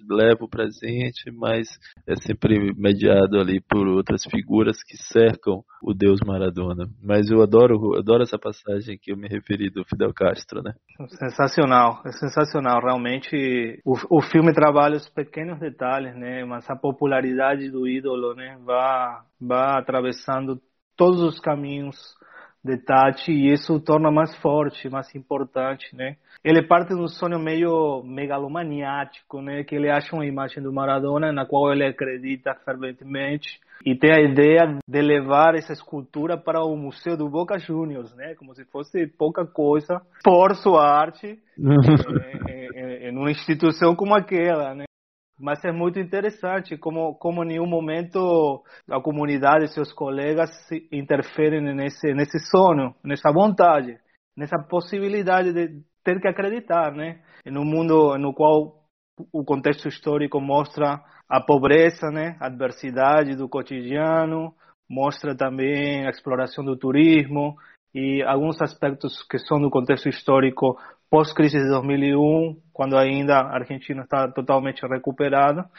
leva 0.09 0.43
o 0.43 0.49
presente, 0.49 1.31
mas 1.31 1.67
é 2.07 2.15
sempre 2.15 2.73
mediado 2.75 3.39
ali 3.39 3.61
por 3.61 3.87
outras 3.87 4.23
figuras 4.29 4.81
que 4.83 4.97
cercam 4.97 5.63
o 5.81 5.93
Deus 5.93 6.19
Maradona. 6.25 6.87
Mas 7.01 7.29
eu 7.29 7.41
adoro, 7.41 7.97
adoro 7.97 8.23
essa 8.23 8.39
passagem 8.39 8.97
que 9.01 9.11
eu 9.11 9.17
me 9.17 9.27
referi 9.27 9.69
do 9.69 9.83
Fidel 9.85 10.13
Castro, 10.13 10.61
né? 10.61 10.73
Sensacional, 11.09 12.01
é 12.05 12.11
sensacional. 12.11 12.81
Realmente 12.81 13.81
o, 13.85 14.17
o 14.17 14.21
filme 14.21 14.53
trabalha 14.53 14.97
os 14.97 15.09
pequenos 15.09 15.59
detalhes, 15.59 16.15
né? 16.15 16.45
Mas 16.45 16.69
a 16.69 16.75
popularidade 16.75 17.69
do 17.69 17.87
ídolo, 17.87 18.33
né? 18.33 18.57
Vai, 18.63 19.17
vai 19.39 19.79
atravessando 19.79 20.61
todos 20.95 21.21
os 21.21 21.39
caminhos 21.39 21.97
de 22.63 22.77
Tati 22.77 23.31
e 23.31 23.51
isso 23.51 23.79
torna 23.79 24.09
mais 24.09 24.35
forte, 24.37 24.89
mais 24.89 25.13
importante, 25.15 25.95
né? 25.95 26.15
Ele 26.43 26.65
parte 26.65 26.89
de 26.89 27.01
um 27.01 27.07
sonho 27.07 27.39
meio 27.39 28.01
megalomaniático, 28.03 29.41
né? 29.41 29.63
Que 29.63 29.75
ele 29.75 29.89
acha 29.89 30.15
uma 30.15 30.25
imagem 30.25 30.63
do 30.63 30.71
Maradona 30.71 31.31
na 31.31 31.45
qual 31.45 31.71
ele 31.71 31.85
acredita 31.85 32.55
ferventemente 32.65 33.59
e 33.85 33.95
tem 33.95 34.11
a 34.13 34.21
ideia 34.21 34.79
de 34.87 35.01
levar 35.01 35.55
essa 35.55 35.73
escultura 35.73 36.37
para 36.37 36.63
o 36.63 36.75
Museu 36.77 37.17
do 37.17 37.29
Boca 37.29 37.57
Juniors, 37.59 38.15
né? 38.15 38.33
Como 38.35 38.55
se 38.55 38.63
fosse 38.65 39.07
pouca 39.07 39.45
coisa 39.45 40.01
por 40.23 40.55
sua 40.55 40.85
arte 40.85 41.37
em, 41.57 42.79
em, 42.79 43.09
em 43.09 43.17
uma 43.17 43.31
instituição 43.31 43.95
como 43.95 44.15
aquela, 44.15 44.73
né? 44.73 44.85
Mas 45.43 45.61
é 45.65 45.73
muito 45.73 45.99
interessante 45.99 46.77
como, 46.77 47.15
como 47.15 47.43
em 47.43 47.47
nenhum 47.47 47.67
momento 47.67 48.63
a 48.89 49.01
comunidade 49.01 49.65
e 49.65 49.67
seus 49.67 49.91
colegas 49.91 50.49
interferem 50.89 51.61
nesse, 51.75 52.13
nesse 52.13 52.39
sonho, 52.49 52.95
nessa 53.03 53.29
vontade, 53.29 53.99
nessa 54.37 54.57
possibilidade 54.57 55.51
de 55.51 55.83
ter 56.01 56.21
que 56.21 56.29
acreditar, 56.29 56.93
né? 56.93 57.19
Um 57.45 57.65
mundo 57.65 58.17
no 58.17 58.33
qual 58.33 58.85
o 59.33 59.43
contexto 59.43 59.89
histórico 59.89 60.39
mostra 60.39 61.03
a 61.27 61.41
pobreza, 61.41 62.09
né? 62.09 62.37
A 62.39 62.45
adversidade 62.45 63.35
do 63.35 63.49
cotidiano, 63.49 64.55
mostra 64.89 65.35
também 65.35 66.07
a 66.07 66.09
exploração 66.09 66.63
do 66.63 66.77
turismo 66.77 67.57
e 67.93 68.23
alguns 68.23 68.61
aspectos 68.61 69.21
que 69.29 69.37
são 69.39 69.59
do 69.59 69.69
contexto 69.69 70.07
histórico 70.07 70.79
pós-crise 71.13 71.59
de 71.59 71.69
2001, 71.69 72.59
quando 72.73 72.97
ainda 72.97 73.35
a 73.35 73.53
Argentina 73.53 74.01
está 74.01 74.27
totalmente 74.31 74.81
recuperada, 74.81 75.69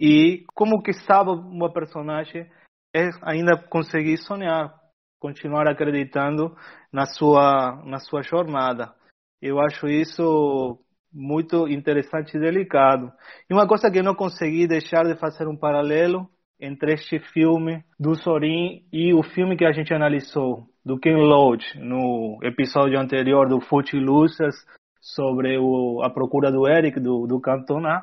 e 0.00 0.44
como 0.52 0.82
que 0.82 0.92
sabe 0.92 1.30
uma 1.30 1.72
personagem 1.72 2.50
é 2.92 3.08
ainda 3.22 3.56
conseguir 3.56 4.16
sonhar, 4.16 4.74
continuar 5.20 5.68
acreditando 5.68 6.56
na 6.92 7.06
sua 7.06 7.80
na 7.86 8.00
sua 8.00 8.22
jornada. 8.22 8.92
Eu 9.40 9.60
acho 9.60 9.86
isso 9.86 10.80
muito 11.12 11.68
interessante 11.68 12.36
e 12.36 12.40
delicado. 12.40 13.12
E 13.48 13.54
uma 13.54 13.68
coisa 13.68 13.88
que 13.92 14.00
eu 14.00 14.04
não 14.04 14.16
consegui 14.16 14.66
deixar 14.66 15.04
de 15.04 15.14
fazer 15.20 15.46
um 15.46 15.56
paralelo 15.56 16.28
entre 16.60 16.94
este 16.94 17.20
filme 17.32 17.84
do 17.96 18.16
Sorin 18.16 18.84
e 18.92 19.14
o 19.14 19.22
filme 19.22 19.56
que 19.56 19.64
a 19.64 19.72
gente 19.72 19.94
analisou, 19.94 20.68
do 20.84 20.98
Ken 20.98 21.16
Loach, 21.16 21.78
no 21.78 22.38
episódio 22.42 22.98
anterior 22.98 23.48
do 23.48 23.60
Losers, 23.94 24.56
sobre 25.00 25.58
o, 25.58 26.02
a 26.02 26.10
procura 26.10 26.52
do 26.52 26.68
Eric, 26.68 27.00
do, 27.00 27.26
do 27.26 27.40
Cantona. 27.40 28.02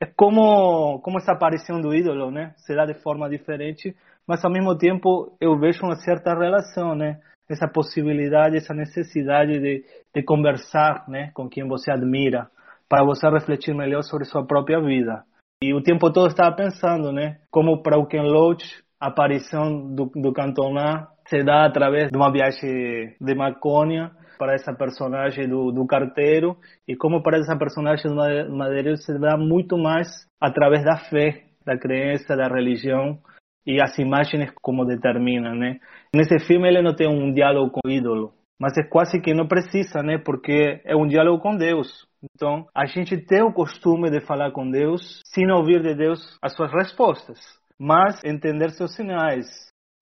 É 0.00 0.06
como, 0.06 1.00
como 1.00 1.18
essa 1.18 1.32
aparição 1.32 1.80
do 1.80 1.94
ídolo, 1.94 2.30
né? 2.30 2.52
Se 2.56 2.74
dá 2.74 2.84
de 2.84 2.94
forma 2.94 3.28
diferente, 3.28 3.96
mas 4.26 4.44
ao 4.44 4.50
mesmo 4.50 4.76
tempo 4.76 5.36
eu 5.40 5.58
vejo 5.58 5.84
uma 5.84 5.96
certa 5.96 6.34
relação, 6.34 6.94
né? 6.94 7.20
Essa 7.48 7.68
possibilidade, 7.68 8.56
essa 8.56 8.74
necessidade 8.74 9.58
de, 9.60 9.84
de 10.14 10.22
conversar 10.22 11.04
né? 11.08 11.30
com 11.34 11.48
quem 11.48 11.68
você 11.68 11.90
admira, 11.90 12.48
para 12.88 13.04
você 13.04 13.28
refletir 13.28 13.74
melhor 13.74 14.02
sobre 14.02 14.24
sua 14.24 14.46
própria 14.46 14.80
vida. 14.80 15.24
E 15.62 15.74
o 15.74 15.82
tempo 15.82 16.10
todo 16.10 16.28
estava 16.28 16.54
pensando, 16.56 17.12
né? 17.12 17.38
Como 17.50 17.82
para 17.82 17.98
o 17.98 18.06
Ken 18.06 18.22
Loach, 18.22 18.82
a 18.98 19.08
aparição 19.08 19.94
do, 19.94 20.10
do 20.14 20.32
Cantona 20.32 21.08
se 21.26 21.42
dá 21.42 21.66
através 21.66 22.10
de 22.10 22.16
uma 22.16 22.32
viagem 22.32 23.14
de 23.20 23.34
Macônia 23.34 24.10
para 24.36 24.54
essa 24.54 24.72
personagem 24.72 25.48
do, 25.48 25.70
do 25.72 25.86
carteiro 25.86 26.56
e 26.86 26.96
como 26.96 27.22
para 27.22 27.38
essa 27.38 27.56
personagem 27.56 28.10
do 28.10 28.56
madeireiro 28.56 28.96
se 28.96 29.18
dá 29.18 29.36
muito 29.36 29.76
mais 29.78 30.08
através 30.40 30.84
da 30.84 30.96
fé, 30.96 31.44
da 31.64 31.78
crença, 31.78 32.36
da 32.36 32.48
religião 32.48 33.18
e 33.66 33.80
as 33.82 33.98
imagens 33.98 34.52
como 34.60 34.84
determinam, 34.84 35.54
né? 35.54 35.78
Nesse 36.14 36.38
filme 36.46 36.68
ele 36.68 36.82
não 36.82 36.94
tem 36.94 37.08
um 37.08 37.32
diálogo 37.32 37.70
com 37.70 37.80
o 37.86 37.90
ídolo, 37.90 38.34
mas 38.60 38.76
é 38.76 38.82
quase 38.82 39.20
que 39.20 39.32
não 39.32 39.48
precisa, 39.48 40.02
né? 40.02 40.18
Porque 40.18 40.80
é 40.84 40.94
um 40.94 41.06
diálogo 41.06 41.42
com 41.42 41.56
Deus. 41.56 42.06
Então, 42.34 42.66
a 42.74 42.86
gente 42.86 43.16
tem 43.18 43.42
o 43.42 43.52
costume 43.52 44.10
de 44.10 44.20
falar 44.20 44.50
com 44.52 44.70
Deus 44.70 45.20
sem 45.26 45.50
ouvir 45.50 45.82
de 45.82 45.94
Deus 45.94 46.38
as 46.42 46.54
suas 46.54 46.72
respostas, 46.72 47.38
mas 47.78 48.22
entender 48.24 48.70
seus 48.70 48.94
sinais, 48.94 49.46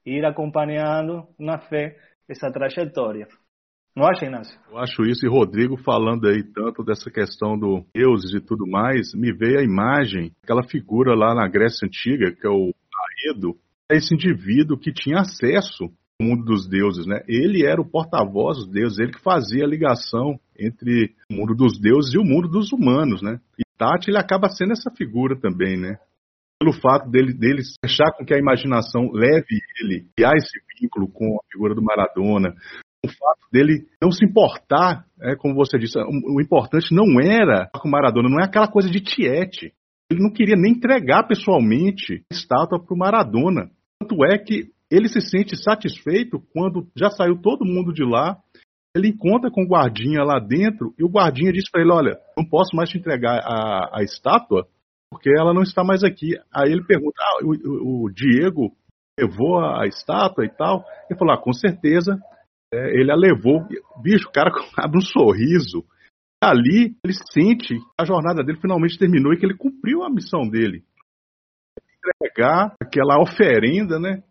ir 0.04 0.24
acompanhando 0.24 1.26
na 1.38 1.58
fé 1.58 1.96
essa 2.28 2.50
trajetória. 2.50 3.26
Não 3.94 4.06
acha, 4.06 4.24
Inácio? 4.24 4.58
Eu 4.70 4.78
acho 4.78 5.02
isso, 5.02 5.26
e 5.26 5.28
Rodrigo 5.28 5.76
falando 5.76 6.26
aí 6.26 6.42
tanto 6.42 6.82
dessa 6.82 7.10
questão 7.10 7.58
do 7.58 7.84
deuses 7.94 8.32
e 8.32 8.40
tudo 8.40 8.66
mais, 8.66 9.12
me 9.14 9.32
veio 9.32 9.58
a 9.58 9.62
imagem, 9.62 10.32
aquela 10.42 10.62
figura 10.62 11.14
lá 11.14 11.34
na 11.34 11.46
Grécia 11.46 11.86
Antiga, 11.86 12.32
que 12.32 12.46
é 12.46 12.50
o 12.50 12.72
Aedo, 13.28 13.54
é 13.90 13.96
esse 13.96 14.14
indivíduo 14.14 14.78
que 14.78 14.92
tinha 14.92 15.20
acesso 15.20 15.84
ao 16.18 16.26
mundo 16.26 16.44
dos 16.44 16.66
deuses, 16.66 17.06
né? 17.06 17.20
Ele 17.28 17.66
era 17.66 17.82
o 17.82 17.88
porta-voz 17.88 18.58
dos 18.58 18.68
deuses, 18.68 18.98
ele 18.98 19.12
que 19.12 19.22
fazia 19.22 19.64
a 19.64 19.68
ligação 19.68 20.40
entre 20.58 21.14
o 21.30 21.34
mundo 21.34 21.54
dos 21.54 21.78
deuses 21.78 22.14
e 22.14 22.18
o 22.18 22.24
mundo 22.24 22.48
dos 22.48 22.72
humanos, 22.72 23.20
né? 23.20 23.38
E 23.58 23.62
Tati, 23.76 24.08
ele 24.08 24.18
acaba 24.18 24.48
sendo 24.48 24.72
essa 24.72 24.90
figura 24.90 25.38
também, 25.38 25.78
né? 25.78 25.98
Pelo 26.58 26.72
fato 26.72 27.10
dele, 27.10 27.34
dele 27.34 27.60
deixar 27.82 28.10
com 28.16 28.24
que 28.24 28.32
a 28.32 28.38
imaginação 28.38 29.10
leve 29.12 29.60
ele, 29.80 30.06
criar 30.16 30.32
esse 30.36 30.58
vínculo 30.80 31.08
com 31.08 31.36
a 31.36 31.52
figura 31.52 31.74
do 31.74 31.82
Maradona, 31.82 32.54
o 33.04 33.08
fato 33.08 33.48
dele 33.52 33.86
não 34.00 34.10
se 34.10 34.24
importar, 34.24 35.04
é, 35.20 35.34
como 35.36 35.54
você 35.54 35.78
disse, 35.78 35.98
o, 35.98 36.40
importante 36.40 36.94
não 36.94 37.20
era 37.20 37.68
com 37.74 37.88
Maradona, 37.88 38.28
não 38.28 38.40
é 38.40 38.44
aquela 38.44 38.68
coisa 38.68 38.88
de 38.88 39.00
tiete. 39.00 39.72
Ele 40.10 40.22
não 40.22 40.30
queria 40.30 40.56
nem 40.56 40.72
entregar 40.72 41.26
pessoalmente 41.26 42.24
a 42.30 42.34
estátua 42.34 42.78
para 42.78 42.94
o 42.94 42.98
Maradona. 42.98 43.70
Tanto 44.00 44.24
é 44.24 44.38
que 44.38 44.70
ele 44.90 45.08
se 45.08 45.20
sente 45.20 45.56
satisfeito 45.56 46.40
quando 46.52 46.86
já 46.96 47.10
saiu 47.10 47.40
todo 47.40 47.64
mundo 47.64 47.92
de 47.92 48.04
lá. 48.04 48.38
Ele 48.94 49.08
encontra 49.08 49.50
com 49.50 49.62
o 49.62 49.68
guardinha 49.68 50.22
lá 50.22 50.38
dentro 50.38 50.94
e 50.98 51.04
o 51.04 51.08
guardinha 51.08 51.52
diz 51.52 51.70
para 51.70 51.80
ele: 51.80 51.92
Olha, 51.92 52.18
não 52.36 52.44
posso 52.44 52.76
mais 52.76 52.90
te 52.90 52.98
entregar 52.98 53.40
a, 53.42 54.00
a 54.00 54.02
estátua 54.02 54.66
porque 55.12 55.30
ela 55.30 55.52
não 55.52 55.62
está 55.62 55.84
mais 55.84 56.02
aqui. 56.02 56.38
Aí 56.54 56.72
ele 56.72 56.84
pergunta: 56.84 57.16
ah, 57.20 57.44
o, 57.44 58.04
o, 58.04 58.10
Diego 58.10 58.74
levou 59.18 59.60
a 59.60 59.86
estátua 59.86 60.44
e 60.44 60.48
tal? 60.48 60.84
Ele 61.08 61.18
falou: 61.18 61.34
ah, 61.34 61.42
com 61.42 61.52
certeza 61.52 62.18
é, 62.72 62.98
ele 62.98 63.12
a 63.12 63.16
levou. 63.16 63.66
Bicho, 64.02 64.28
o 64.28 64.32
cara 64.32 64.50
abre 64.76 64.98
um 64.98 65.02
sorriso. 65.02 65.84
Ali 66.42 66.96
ele 67.04 67.14
sente 67.32 67.74
que 67.74 67.80
a 68.00 68.04
jornada 68.04 68.42
dele 68.42 68.60
finalmente 68.60 68.98
terminou 68.98 69.32
e 69.32 69.38
que 69.38 69.46
ele 69.46 69.56
cumpriu 69.56 70.02
a 70.02 70.10
missão 70.10 70.48
dele. 70.48 70.82
Entregar 72.04 72.74
aquela 72.82 73.20
oferenda, 73.20 73.98
né? 74.00 74.22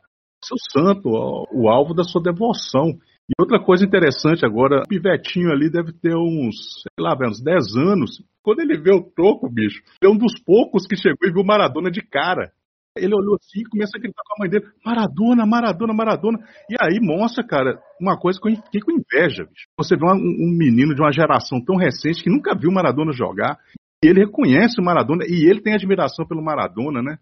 Seu 0.43 0.57
santo, 0.57 1.07
o 1.07 1.69
alvo 1.69 1.93
da 1.93 2.03
sua 2.03 2.21
devoção. 2.21 2.99
E 3.29 3.33
outra 3.39 3.63
coisa 3.63 3.85
interessante 3.85 4.45
agora, 4.45 4.81
o 4.81 4.87
pivetinho 4.87 5.51
ali 5.51 5.71
deve 5.71 5.93
ter 5.93 6.13
uns, 6.13 6.81
sei 6.81 6.91
lá, 6.99 7.15
uns 7.25 7.41
10 7.41 7.75
anos. 7.77 8.21
Quando 8.43 8.59
ele 8.59 8.77
vê 8.77 8.93
o 8.93 9.03
troco, 9.03 9.49
bicho, 9.49 9.81
é 10.03 10.09
um 10.09 10.17
dos 10.17 10.33
poucos 10.43 10.85
que 10.85 10.97
chegou 10.97 11.29
e 11.29 11.31
viu 11.31 11.45
Maradona 11.45 11.89
de 11.89 12.01
cara. 12.01 12.51
Ele 12.97 13.15
olhou 13.15 13.35
assim 13.35 13.61
e 13.61 13.69
começa 13.69 13.97
a 13.97 13.99
gritar 13.99 14.21
com 14.27 14.33
a 14.35 14.39
mãe 14.39 14.49
dele: 14.49 14.65
Maradona, 14.85 15.45
Maradona, 15.45 15.93
Maradona. 15.93 16.39
E 16.69 16.75
aí 16.79 16.99
mostra, 17.01 17.45
cara, 17.45 17.79
uma 17.99 18.17
coisa 18.17 18.39
que 18.39 18.49
eu 18.49 18.55
fiquei 18.63 18.81
com 18.81 18.91
inveja, 18.91 19.45
bicho. 19.45 19.67
Você 19.77 19.95
vê 19.95 20.05
um, 20.05 20.17
um 20.17 20.57
menino 20.57 20.93
de 20.93 21.01
uma 21.01 21.11
geração 21.11 21.63
tão 21.63 21.77
recente 21.77 22.23
que 22.23 22.29
nunca 22.29 22.53
viu 22.53 22.71
Maradona 22.71 23.13
jogar, 23.13 23.57
e 24.03 24.07
ele 24.07 24.25
reconhece 24.25 24.81
o 24.81 24.83
Maradona 24.83 25.23
e 25.25 25.49
ele 25.49 25.61
tem 25.61 25.73
admiração 25.73 26.25
pelo 26.25 26.43
Maradona, 26.43 27.01
né? 27.01 27.17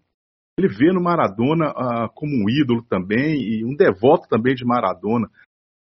Ele 0.58 0.68
vê 0.68 0.92
no 0.92 1.02
Maradona 1.02 1.70
uh, 1.70 2.08
como 2.14 2.32
um 2.32 2.50
ídolo 2.50 2.82
também 2.88 3.40
e 3.40 3.64
um 3.64 3.76
devoto 3.76 4.28
também 4.28 4.54
de 4.54 4.64
Maradona. 4.64 5.28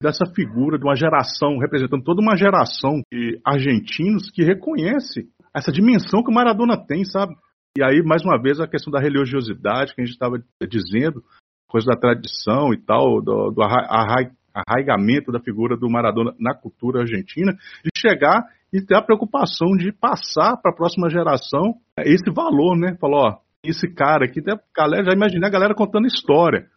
Dessa 0.03 0.27
figura 0.27 0.79
de 0.79 0.85
uma 0.85 0.97
geração, 0.97 1.59
representando 1.59 2.03
toda 2.03 2.21
uma 2.21 2.37
geração 2.37 3.01
de 3.11 3.41
argentinos 3.45 4.31
que 4.31 4.43
reconhece 4.43 5.29
essa 5.55 5.73
dimensão 5.73 6.23
que 6.23 6.31
o 6.31 6.35
Maradona 6.35 6.77
tem, 6.77 7.05
sabe? 7.05 7.35
E 7.77 7.83
aí, 7.85 8.03
mais 8.03 8.25
uma 8.25 8.41
vez, 8.41 8.59
a 8.59 8.67
questão 8.67 8.91
da 8.91 8.99
religiosidade 8.99 9.95
que 9.95 10.01
a 10.01 10.05
gente 10.05 10.15
estava 10.15 10.43
dizendo, 10.67 11.23
coisa 11.69 11.87
da 11.87 11.95
tradição 11.95 12.73
e 12.73 12.79
tal, 12.79 13.21
do, 13.21 13.51
do 13.51 13.61
arraigamento 13.63 15.31
da 15.31 15.39
figura 15.39 15.77
do 15.77 15.91
Maradona 15.91 16.35
na 16.41 16.55
cultura 16.55 17.01
argentina, 17.01 17.53
de 17.85 17.91
chegar 17.95 18.45
e 18.73 18.81
ter 18.81 18.97
a 18.97 19.03
preocupação 19.03 19.77
de 19.77 19.93
passar 19.93 20.57
para 20.57 20.73
a 20.73 20.75
próxima 20.75 21.11
geração 21.11 21.75
esse 21.99 22.31
valor, 22.33 22.79
né? 22.79 22.97
Falou, 22.99 23.27
ó, 23.27 23.39
esse 23.63 23.93
cara 23.93 24.25
aqui, 24.25 24.41
galera, 24.75 25.05
já 25.05 25.13
imaginei 25.13 25.47
a 25.47 25.53
galera 25.53 25.75
contando 25.75 26.07
história. 26.07 26.71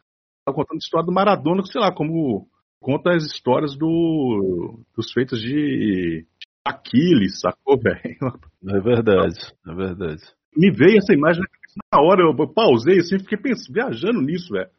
Tá 0.45 0.53
contando 0.53 0.79
história 0.79 1.05
do 1.05 1.13
Maradona, 1.13 1.63
sei 1.63 1.79
lá, 1.79 1.93
como 1.93 2.45
conta 2.81 3.11
as 3.11 3.23
histórias 3.23 3.77
do, 3.77 4.81
dos 4.93 5.13
feitos 5.13 5.39
de 5.39 6.25
Aquiles, 6.65 7.39
sacou, 7.39 7.79
velho? 7.79 8.37
É 8.67 8.81
verdade, 8.81 9.39
é 9.65 9.73
verdade 9.73 10.38
me 10.55 10.71
veio 10.71 10.97
essa 10.97 11.13
imagem 11.13 11.43
na 11.91 12.01
hora, 12.01 12.21
eu 12.21 12.53
pausei 12.53 12.99
assim, 12.99 13.19
fiquei 13.19 13.37
pensando, 13.37 13.73
viajando 13.73 14.21
nisso, 14.21 14.53
velho. 14.53 14.69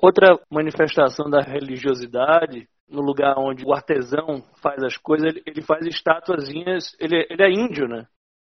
Outra 0.00 0.38
manifestação 0.50 1.28
da 1.28 1.40
religiosidade, 1.40 2.68
no 2.88 3.02
lugar 3.02 3.38
onde 3.38 3.64
o 3.64 3.72
artesão 3.72 4.42
faz 4.62 4.82
as 4.82 4.96
coisas, 4.96 5.28
ele, 5.28 5.42
ele 5.46 5.62
faz 5.62 5.86
estatuazinhas, 5.86 6.96
ele, 6.98 7.26
ele 7.30 7.42
é 7.42 7.50
índio, 7.50 7.86
né? 7.86 8.06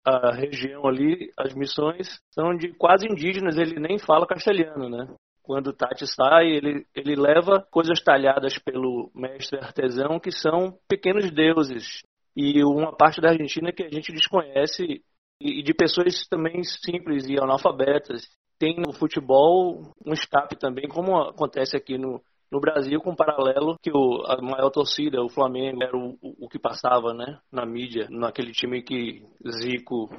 A 0.05 0.31
região 0.33 0.87
ali, 0.87 1.29
as 1.37 1.53
missões 1.53 2.19
são 2.31 2.55
de 2.55 2.69
quase 2.73 3.05
indígenas, 3.07 3.57
ele 3.57 3.79
nem 3.79 3.97
fala 3.97 4.27
castelhano, 4.27 4.89
né? 4.89 5.07
Quando 5.43 5.73
Tati 5.73 6.05
sai, 6.05 6.47
ele, 6.47 6.85
ele 6.95 7.15
leva 7.15 7.65
coisas 7.71 8.01
talhadas 8.01 8.57
pelo 8.59 9.11
mestre 9.15 9.57
artesão 9.57 10.19
que 10.19 10.31
são 10.31 10.77
pequenos 10.87 11.31
deuses. 11.31 12.01
E 12.35 12.63
uma 12.63 12.95
parte 12.95 13.19
da 13.19 13.29
Argentina 13.29 13.71
que 13.73 13.83
a 13.83 13.89
gente 13.89 14.13
desconhece 14.13 15.01
e 15.41 15.63
de 15.63 15.73
pessoas 15.73 16.27
também 16.27 16.63
simples 16.63 17.25
e 17.27 17.37
analfabetas. 17.37 18.27
Tem 18.59 18.75
no 18.75 18.91
futebol 18.91 19.93
um 20.05 20.13
escape 20.13 20.57
também, 20.57 20.87
como 20.87 21.17
acontece 21.17 21.77
aqui 21.77 21.97
no, 21.97 22.21
no 22.51 22.59
Brasil, 22.59 22.99
com 22.99 23.11
um 23.11 23.15
paralelo 23.15 23.77
que 23.81 23.91
o, 23.91 24.23
a 24.27 24.41
maior 24.41 24.69
torcida, 24.69 25.23
o 25.23 25.29
Flamengo, 25.29 25.81
era 25.81 25.95
o, 25.95 26.17
o, 26.21 26.49
que 26.49 26.59
passava 26.59 27.13
né, 27.13 27.39
na 27.51 27.65
mídia, 27.65 28.07
naquele 28.09 28.51
time 28.51 28.81
que 28.81 29.23
Zico 29.49 30.09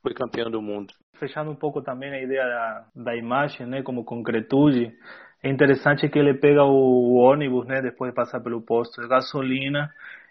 foi 0.00 0.14
campeão 0.14 0.50
do 0.50 0.62
mundo. 0.62 0.94
Fechando 1.18 1.50
um 1.50 1.56
pouco 1.56 1.82
também 1.82 2.10
a 2.10 2.22
ideia 2.22 2.44
da, 2.44 2.86
da 3.04 3.16
imagem, 3.16 3.66
né, 3.66 3.82
como 3.82 4.04
concretude, 4.04 4.92
é 5.42 5.50
interessante 5.50 6.08
que 6.08 6.18
ele 6.18 6.34
pega 6.34 6.64
o, 6.64 6.70
o 6.70 7.14
ônibus, 7.16 7.66
né, 7.66 7.82
depois 7.82 8.10
de 8.10 8.16
passar 8.16 8.40
pelo 8.40 8.62
posto 8.62 9.02
de 9.02 9.08
gasolina, 9.08 9.90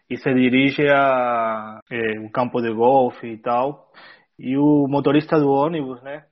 e 0.09 0.17
se 0.17 0.33
dirige 0.33 0.87
a 0.89 1.79
é, 1.89 2.19
um 2.19 2.29
campo 2.29 2.61
de 2.61 2.73
golfe 2.73 3.27
e 3.27 3.37
tal, 3.37 3.89
e 4.41 4.57
o 4.57 4.87
motorista 4.87 5.39
do 5.39 5.51
ônibus, 5.51 6.01
né, 6.01 6.25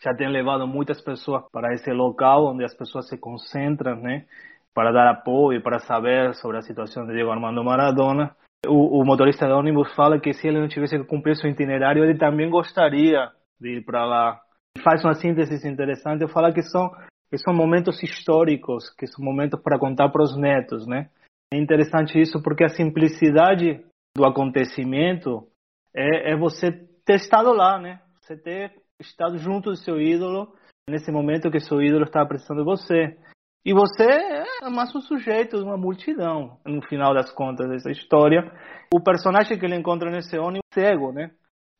já 0.00 0.14
tem 0.14 0.28
levado 0.28 0.68
muitas 0.68 1.00
pessoas 1.00 1.42
para 1.50 1.74
esse 1.74 1.90
local 1.92 2.46
onde 2.46 2.64
as 2.64 2.72
pessoas 2.72 3.08
se 3.08 3.18
concentram, 3.18 3.96
né, 3.96 4.24
para 4.72 4.92
dar 4.92 5.10
apoio, 5.10 5.60
para 5.60 5.80
saber 5.80 6.32
sobre 6.34 6.58
a 6.58 6.62
situação 6.62 7.04
de 7.04 7.12
Diego 7.12 7.30
Armando 7.30 7.64
Maradona. 7.64 8.36
O, 8.66 9.00
o 9.00 9.04
motorista 9.04 9.48
do 9.48 9.54
ônibus 9.54 9.92
fala 9.94 10.20
que 10.20 10.32
se 10.32 10.46
ele 10.46 10.60
não 10.60 10.68
tivesse 10.68 10.96
que 10.96 11.04
cumprir 11.04 11.36
seu 11.36 11.50
itinerário, 11.50 12.04
ele 12.04 12.16
também 12.16 12.48
gostaria 12.48 13.30
de 13.60 13.78
ir 13.78 13.84
para 13.84 14.04
lá. 14.04 14.40
Faz 14.82 15.04
uma 15.04 15.14
síntese 15.14 15.68
interessante, 15.68 16.26
fala 16.28 16.52
que 16.52 16.62
são 16.62 16.90
que 17.30 17.38
são 17.38 17.52
momentos 17.52 18.00
históricos, 18.00 18.88
que 18.96 19.08
são 19.08 19.24
momentos 19.24 19.60
para 19.60 19.78
contar 19.78 20.08
para 20.10 20.22
os 20.22 20.36
netos, 20.36 20.86
né? 20.86 21.10
É 21.52 21.58
interessante 21.58 22.20
isso 22.20 22.40
porque 22.40 22.62
a 22.62 22.68
simplicidade 22.68 23.84
do 24.16 24.24
acontecimento 24.24 25.48
é, 25.92 26.32
é 26.32 26.36
você 26.36 26.70
ter 27.04 27.16
estado 27.16 27.52
lá, 27.52 27.78
né? 27.78 28.00
Você 28.20 28.36
ter 28.36 28.72
estado 29.00 29.36
junto 29.38 29.70
do 29.70 29.76
seu 29.76 30.00
ídolo 30.00 30.54
nesse 30.88 31.10
momento 31.10 31.50
que 31.50 31.60
seu 31.60 31.82
ídolo 31.82 32.04
está 32.04 32.24
precisando 32.24 32.58
de 32.58 32.64
você. 32.64 33.18
E 33.64 33.72
você 33.72 34.04
é 34.04 34.68
mais 34.68 34.94
um 34.94 35.00
sujeito 35.00 35.56
de 35.56 35.64
uma 35.64 35.76
multidão, 35.76 36.58
no 36.66 36.82
final 36.82 37.14
das 37.14 37.32
contas 37.32 37.68
dessa 37.68 37.90
história. 37.90 38.52
O 38.92 39.02
personagem 39.02 39.58
que 39.58 39.64
ele 39.64 39.76
encontra 39.76 40.10
nesse 40.10 40.36
ônibus 40.36 40.60
é 40.76 40.80
cego, 40.80 41.12
né? 41.12 41.30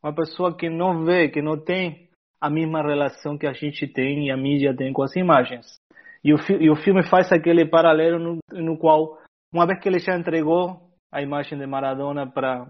Uma 0.03 0.15
pessoa 0.15 0.57
que 0.57 0.71
não 0.71 1.05
vê, 1.05 1.29
que 1.29 1.43
não 1.43 1.63
tem 1.63 2.09
a 2.41 2.49
mesma 2.49 2.83
relação 2.83 3.39
que 3.39 3.47
a 3.47 3.53
gente 3.53 3.87
tem 3.87 4.27
e 4.27 4.31
a 4.31 4.37
mídia 4.37 4.75
tem 4.77 4.93
com 4.93 5.03
as 5.03 5.15
imagens. 5.17 5.79
E 6.23 6.33
o, 6.33 6.37
e 6.59 6.71
o 6.71 6.77
filme 6.77 7.03
faz 7.03 7.31
aquele 7.31 7.67
paralelo 7.67 8.19
no, 8.19 8.39
no 8.53 8.79
qual, 8.79 9.19
uma 9.53 9.67
vez 9.67 9.79
que 9.79 9.89
ele 9.89 9.99
já 9.99 10.17
entregou 10.17 10.91
a 11.13 11.21
imagem 11.21 11.59
de 11.59 11.67
Maradona 11.67 12.31
para, 12.31 12.67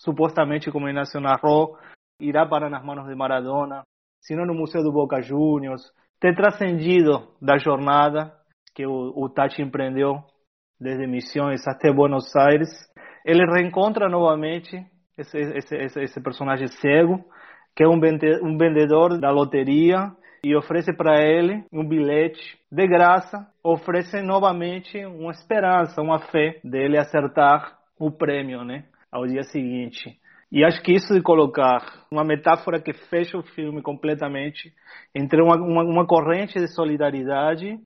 supostamente, 0.00 0.70
como 0.70 0.88
ele 0.88 0.98
narrou, 1.20 1.78
irá 2.20 2.46
para 2.46 2.70
nas 2.70 2.84
mãos 2.84 3.06
de 3.06 3.14
Maradona, 3.14 3.82
se 4.20 4.34
não 4.34 4.46
no 4.46 4.54
Museu 4.54 4.82
do 4.82 4.92
Boca 4.92 5.20
Juniors, 5.20 5.82
ter 6.20 6.34
transcendido 6.34 7.28
da 7.40 7.58
jornada 7.58 8.32
que 8.74 8.86
o, 8.86 9.12
o 9.14 9.28
Tati 9.28 9.62
empreendeu 9.62 10.22
desde 10.80 11.06
Missões 11.06 11.66
até 11.66 11.92
Buenos 11.92 12.34
Aires, 12.36 12.70
ele 13.24 13.44
reencontra 13.44 14.08
novamente 14.08 14.76
esse, 15.16 15.38
esse, 15.38 15.76
esse, 15.76 16.00
esse 16.02 16.20
personagem 16.20 16.66
cego, 16.66 17.24
que 17.76 17.84
é 17.84 17.88
um, 17.88 18.00
um 18.42 18.58
vendedor 18.58 19.18
da 19.20 19.30
loteria, 19.30 20.10
e 20.44 20.54
oferece 20.54 20.92
para 20.92 21.22
ele 21.22 21.64
um 21.72 21.88
bilhete 21.88 22.58
de 22.70 22.86
graça, 22.86 23.46
oferece 23.62 24.20
novamente 24.20 25.02
uma 25.06 25.30
esperança, 25.30 26.02
uma 26.02 26.18
fé 26.18 26.60
dele 26.62 26.98
acertar 26.98 27.78
o 27.98 28.10
prêmio, 28.10 28.62
né, 28.62 28.84
ao 29.10 29.26
dia 29.26 29.42
seguinte. 29.44 30.18
E 30.54 30.64
acho 30.64 30.80
que 30.82 30.92
isso 30.92 31.12
de 31.12 31.20
colocar 31.20 32.06
uma 32.12 32.22
metáfora 32.22 32.80
que 32.80 32.92
fecha 32.92 33.36
o 33.36 33.42
filme 33.42 33.82
completamente 33.82 34.72
entre 35.12 35.42
uma, 35.42 35.56
uma, 35.56 35.82
uma 35.82 36.06
corrente 36.06 36.60
de 36.60 36.68
solidariedade 36.68 37.76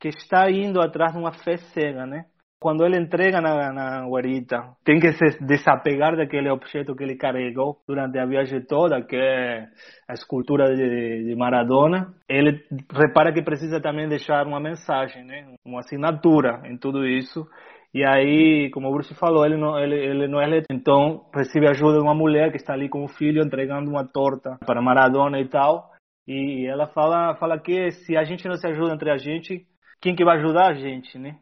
que 0.00 0.08
está 0.08 0.50
indo 0.50 0.80
atrás 0.80 1.12
de 1.12 1.18
uma 1.18 1.34
fé 1.34 1.58
cega, 1.58 2.06
né? 2.06 2.24
Quando 2.64 2.82
ele 2.82 2.96
entrega 2.98 3.42
na, 3.42 3.70
na 3.74 4.08
guarita, 4.08 4.74
tem 4.82 4.98
que 4.98 5.12
se 5.12 5.44
desapegar 5.44 6.16
daquele 6.16 6.48
objeto 6.48 6.96
que 6.96 7.04
ele 7.04 7.14
carregou 7.14 7.76
durante 7.86 8.18
a 8.18 8.24
viagem 8.24 8.62
toda, 8.62 9.02
que 9.02 9.16
é 9.16 9.68
a 10.08 10.14
escultura 10.14 10.74
de, 10.74 11.24
de 11.24 11.36
Maradona. 11.36 12.14
Ele 12.26 12.58
repara 12.90 13.34
que 13.34 13.42
precisa 13.42 13.82
também 13.82 14.08
deixar 14.08 14.46
uma 14.46 14.58
mensagem, 14.58 15.26
né? 15.26 15.44
Uma 15.62 15.80
assinatura 15.80 16.62
em 16.64 16.78
tudo 16.78 17.06
isso. 17.06 17.46
E 17.92 18.02
aí, 18.02 18.70
como 18.70 18.88
o 18.88 18.92
Bruce 18.92 19.14
falou, 19.14 19.44
ele 19.44 19.58
não, 19.58 19.78
ele, 19.78 19.96
ele 19.96 20.26
não 20.26 20.40
é 20.40 20.46
letrado. 20.46 20.80
Então, 20.80 21.26
recebe 21.34 21.68
ajuda 21.68 21.98
de 21.98 22.02
uma 22.02 22.14
mulher 22.14 22.50
que 22.50 22.56
está 22.56 22.72
ali 22.72 22.88
com 22.88 23.04
o 23.04 23.08
filho 23.08 23.44
entregando 23.44 23.90
uma 23.90 24.06
torta 24.10 24.56
para 24.64 24.80
Maradona 24.80 25.38
e 25.38 25.46
tal. 25.46 25.90
E 26.26 26.66
ela 26.66 26.86
fala, 26.86 27.34
fala 27.34 27.60
que 27.60 27.90
se 27.90 28.16
a 28.16 28.24
gente 28.24 28.48
não 28.48 28.56
se 28.56 28.66
ajuda 28.66 28.94
entre 28.94 29.10
a 29.10 29.18
gente, 29.18 29.66
quem 30.00 30.16
que 30.16 30.24
vai 30.24 30.38
ajudar 30.38 30.68
a 30.68 30.72
gente, 30.72 31.18
né? 31.18 31.36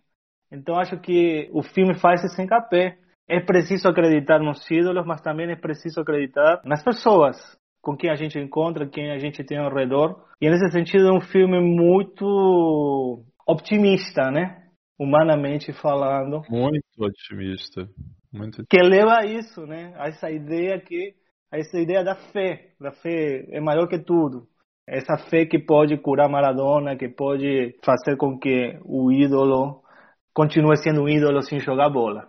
Então, 0.53 0.79
acho 0.79 0.99
que 1.01 1.49
o 1.53 1.63
filme 1.63 1.95
faz 1.95 2.23
esse 2.23 2.43
encapé. 2.43 2.99
É 3.29 3.41
preciso 3.41 3.89
acreditar 3.89 4.39
nos 4.39 4.69
ídolos, 4.71 5.07
mas 5.07 5.21
também 5.23 5.51
é 5.51 5.57
preciso 5.57 6.01
acreditar 6.01 6.61
nas 6.65 6.83
pessoas 6.85 7.37
com 7.81 7.97
quem 7.97 8.11
a 8.11 8.15
gente 8.15 8.39
encontra, 8.39 8.87
quem 8.87 9.11
a 9.11 9.19
gente 9.19 9.43
tem 9.43 9.59
ao 9.59 9.75
redor. 9.75 10.25
E 10.41 10.49
nesse 10.51 10.71
sentido 10.71 11.09
é 11.09 11.13
um 11.13 11.21
filme 11.21 11.61
muito 11.61 13.25
optimista, 13.47 14.31
né? 14.31 14.63
humanamente 15.03 15.73
falando. 15.73 16.43
Muito 16.49 16.85
otimista. 16.99 17.89
Muito... 18.33 18.65
Que 18.71 18.81
leva 18.81 19.19
a 19.19 19.27
isso, 19.27 19.67
né? 19.67 19.93
A 19.97 20.09
essa 20.09 20.31
ideia 20.31 20.81
que 20.81 21.15
a 21.51 21.59
essa 21.59 21.79
ideia 21.79 22.03
da 22.03 22.15
fé, 22.15 22.71
da 22.81 22.93
fé 22.93 23.45
é 23.51 23.61
maior 23.61 23.87
que 23.87 23.99
tudo. 23.99 24.47
Essa 24.89 25.19
fé 25.29 25.45
que 25.45 25.59
pode 25.59 25.99
curar 25.99 26.29
Maradona, 26.29 26.97
que 26.97 27.09
pode 27.09 27.77
fazer 27.85 28.17
com 28.17 28.39
que 28.39 28.79
o 28.85 29.13
ídolo 29.13 29.82
continue 30.35 30.77
sendo 30.77 31.03
um 31.03 31.09
ídolo 31.09 31.43
sem 31.43 31.61
jogar 31.61 31.91
bola. 31.91 32.29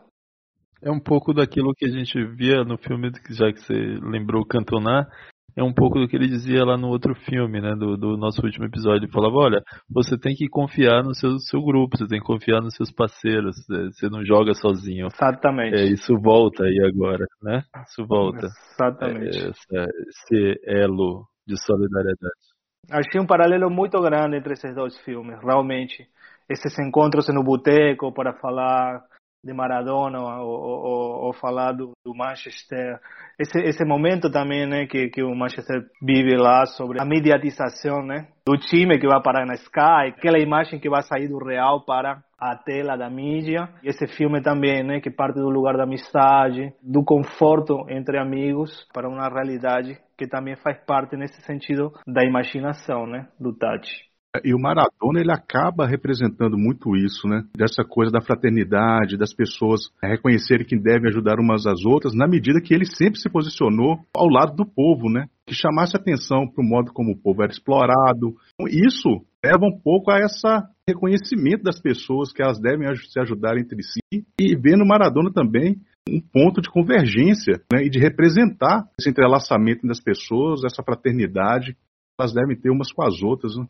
É 0.81 0.91
um 0.91 0.99
pouco 0.99 1.33
daquilo 1.33 1.73
que 1.73 1.85
a 1.85 1.89
gente 1.89 2.23
via 2.35 2.63
no 2.63 2.77
filme, 2.77 3.09
já 3.29 3.51
que 3.51 3.59
você 3.61 3.73
lembrou 4.01 4.45
Cantona, 4.45 5.07
é 5.55 5.63
um 5.63 5.73
pouco 5.73 5.99
do 5.99 6.07
que 6.07 6.15
ele 6.15 6.27
dizia 6.27 6.65
lá 6.65 6.75
no 6.75 6.89
outro 6.89 7.13
filme, 7.13 7.61
né, 7.61 7.75
do, 7.75 7.95
do 7.95 8.17
nosso 8.17 8.43
último 8.43 8.65
episódio. 8.65 9.05
Ele 9.05 9.11
falava, 9.11 9.35
olha, 9.35 9.63
você 9.89 10.17
tem 10.17 10.35
que 10.35 10.49
confiar 10.49 11.03
no 11.03 11.13
seu, 11.13 11.37
seu 11.39 11.61
grupo, 11.63 11.97
você 11.97 12.07
tem 12.07 12.19
que 12.19 12.25
confiar 12.25 12.59
nos 12.59 12.75
seus 12.75 12.91
parceiros, 12.91 13.55
você 13.67 14.09
não 14.09 14.25
joga 14.25 14.53
sozinho. 14.53 15.07
Exatamente. 15.07 15.75
É, 15.75 15.85
isso 15.85 16.17
volta 16.19 16.63
aí 16.63 16.79
agora, 16.83 17.25
né? 17.41 17.63
Isso 17.87 18.05
volta. 18.05 18.47
Exatamente. 18.73 19.37
É, 19.37 19.49
essa, 19.49 19.89
esse 20.09 20.59
elo 20.65 21.25
de 21.47 21.55
solidariedade. 21.63 22.53
Achei 22.89 23.21
um 23.21 23.27
paralelo 23.27 23.69
muito 23.69 23.99
grande 24.01 24.37
entre 24.37 24.53
esses 24.53 24.75
dois 24.75 24.97
filmes, 25.01 25.39
realmente. 25.41 26.05
Esses 26.49 26.77
encontros 26.79 27.27
no 27.29 27.43
boteco 27.43 28.13
para 28.13 28.33
falar 28.33 29.03
de 29.43 29.53
Maradona 29.53 30.19
ou, 30.41 30.47
ou, 30.47 31.25
ou 31.25 31.33
falar 31.33 31.73
do, 31.73 31.91
do, 32.05 32.15
Manchester. 32.15 32.97
Esse, 33.37 33.59
esse 33.59 33.83
momento 33.83 34.31
também 34.31 34.65
né, 34.65 34.85
que, 34.85 35.09
que 35.09 35.21
o 35.21 35.35
Manchester 35.35 35.83
vive 36.01 36.37
lá 36.37 36.65
sobre 36.65 37.01
a 37.01 37.05
mediatização 37.05 38.01
né, 38.05 38.27
do 38.47 38.57
time 38.57 38.97
que 38.97 39.07
vai 39.07 39.21
parar 39.21 39.45
na 39.45 39.55
Sky, 39.55 40.13
aquela 40.15 40.39
imagem 40.39 40.79
que 40.79 40.89
vai 40.89 41.03
sair 41.03 41.27
do 41.27 41.37
real 41.43 41.83
para 41.83 42.23
a 42.39 42.55
tela 42.55 42.95
da 42.95 43.09
mídia. 43.09 43.67
E 43.83 43.89
esse 43.89 44.07
filme 44.07 44.41
também, 44.41 44.81
né, 44.81 45.01
que 45.01 45.11
parte 45.11 45.35
do 45.35 45.49
lugar 45.49 45.75
da 45.75 45.83
amizade, 45.83 46.73
do 46.81 47.03
conforto 47.03 47.85
entre 47.89 48.17
amigos 48.17 48.87
para 48.93 49.09
uma 49.09 49.27
realidade 49.27 49.97
que 50.17 50.27
também 50.27 50.55
faz 50.55 50.77
parte 50.85 51.17
nesse 51.17 51.41
sentido 51.41 51.91
da 52.07 52.23
imaginação, 52.23 53.05
né, 53.05 53.27
do 53.37 53.53
Tati. 53.53 54.12
E 54.43 54.53
o 54.53 54.59
Maradona 54.59 55.19
ele 55.19 55.31
acaba 55.31 55.85
representando 55.85 56.57
muito 56.57 56.95
isso, 56.95 57.27
né? 57.27 57.43
Dessa 57.55 57.83
coisa 57.83 58.11
da 58.11 58.19
fraternidade, 58.19 59.17
das 59.17 59.31
pessoas 59.31 59.81
reconhecerem 60.01 60.65
que 60.65 60.75
devem 60.75 61.09
ajudar 61.09 61.39
umas 61.39 61.67
às 61.67 61.85
outras, 61.85 62.15
na 62.15 62.27
medida 62.27 62.59
que 62.59 62.73
ele 62.73 62.85
sempre 62.85 63.19
se 63.19 63.29
posicionou 63.29 63.99
ao 64.15 64.27
lado 64.27 64.55
do 64.55 64.65
povo, 64.65 65.07
né? 65.07 65.27
Que 65.45 65.53
chamasse 65.53 65.95
atenção 65.95 66.47
para 66.47 66.63
o 66.63 66.67
modo 66.67 66.91
como 66.91 67.11
o 67.11 67.17
povo 67.17 67.43
era 67.43 67.51
explorado. 67.51 68.35
Isso 68.67 69.23
leva 69.43 69.65
um 69.65 69.79
pouco 69.79 70.09
a 70.09 70.19
esse 70.19 70.47
reconhecimento 70.87 71.61
das 71.61 71.79
pessoas 71.79 72.31
que 72.31 72.41
elas 72.41 72.59
devem 72.59 72.87
se 72.95 73.19
ajudar 73.19 73.57
entre 73.57 73.83
si 73.83 74.25
e 74.39 74.55
ver 74.55 74.77
no 74.77 74.85
Maradona 74.85 75.31
também 75.31 75.79
um 76.09 76.19
ponto 76.19 76.59
de 76.59 76.69
convergência 76.69 77.61
né, 77.71 77.85
e 77.85 77.89
de 77.89 77.99
representar 77.99 78.83
esse 78.99 79.09
entrelaçamento 79.09 79.85
das 79.87 80.01
pessoas, 80.01 80.63
essa 80.65 80.83
fraternidade, 80.83 81.77
elas 82.19 82.33
devem 82.33 82.59
ter 82.59 82.69
umas 82.69 82.91
com 82.91 83.03
as 83.03 83.21
outras. 83.21 83.55
Né? 83.55 83.65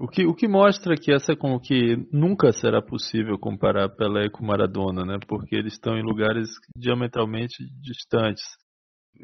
O 0.00 0.06
que, 0.06 0.24
o 0.24 0.32
que 0.32 0.46
mostra 0.46 0.94
que 0.94 1.12
essa 1.12 1.34
que 1.60 1.96
nunca 2.12 2.52
será 2.52 2.80
possível 2.80 3.36
comparar 3.36 3.88
Pelé 3.88 4.30
com 4.30 4.46
Maradona, 4.46 5.04
né? 5.04 5.18
Porque 5.26 5.56
eles 5.56 5.72
estão 5.72 5.98
em 5.98 6.02
lugares 6.04 6.50
diametralmente 6.76 7.64
distantes, 7.80 8.44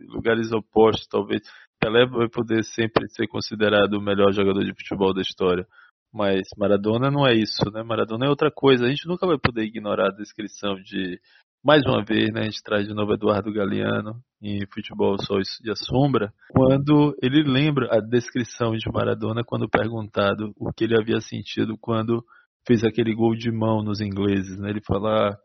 lugares 0.09 0.51
opostos, 0.51 1.07
talvez. 1.07 1.43
Pelé 1.81 2.07
vai 2.07 2.29
poder 2.29 2.65
sempre 2.65 3.09
ser 3.11 3.29
considerado 3.29 3.95
o 3.95 4.03
melhor 4.03 4.33
jogador 4.33 4.65
de 4.65 4.75
futebol 4.75 5.15
da 5.15 5.23
história, 5.23 5.65
mas 6.13 6.43
Maradona 6.59 7.09
não 7.09 7.25
é 7.25 7.35
isso, 7.35 7.71
né? 7.73 7.85
Maradona 7.85 8.27
é 8.27 8.29
outra 8.29 8.51
coisa. 8.51 8.85
A 8.85 8.89
gente 8.89 9.07
nunca 9.07 9.29
vai 9.29 9.39
poder 9.39 9.63
ignorar 9.63 10.09
a 10.09 10.17
descrição 10.17 10.75
de 10.83 11.21
mais 11.65 11.83
uma 11.87 12.05
vez, 12.05 12.31
né, 12.31 12.43
a 12.43 12.45
gente 12.45 12.63
traz 12.63 12.87
de 12.87 12.93
novo 12.93 13.15
Eduardo 13.15 13.51
Galeano 13.51 14.21
em 14.43 14.61
Futebol 14.73 15.17
Sol 15.19 15.41
e 15.65 15.71
a 15.71 15.75
Sombra, 15.75 16.31
quando 16.51 17.17
ele 17.23 17.43
lembra 17.43 17.89
a 17.91 18.01
descrição 18.01 18.73
de 18.73 18.91
Maradona 18.93 19.43
quando 19.43 19.69
perguntado 19.69 20.53
o 20.59 20.71
que 20.71 20.85
ele 20.85 20.97
havia 20.97 21.21
sentido 21.21 21.79
quando 21.81 22.23
fez 22.67 22.85
aquele 22.85 23.15
gol 23.15 23.35
de 23.35 23.51
mão 23.51 23.83
nos 23.83 24.01
ingleses. 24.03 24.59
Né? 24.59 24.71
Ele 24.71 24.83
fala, 24.87 25.31
ah, 25.31 25.37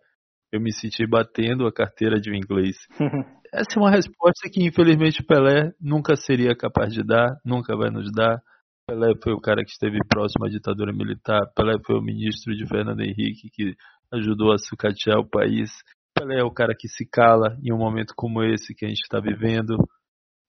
eu 0.51 0.59
me 0.59 0.73
senti 0.73 1.07
batendo 1.07 1.65
a 1.65 1.71
carteira 1.71 2.19
de 2.19 2.29
um 2.29 2.35
inglês. 2.35 2.75
Essa 3.53 3.77
é 3.77 3.79
uma 3.79 3.89
resposta 3.89 4.49
que 4.51 4.63
infelizmente 4.63 5.23
Pelé 5.23 5.71
nunca 5.81 6.15
seria 6.15 6.55
capaz 6.55 6.93
de 6.93 7.01
dar, 7.01 7.37
nunca 7.45 7.75
vai 7.77 7.89
nos 7.89 8.11
dar. 8.11 8.41
Pelé 8.87 9.13
foi 9.23 9.33
o 9.33 9.39
cara 9.39 9.63
que 9.63 9.71
esteve 9.71 9.97
próximo 10.07 10.45
à 10.45 10.49
ditadura 10.49 10.91
militar. 10.91 11.41
Pelé 11.55 11.73
foi 11.85 11.97
o 11.97 12.01
ministro 12.01 12.53
de 12.55 12.67
Fernando 12.67 13.01
Henrique 13.01 13.49
que 13.53 13.73
ajudou 14.13 14.51
a 14.51 14.57
sucatear 14.57 15.19
o 15.19 15.29
país. 15.29 15.71
Pelé 16.19 16.41
é 16.41 16.43
o 16.43 16.51
cara 16.51 16.75
que 16.77 16.89
se 16.89 17.05
cala 17.05 17.57
em 17.63 17.71
um 17.71 17.77
momento 17.77 18.13
como 18.13 18.43
esse 18.43 18.75
que 18.75 18.85
a 18.85 18.89
gente 18.89 19.01
está 19.01 19.21
vivendo. 19.21 19.77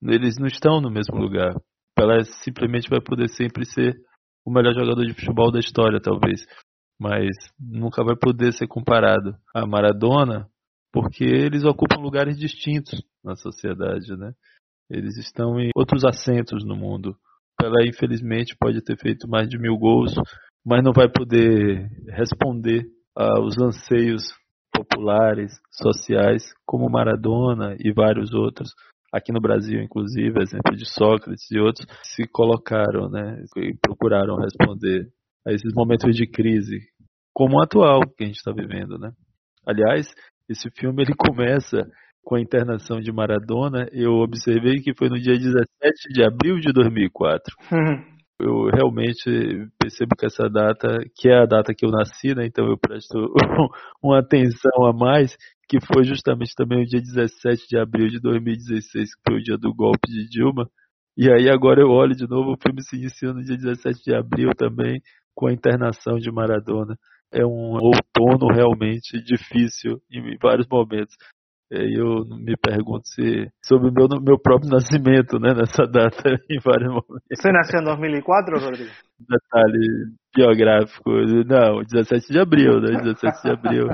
Eles 0.02 0.36
não 0.36 0.48
estão 0.48 0.80
no 0.80 0.90
mesmo 0.90 1.16
lugar. 1.16 1.54
Pelé 1.94 2.24
simplesmente 2.42 2.90
vai 2.90 3.00
poder 3.00 3.28
sempre 3.28 3.64
ser 3.64 3.94
o 4.44 4.50
melhor 4.50 4.74
jogador 4.74 5.06
de 5.06 5.14
futebol 5.14 5.52
da 5.52 5.60
história, 5.60 6.00
talvez. 6.00 6.44
Mas 6.98 7.28
nunca 7.58 8.02
vai 8.02 8.16
poder 8.16 8.52
ser 8.52 8.66
comparado 8.66 9.36
a 9.54 9.64
Maradona, 9.64 10.48
porque 10.92 11.22
eles 11.22 11.62
ocupam 11.64 12.00
lugares 12.00 12.36
distintos 12.36 13.00
na 13.22 13.36
sociedade, 13.36 14.16
né? 14.16 14.32
Eles 14.90 15.16
estão 15.18 15.60
em 15.60 15.70
outros 15.76 16.04
assentos 16.04 16.64
no 16.64 16.74
mundo. 16.74 17.16
Pelé, 17.56 17.86
infelizmente, 17.86 18.56
pode 18.58 18.82
ter 18.82 18.98
feito 18.98 19.28
mais 19.28 19.48
de 19.48 19.56
mil 19.56 19.78
gols, 19.78 20.12
mas 20.66 20.82
não 20.82 20.92
vai 20.92 21.08
poder 21.08 21.88
responder 22.08 22.86
aos 23.14 23.56
anseios 23.60 24.24
populares, 24.72 25.52
sociais, 25.70 26.42
como 26.66 26.90
Maradona 26.90 27.76
e 27.78 27.92
vários 27.92 28.32
outros, 28.32 28.70
aqui 29.12 29.32
no 29.32 29.40
Brasil, 29.40 29.80
inclusive, 29.82 30.40
exemplo 30.40 30.76
de 30.76 30.86
Sócrates 30.86 31.50
e 31.50 31.58
outros, 31.58 31.86
se 32.02 32.26
colocaram, 32.26 33.08
né, 33.10 33.42
e 33.56 33.74
procuraram 33.80 34.36
responder 34.36 35.08
a 35.46 35.52
esses 35.52 35.72
momentos 35.74 36.14
de 36.14 36.26
crise, 36.26 36.78
como 37.34 37.56
o 37.56 37.62
atual 37.62 38.02
que 38.16 38.24
a 38.24 38.26
gente 38.26 38.36
está 38.36 38.52
vivendo, 38.52 38.98
né? 38.98 39.12
Aliás, 39.66 40.12
esse 40.48 40.70
filme 40.70 41.02
ele 41.02 41.14
começa 41.16 41.86
com 42.24 42.36
a 42.36 42.40
internação 42.40 43.00
de 43.00 43.12
Maradona. 43.12 43.88
Eu 43.92 44.14
observei 44.14 44.80
que 44.80 44.94
foi 44.94 45.08
no 45.08 45.18
dia 45.18 45.38
17 45.38 45.64
de 46.12 46.22
abril 46.22 46.58
de 46.58 46.72
2004. 46.72 47.54
Eu 48.40 48.70
realmente 48.74 49.68
percebo 49.78 50.16
que 50.18 50.26
essa 50.26 50.48
data, 50.48 50.98
que 51.16 51.28
é 51.28 51.42
a 51.42 51.46
data 51.46 51.74
que 51.74 51.84
eu 51.84 51.90
nasci, 51.90 52.34
né, 52.34 52.46
então 52.46 52.66
eu 52.66 52.78
presto 52.78 53.16
uma 54.02 54.18
atenção 54.20 54.84
a 54.86 54.92
mais, 54.92 55.36
que 55.68 55.78
foi 55.80 56.04
justamente 56.04 56.54
também 56.54 56.82
o 56.82 56.86
dia 56.86 57.00
17 57.00 57.68
de 57.68 57.78
abril 57.78 58.08
de 58.08 58.20
2016, 58.20 59.14
que 59.14 59.22
foi 59.28 59.38
o 59.38 59.42
dia 59.42 59.56
do 59.56 59.72
golpe 59.74 60.08
de 60.08 60.28
Dilma. 60.28 60.68
E 61.16 61.30
aí 61.30 61.48
agora 61.48 61.80
eu 61.80 61.88
olho 61.88 62.14
de 62.14 62.26
novo, 62.26 62.52
o 62.52 62.56
filme 62.60 62.82
se 62.82 62.96
inicia 62.96 63.32
no 63.32 63.42
dia 63.42 63.56
17 63.56 64.02
de 64.02 64.14
abril 64.14 64.50
também, 64.56 65.00
com 65.34 65.46
a 65.46 65.52
internação 65.52 66.16
de 66.18 66.30
Maradona. 66.30 66.96
É 67.32 67.44
um 67.44 67.78
outono 67.78 68.52
realmente 68.52 69.22
difícil 69.22 70.00
em 70.10 70.36
vários 70.42 70.66
momentos. 70.68 71.14
E 71.70 72.00
eu 72.00 72.24
me 72.26 72.56
pergunto 72.56 73.06
se 73.06 73.48
sobre 73.64 73.90
o 73.90 73.92
meu, 73.92 74.08
meu 74.20 74.38
próprio 74.38 74.70
nascimento, 74.74 75.38
né, 75.38 75.54
nessa 75.54 75.86
data, 75.86 76.22
em 76.50 76.58
vários 76.58 76.88
momentos. 76.88 77.22
Você 77.32 77.52
nasceu 77.52 77.80
em 77.80 77.84
2004, 77.84 78.58
Rodrigo? 78.58 78.90
Detalhe 79.20 80.20
biográfico. 80.34 81.10
Não, 81.46 81.82
17 81.82 82.32
de 82.32 82.38
abril, 82.38 82.80
né? 82.80 83.00
17 83.02 83.42
de 83.42 83.50
abril. 83.50 83.88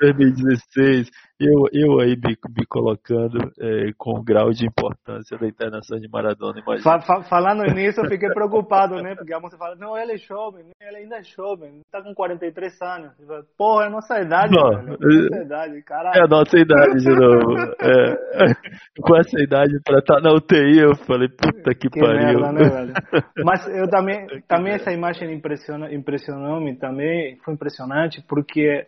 2016, 0.00 1.10
eu, 1.40 1.64
eu 1.72 2.00
aí 2.00 2.10
me, 2.10 2.36
me 2.56 2.66
colocando 2.66 3.50
é, 3.58 3.92
com 3.96 4.18
o 4.18 4.22
grau 4.22 4.50
de 4.50 4.66
importância 4.66 5.38
da 5.38 5.46
internação 5.46 5.98
de 5.98 6.08
Maradona, 6.08 6.60
imagina. 6.60 7.00
Fa, 7.00 7.22
falando 7.22 7.62
nisso, 7.74 8.00
eu 8.00 8.08
fiquei 8.08 8.28
preocupado, 8.28 8.96
né? 8.96 9.14
Porque 9.14 9.32
a 9.32 9.40
moça 9.40 9.56
fala, 9.56 9.74
não, 9.76 9.96
ele 9.96 10.12
é 10.12 10.18
jovem, 10.18 10.64
né? 10.64 10.70
ele 10.82 10.98
ainda 10.98 11.16
é 11.16 11.22
jovem, 11.22 11.80
tá 11.90 12.02
com 12.02 12.14
43 12.14 12.82
anos. 12.82 13.12
Porra, 13.56 13.84
é 13.84 13.86
a 13.86 13.90
nossa 13.90 14.20
idade, 14.20 14.54
não, 14.54 14.68
velho, 14.68 14.78
é 14.78 14.82
a 14.82 15.20
nossa 15.30 15.42
idade, 15.42 15.82
caralho. 15.82 16.18
É 16.18 16.24
a 16.24 16.28
nossa 16.28 16.58
idade 16.58 16.98
de 16.98 17.10
novo. 17.10 17.54
É, 17.80 18.16
com 19.00 19.16
essa 19.16 19.42
idade 19.42 19.80
pra 19.84 19.98
estar 19.98 20.16
tá 20.16 20.20
na 20.20 20.34
UTI, 20.34 20.78
eu 20.78 20.94
falei, 21.06 21.28
puta 21.28 21.74
que, 21.74 21.88
que 21.88 22.00
pariu. 22.00 22.40
Merda, 22.40 22.52
né? 22.52 22.92
Mas 23.44 23.66
eu 23.68 23.88
também, 23.88 24.26
também 24.46 24.74
essa 24.74 24.92
imagem 24.92 25.32
impressiona, 25.32 25.92
impressionou-me, 25.92 26.76
também 26.76 27.38
foi 27.44 27.54
impressionante, 27.54 28.22
porque 28.28 28.86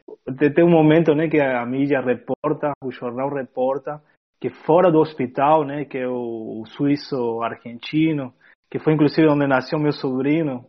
tem 0.55 0.64
um 0.64 0.70
momento, 0.70 1.14
né, 1.14 1.28
que 1.28 1.40
a 1.40 1.64
mídia 1.64 2.03
reporta, 2.43 2.72
o 2.82 2.90
jornal 2.90 3.30
reporta, 3.30 4.03
que 4.40 4.51
fora 4.51 4.90
do 4.90 4.99
hospital, 4.99 5.64
né, 5.64 5.84
que 5.84 5.99
é 5.99 6.09
o 6.09 6.64
suíço 6.66 7.40
argentino, 7.43 8.34
que 8.68 8.78
foi 8.78 8.95
inclusive 8.95 9.28
onde 9.28 9.47
nasceu 9.47 9.78
meu 9.78 9.93
sobrinho, 9.93 10.64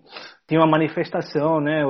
tinha 0.48 0.60
uma 0.60 0.70
manifestação, 0.70 1.60
né, 1.60 1.84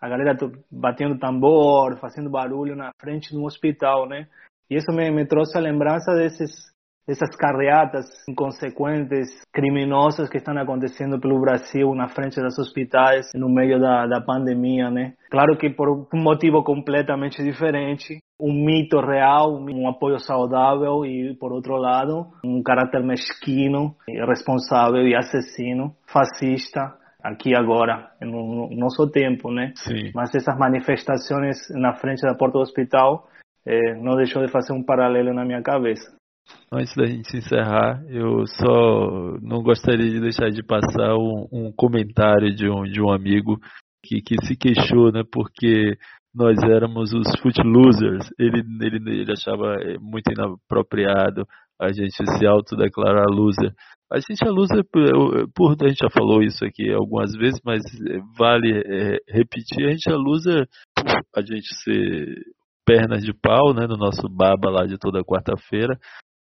a 0.00 0.08
galera 0.08 0.36
batendo 0.70 1.18
tambor, 1.18 1.98
fazendo 1.98 2.30
barulho 2.30 2.74
na 2.74 2.90
frente 2.98 3.32
do 3.34 3.44
hospital, 3.44 4.08
né, 4.08 4.26
e 4.70 4.76
isso 4.76 4.90
me, 4.92 5.10
me 5.10 5.26
trouxe 5.26 5.58
a 5.58 5.60
lembrança 5.60 6.14
desses 6.14 6.69
essas 7.08 7.34
carreatas 7.36 8.06
inconsequentes, 8.28 9.28
criminosas 9.52 10.28
que 10.28 10.38
estão 10.38 10.56
acontecendo 10.56 11.18
pelo 11.20 11.40
Brasil 11.40 11.94
na 11.94 12.08
frente 12.08 12.40
dos 12.40 12.58
hospitais 12.58 13.30
no 13.34 13.48
meio 13.48 13.80
da, 13.80 14.06
da 14.06 14.20
pandemia, 14.20 14.90
né? 14.90 15.14
Claro 15.30 15.56
que 15.56 15.70
por 15.70 15.88
um 15.90 16.22
motivo 16.22 16.62
completamente 16.62 17.42
diferente, 17.42 18.18
um 18.40 18.52
mito 18.52 19.00
real, 19.00 19.60
um 19.60 19.88
apoio 19.88 20.18
saudável 20.18 21.04
e, 21.04 21.34
por 21.38 21.52
outro 21.52 21.76
lado, 21.76 22.26
um 22.44 22.62
caráter 22.62 23.02
mesquino, 23.02 23.94
irresponsável 24.08 25.06
e 25.06 25.14
assassino, 25.14 25.94
fascista, 26.06 26.94
aqui 27.22 27.54
agora, 27.54 28.10
no, 28.20 28.68
no 28.68 28.76
nosso 28.76 29.10
tempo, 29.10 29.50
né? 29.52 29.72
Sim. 29.76 30.10
Mas 30.14 30.34
essas 30.34 30.56
manifestações 30.58 31.56
na 31.70 31.94
frente 31.94 32.22
da 32.22 32.34
porta 32.34 32.54
do 32.54 32.62
hospital 32.62 33.28
eh, 33.66 33.94
não 33.96 34.16
deixou 34.16 34.44
de 34.44 34.50
fazer 34.50 34.72
um 34.72 34.82
paralelo 34.82 35.34
na 35.34 35.44
minha 35.44 35.62
cabeça. 35.62 36.19
Antes 36.72 36.94
da 36.94 37.06
gente 37.06 37.36
encerrar, 37.36 38.02
eu 38.08 38.46
só 38.46 39.38
não 39.42 39.62
gostaria 39.62 40.08
de 40.08 40.20
deixar 40.20 40.50
de 40.50 40.62
passar 40.62 41.16
um, 41.16 41.48
um 41.52 41.72
comentário 41.72 42.54
de 42.54 42.68
um, 42.68 42.84
de 42.84 43.00
um 43.00 43.10
amigo 43.10 43.58
que, 44.04 44.20
que 44.22 44.36
se 44.46 44.56
queixou, 44.56 45.12
né, 45.12 45.22
porque 45.32 45.96
nós 46.34 46.56
éramos 46.62 47.12
os 47.12 47.28
foot 47.40 47.60
losers. 47.62 48.28
Ele, 48.38 48.62
ele, 48.80 49.20
ele 49.20 49.32
achava 49.32 49.74
eh, 49.82 49.98
muito 49.98 50.30
inapropriado 50.32 51.44
a 51.80 51.92
gente 51.92 52.12
se 52.12 52.46
autodeclarar 52.46 53.26
loser. 53.28 53.72
A 54.12 54.18
gente 54.18 54.44
é 54.44 54.50
loser 54.50 54.84
por, 55.54 55.76
a 55.82 55.88
gente 55.88 56.00
já 56.02 56.10
falou 56.10 56.42
isso 56.42 56.64
aqui 56.64 56.92
algumas 56.92 57.32
vezes, 57.32 57.60
mas 57.64 57.82
eh, 57.84 58.20
vale 58.36 58.72
é, 58.78 59.18
repetir, 59.28 59.86
a 59.86 59.90
gente 59.90 60.10
é 60.10 60.14
loser 60.14 60.68
por 60.94 61.06
a 61.36 61.40
gente 61.40 61.74
ser 61.82 62.44
pernas 62.86 63.24
de 63.24 63.32
pau, 63.32 63.72
né, 63.72 63.86
no 63.86 63.96
nosso 63.96 64.28
baba 64.28 64.70
lá 64.70 64.86
de 64.86 64.98
toda 64.98 65.24
quarta-feira, 65.24 65.98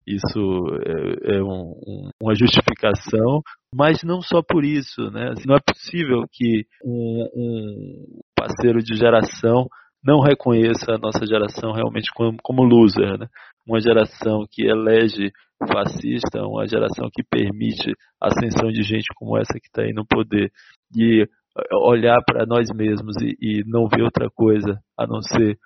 isso 0.06 0.39
é, 0.86 1.38
é 1.38 1.43
um, 1.43 1.74
um, 1.88 2.10
uma 2.22 2.36
justificação, 2.36 3.41
mas 3.74 4.04
não 4.04 4.22
só 4.22 4.41
por 4.41 4.64
isso, 4.64 5.10
né? 5.12 5.30
Assim, 5.30 5.47
não 5.47 5.56
é 5.56 5.60
possível 5.60 6.26
que 6.32 6.66
um, 6.84 7.30
um, 7.36 8.20
parceiro 8.36 8.84
de 8.84 8.95
geração 8.95 9.68
não 10.04 10.20
reconheça 10.20 10.93
a 10.93 10.97
nossa 10.97 11.26
geração 11.26 11.72
realmente 11.72 12.12
como, 12.14 12.38
como 12.43 12.64
loser, 12.64 13.18
né? 13.18 13.28
Uma 13.66 13.80
geração 13.80 14.45
que 14.51 14.66
elege 14.68 15.32
fascista, 15.66 16.45
uma 16.45 16.68
geração 16.68 17.08
que 17.14 17.24
permite 17.24 17.93
a 18.22 18.28
ascensão 18.28 18.70
de 18.70 18.84
gente 18.84 19.08
como 19.16 19.38
essa 19.38 19.54
que 19.54 19.68
está 19.68 19.84
aí 19.84 19.93
no 19.93 20.06
poder 20.06 20.51
e 20.95 21.26
olhar 21.72 22.20
para 22.26 22.45
nós 22.45 22.68
mesmos 22.76 23.16
e, 23.22 23.38
e 23.39 23.64
não 23.66 23.88
ver 23.88 24.04
outra 24.04 24.30
coisa 24.30 24.80
a 24.97 25.08
não 25.08 25.22
ser 25.22 25.58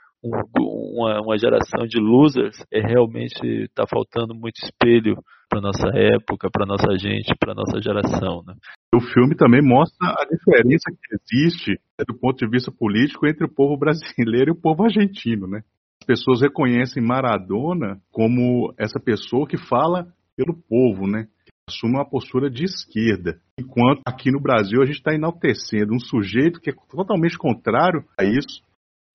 uma, 0.58 1.22
uma 1.22 1.38
geração 1.38 1.86
de 1.88 2.00
losers 2.00 2.58
é 2.72 2.80
realmente 2.80 3.64
está 3.64 3.86
faltando 3.88 4.34
muito 4.34 4.58
espelho 4.64 5.16
para 5.50 5.62
nossa 5.62 5.88
época, 5.94 6.50
para 6.52 6.66
nossa 6.66 6.98
gente, 6.98 7.34
para 7.40 7.54
nossa 7.54 7.82
geração. 7.82 8.44
Né? 8.46 8.54
O 8.94 9.00
filme 9.00 9.36
também 9.36 9.62
mostra 9.62 10.08
a 10.08 10.26
diferença 10.26 10.92
que 10.92 11.16
existe 11.16 11.72
né, 11.72 12.06
do 12.08 12.18
ponto 12.18 12.38
de 12.38 12.50
vista 12.50 12.72
político 12.72 13.28
entre 13.28 13.46
o 13.46 13.54
povo 13.54 13.78
brasileiro 13.78 14.52
e 14.52 14.54
o 14.58 14.62
povo 14.62 14.84
argentino, 14.84 15.48
né? 15.48 15.62
As 16.02 16.06
pessoas 16.06 16.42
reconhecem 16.42 17.04
Maradona 17.04 18.00
como 18.12 18.74
essa 18.78 19.00
pessoa 19.00 19.48
que 19.48 19.58
fala 19.58 20.08
pelo 20.36 20.54
povo, 20.54 21.08
né? 21.08 21.28
Assume 21.70 21.96
uma 21.96 22.10
postura 22.10 22.50
de 22.50 22.64
esquerda, 22.64 23.42
enquanto 23.60 24.02
aqui 24.06 24.32
no 24.32 24.40
Brasil 24.40 24.82
a 24.82 24.86
gente 24.86 25.00
está 25.00 25.14
enaltecendo 25.14 25.94
um 25.94 26.00
sujeito 26.00 26.62
que 26.62 26.70
é 26.70 26.74
totalmente 26.90 27.38
contrário 27.38 28.06
a 28.18 28.24
isso, 28.24 28.62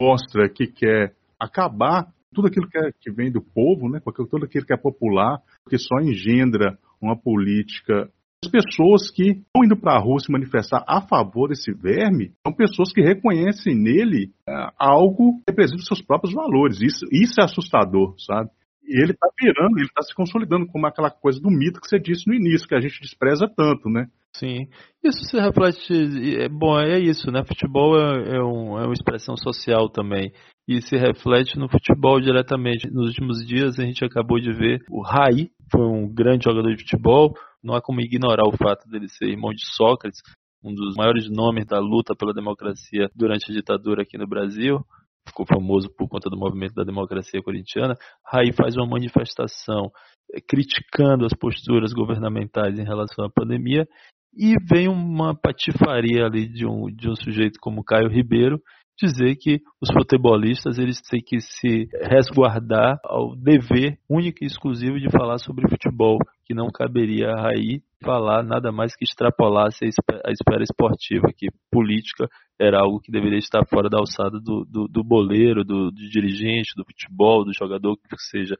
mostra 0.00 0.48
que 0.48 0.66
quer 0.66 1.14
acabar 1.38 2.06
tudo 2.32 2.48
aquilo 2.48 2.68
que, 2.68 2.78
é, 2.78 2.90
que 3.00 3.10
vem 3.10 3.30
do 3.30 3.42
povo, 3.42 3.88
né, 3.88 4.00
tudo 4.00 4.44
aquilo 4.44 4.64
que 4.64 4.72
é 4.72 4.76
popular, 4.76 5.40
que 5.68 5.78
só 5.78 6.00
engendra 6.00 6.78
uma 7.00 7.16
política. 7.16 8.08
As 8.44 8.50
pessoas 8.50 9.10
que 9.10 9.30
estão 9.30 9.64
indo 9.64 9.76
para 9.76 9.96
a 9.96 10.00
rua 10.00 10.18
se 10.18 10.32
manifestar 10.32 10.84
a 10.88 11.00
favor 11.00 11.48
desse 11.48 11.72
verme 11.72 12.32
são 12.44 12.54
pessoas 12.54 12.92
que 12.92 13.00
reconhecem 13.00 13.74
nele 13.74 14.32
é, 14.48 14.52
algo 14.78 15.38
que 15.38 15.50
representa 15.50 15.80
os 15.80 15.86
seus 15.86 16.02
próprios 16.02 16.34
valores. 16.34 16.80
Isso, 16.80 17.04
isso 17.12 17.40
é 17.40 17.44
assustador, 17.44 18.14
sabe? 18.18 18.50
Ele 18.84 19.12
está 19.12 19.28
virando, 19.40 19.78
ele 19.78 19.86
está 19.86 20.02
se 20.02 20.14
consolidando 20.14 20.66
como 20.66 20.86
aquela 20.86 21.10
coisa 21.10 21.40
do 21.40 21.50
mito 21.50 21.80
que 21.80 21.88
você 21.88 21.98
disse 21.98 22.26
no 22.26 22.34
início, 22.34 22.66
que 22.68 22.74
a 22.74 22.80
gente 22.80 23.00
despreza 23.00 23.46
tanto, 23.48 23.88
né? 23.88 24.06
Sim, 24.34 24.66
isso 25.04 25.24
se 25.24 25.38
reflete, 25.38 25.92
é, 26.40 26.48
bom, 26.48 26.78
é 26.80 26.98
isso, 26.98 27.30
né? 27.30 27.44
Futebol 27.44 27.98
é, 27.98 28.36
é, 28.36 28.42
um, 28.42 28.78
é 28.78 28.84
uma 28.84 28.94
expressão 28.94 29.36
social 29.36 29.90
também 29.90 30.32
e 30.66 30.80
se 30.80 30.96
reflete 30.96 31.58
no 31.58 31.68
futebol 31.68 32.20
diretamente. 32.20 32.90
Nos 32.90 33.08
últimos 33.08 33.46
dias 33.46 33.78
a 33.78 33.84
gente 33.84 34.04
acabou 34.04 34.40
de 34.40 34.52
ver 34.52 34.80
o 34.90 35.02
Rai, 35.02 35.50
foi 35.70 35.86
um 35.86 36.12
grande 36.12 36.44
jogador 36.44 36.74
de 36.74 36.82
futebol, 36.82 37.34
não 37.62 37.74
há 37.74 37.82
como 37.82 38.00
ignorar 38.00 38.46
o 38.46 38.56
fato 38.56 38.88
dele 38.88 39.08
ser 39.08 39.28
irmão 39.28 39.52
de 39.52 39.64
Sócrates, 39.76 40.20
um 40.64 40.74
dos 40.74 40.94
maiores 40.96 41.28
nomes 41.28 41.66
da 41.66 41.78
luta 41.78 42.14
pela 42.14 42.32
democracia 42.32 43.10
durante 43.14 43.50
a 43.50 43.54
ditadura 43.54 44.02
aqui 44.02 44.16
no 44.16 44.26
Brasil, 44.26 44.78
ficou 45.26 45.46
famoso 45.46 45.88
por 45.96 46.08
conta 46.08 46.28
do 46.28 46.36
movimento 46.36 46.74
da 46.74 46.84
democracia 46.84 47.42
corintiana. 47.42 47.96
Rai 48.26 48.52
faz 48.52 48.76
uma 48.76 48.86
manifestação 48.86 49.90
eh, 50.32 50.40
criticando 50.40 51.24
as 51.24 51.32
posturas 51.32 51.92
governamentais 51.92 52.78
em 52.78 52.84
relação 52.84 53.24
à 53.24 53.30
pandemia 53.30 53.86
e 54.34 54.54
vem 54.64 54.88
uma 54.88 55.34
patifaria 55.34 56.24
ali 56.24 56.48
de 56.48 56.66
um, 56.66 56.86
de 56.86 57.08
um 57.08 57.14
sujeito 57.14 57.58
como 57.60 57.84
Caio 57.84 58.08
Ribeiro 58.08 58.60
dizer 59.06 59.36
que 59.36 59.60
os 59.80 59.88
futebolistas 59.92 60.78
eles 60.78 61.00
têm 61.00 61.20
que 61.20 61.40
se 61.40 61.88
resguardar 62.00 62.98
ao 63.04 63.34
dever 63.34 63.98
único 64.08 64.42
e 64.42 64.46
exclusivo 64.46 65.00
de 65.00 65.10
falar 65.10 65.38
sobre 65.38 65.68
futebol, 65.68 66.18
que 66.44 66.54
não 66.54 66.70
caberia 66.70 67.30
a 67.30 67.42
Raí 67.42 67.82
falar 68.02 68.42
nada 68.42 68.70
mais 68.70 68.94
que 68.94 69.04
extrapolasse 69.04 69.84
a 69.84 70.30
esfera 70.30 70.62
esportiva, 70.62 71.28
que 71.36 71.48
política 71.70 72.28
era 72.60 72.80
algo 72.80 73.00
que 73.00 73.10
deveria 73.10 73.38
estar 73.38 73.64
fora 73.66 73.88
da 73.88 73.98
alçada 73.98 74.38
do, 74.40 74.64
do, 74.64 74.86
do 74.88 75.02
boleiro, 75.02 75.64
do, 75.64 75.90
do 75.90 76.08
dirigente, 76.08 76.74
do 76.76 76.84
futebol, 76.84 77.44
do 77.44 77.52
jogador, 77.52 77.96
que 77.96 78.16
seja. 78.18 78.56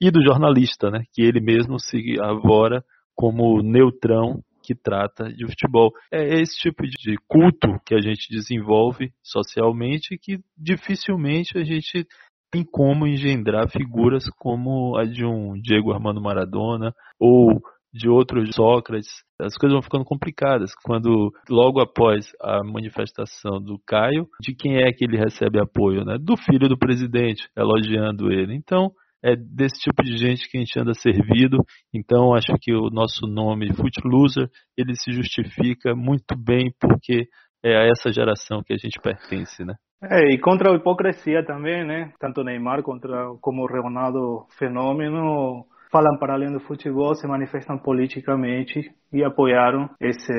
e 0.00 0.10
do 0.10 0.22
jornalista, 0.22 0.90
né, 0.90 1.02
que 1.12 1.22
ele 1.22 1.40
mesmo 1.40 1.78
se 1.78 2.16
avora 2.20 2.84
como 3.14 3.62
neutrão 3.62 4.40
que 4.70 4.74
trata 4.74 5.24
de 5.32 5.44
futebol. 5.46 5.90
É 6.12 6.40
esse 6.40 6.56
tipo 6.58 6.84
de 6.84 7.16
culto 7.26 7.80
que 7.84 7.94
a 7.94 8.00
gente 8.00 8.28
desenvolve 8.30 9.10
socialmente 9.20 10.16
que 10.16 10.38
dificilmente 10.56 11.58
a 11.58 11.64
gente 11.64 12.06
tem 12.52 12.64
como 12.64 13.06
engendrar 13.06 13.68
figuras 13.68 14.24
como 14.38 14.96
a 14.96 15.04
de 15.04 15.24
um 15.24 15.54
Diego 15.60 15.92
Armando 15.92 16.20
Maradona 16.20 16.92
ou 17.18 17.60
de 17.92 18.08
outros 18.08 18.50
Sócrates. 18.54 19.10
As 19.40 19.56
coisas 19.56 19.74
vão 19.74 19.82
ficando 19.82 20.04
complicadas 20.04 20.72
quando 20.84 21.32
logo 21.48 21.80
após 21.80 22.30
a 22.40 22.62
manifestação 22.62 23.60
do 23.60 23.80
Caio, 23.84 24.28
de 24.40 24.54
quem 24.54 24.76
é 24.76 24.92
que 24.92 25.04
ele 25.04 25.16
recebe 25.16 25.60
apoio, 25.60 26.04
né? 26.04 26.16
Do 26.16 26.36
filho 26.36 26.68
do 26.68 26.78
presidente, 26.78 27.48
elogiando 27.56 28.30
ele. 28.30 28.54
Então, 28.54 28.92
é 29.22 29.36
desse 29.36 29.80
tipo 29.80 30.02
de 30.02 30.16
gente 30.16 30.48
que 30.48 30.56
a 30.56 30.60
gente 30.60 30.78
anda 30.78 30.94
servido. 30.94 31.58
Então, 31.92 32.34
acho 32.34 32.52
que 32.60 32.72
o 32.72 32.90
nosso 32.90 33.26
nome, 33.26 33.72
Footloser, 33.74 34.48
ele 34.76 34.94
se 34.94 35.12
justifica 35.12 35.94
muito 35.94 36.36
bem 36.36 36.72
porque 36.80 37.28
é 37.62 37.76
a 37.76 37.86
essa 37.88 38.12
geração 38.12 38.62
que 38.64 38.72
a 38.72 38.76
gente 38.76 38.98
pertence, 39.00 39.64
né? 39.64 39.74
É, 40.02 40.32
e 40.32 40.38
contra 40.38 40.72
a 40.72 40.76
hipocrisia 40.76 41.44
também, 41.44 41.84
né? 41.84 42.10
Tanto 42.18 42.42
Neymar 42.42 42.82
contra, 42.82 43.34
como 43.40 43.66
Ronaldo 43.66 44.46
Fenômeno 44.58 45.66
falam 45.92 46.16
para 46.18 46.34
além 46.34 46.52
do 46.52 46.60
futebol, 46.60 47.14
se 47.14 47.26
manifestam 47.26 47.76
politicamente 47.76 48.90
e 49.12 49.24
apoiaram 49.24 49.90
esse 50.00 50.32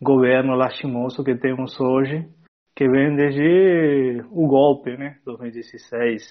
governo 0.00 0.54
lastimoso 0.54 1.24
que 1.24 1.34
temos 1.34 1.80
hoje, 1.80 2.28
que 2.76 2.86
vem 2.88 3.16
desde 3.16 4.22
o 4.30 4.46
golpe, 4.46 4.96
né? 4.96 5.16
2016 5.24 6.22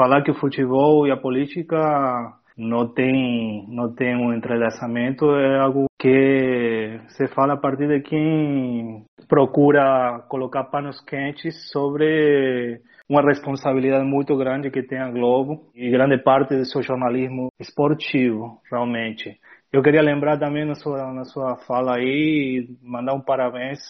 falar 0.00 0.22
que 0.22 0.30
o 0.30 0.40
futebol 0.40 1.06
e 1.06 1.10
a 1.10 1.16
política 1.18 2.32
não 2.56 2.88
tem 2.88 3.66
não 3.68 3.94
tem 3.94 4.16
um 4.16 4.32
entrelaçamento 4.32 5.26
é 5.32 5.60
algo 5.60 5.88
que 5.98 6.98
se 7.08 7.28
fala 7.28 7.52
a 7.52 7.56
partir 7.58 7.86
de 7.86 8.00
quem 8.00 9.04
procura 9.28 10.24
colocar 10.26 10.64
panos 10.64 10.98
quentes 11.02 11.70
sobre 11.70 12.80
uma 13.10 13.20
responsabilidade 13.20 14.06
muito 14.06 14.34
grande 14.38 14.70
que 14.70 14.82
tem 14.82 14.98
a 14.98 15.10
Globo 15.10 15.70
e 15.74 15.90
grande 15.90 16.16
parte 16.16 16.56
do 16.56 16.64
seu 16.64 16.80
jornalismo 16.82 17.48
esportivo, 17.58 18.58
realmente. 18.70 19.38
Eu 19.70 19.82
queria 19.82 20.00
lembrar 20.00 20.38
também 20.38 20.64
na 20.64 20.76
sua 20.76 21.12
na 21.12 21.24
sua 21.24 21.56
fala 21.66 21.96
aí 21.96 22.66
mandar 22.82 23.12
um 23.12 23.20
parabéns 23.20 23.80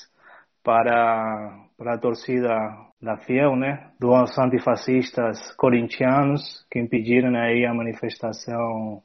para 0.65 1.57
para 1.79 1.95
a 1.95 1.99
torcida 1.99 2.90
da 3.01 3.17
Fiel, 3.17 3.57
né, 3.57 3.91
dos 3.99 4.39
antifascistas 4.39 5.53
corintianos 5.57 6.67
que 6.71 6.79
impediram 6.79 7.35
aí 7.35 7.65
a 7.65 7.73
manifestação 7.73 9.03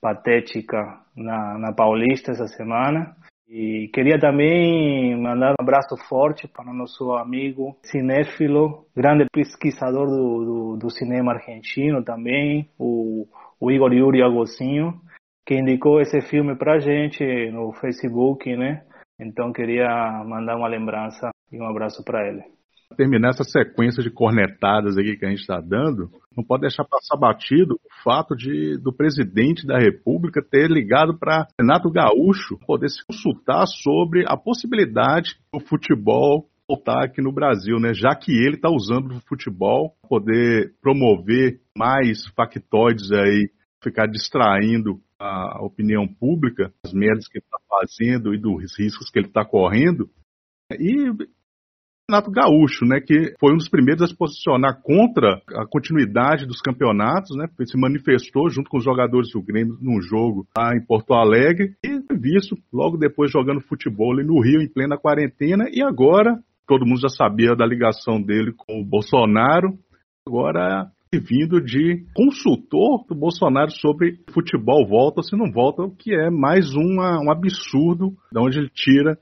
patética 0.00 1.00
na, 1.16 1.58
na 1.58 1.72
Paulista 1.72 2.32
essa 2.32 2.46
semana. 2.46 3.14
E 3.46 3.88
queria 3.92 4.18
também 4.18 5.14
mandar 5.20 5.50
um 5.52 5.62
abraço 5.62 5.96
forte 6.08 6.48
para 6.48 6.70
o 6.70 6.74
nosso 6.74 7.12
amigo 7.12 7.76
cinéfilo, 7.82 8.86
grande 8.96 9.26
pesquisador 9.30 10.06
do, 10.06 10.44
do, 10.44 10.76
do 10.78 10.90
cinema 10.90 11.32
argentino 11.32 12.02
também, 12.02 12.70
o, 12.78 13.26
o 13.60 13.70
Igor 13.70 13.92
Yuri 13.92 14.22
Agocinho, 14.22 14.94
que 15.46 15.54
indicou 15.54 16.00
esse 16.00 16.22
filme 16.22 16.56
para 16.56 16.76
a 16.76 16.78
gente 16.78 17.22
no 17.50 17.72
Facebook, 17.74 18.56
né? 18.56 18.82
Então 19.20 19.52
queria 19.52 20.24
mandar 20.26 20.56
uma 20.56 20.66
lembrança 20.66 21.30
e 21.52 21.60
um 21.60 21.68
abraço 21.68 22.02
para 22.02 22.26
ele 22.26 22.54
terminar 22.96 23.30
essa 23.30 23.44
sequência 23.44 24.02
de 24.02 24.10
cornetadas 24.10 24.96
aqui 24.96 25.16
que 25.16 25.24
a 25.24 25.30
gente 25.30 25.40
está 25.40 25.60
dando, 25.60 26.10
não 26.36 26.44
pode 26.44 26.62
deixar 26.62 26.84
passar 26.84 27.16
batido 27.16 27.74
o 27.74 28.02
fato 28.02 28.34
de 28.36 28.78
do 28.78 28.92
presidente 28.92 29.66
da 29.66 29.78
República 29.78 30.42
ter 30.42 30.70
ligado 30.70 31.18
para 31.18 31.46
Renato 31.58 31.90
Gaúcho 31.90 32.58
poder 32.66 32.88
se 32.88 33.04
consultar 33.06 33.66
sobre 33.66 34.24
a 34.26 34.36
possibilidade 34.36 35.36
do 35.52 35.60
futebol 35.60 36.48
voltar 36.68 37.04
aqui 37.04 37.20
no 37.20 37.32
Brasil, 37.32 37.78
né? 37.78 37.92
Já 37.92 38.14
que 38.14 38.32
ele 38.32 38.56
está 38.56 38.70
usando 38.70 39.12
o 39.12 39.20
futebol 39.28 39.94
para 40.00 40.08
poder 40.08 40.74
promover 40.80 41.60
mais 41.76 42.26
factoides 42.34 43.12
aí, 43.12 43.50
ficar 43.82 44.06
distraindo 44.06 44.98
a 45.18 45.62
opinião 45.62 46.06
pública, 46.06 46.72
as 46.84 46.92
merdas 46.92 47.28
que 47.28 47.38
ele 47.38 47.44
está 47.44 47.58
fazendo 47.68 48.34
e 48.34 48.38
dos 48.38 48.78
riscos 48.78 49.10
que 49.10 49.18
ele 49.18 49.28
está 49.28 49.44
correndo. 49.44 50.08
E 50.72 51.12
Campeonato 52.06 52.30
Gaúcho, 52.30 52.84
né, 52.84 53.00
que 53.00 53.32
foi 53.40 53.54
um 53.54 53.56
dos 53.56 53.68
primeiros 53.68 54.02
a 54.02 54.06
se 54.06 54.14
posicionar 54.14 54.82
contra 54.82 55.40
a 55.56 55.66
continuidade 55.66 56.44
dos 56.44 56.60
campeonatos, 56.60 57.34
né, 57.34 57.46
se 57.64 57.78
manifestou 57.78 58.50
junto 58.50 58.68
com 58.68 58.76
os 58.76 58.84
jogadores 58.84 59.30
do 59.32 59.40
Grêmio 59.40 59.78
num 59.80 60.02
jogo 60.02 60.46
lá 60.54 60.76
em 60.76 60.84
Porto 60.84 61.14
Alegre 61.14 61.74
e 61.82 61.98
visto 62.14 62.58
logo 62.70 62.98
depois 62.98 63.32
jogando 63.32 63.62
futebol 63.62 64.12
ali 64.12 64.22
no 64.22 64.38
Rio 64.38 64.60
em 64.60 64.68
plena 64.68 64.98
quarentena 64.98 65.64
e 65.72 65.82
agora 65.82 66.38
todo 66.66 66.84
mundo 66.84 67.00
já 67.00 67.08
sabia 67.08 67.56
da 67.56 67.64
ligação 67.64 68.20
dele 68.20 68.52
com 68.54 68.82
o 68.82 68.84
Bolsonaro, 68.84 69.78
agora 70.28 70.90
vindo 71.20 71.60
de 71.60 72.04
consultor 72.14 73.06
do 73.08 73.14
Bolsonaro 73.14 73.70
sobre 73.70 74.18
futebol 74.30 74.86
volta 74.86 75.22
se 75.22 75.36
não 75.36 75.50
volta, 75.50 75.82
o 75.82 75.90
que 75.90 76.14
é 76.14 76.28
mais 76.28 76.74
uma, 76.74 77.18
um 77.22 77.30
absurdo 77.30 78.12
de 78.30 78.38
onde 78.38 78.58
ele 78.58 78.68
tira 78.68 79.16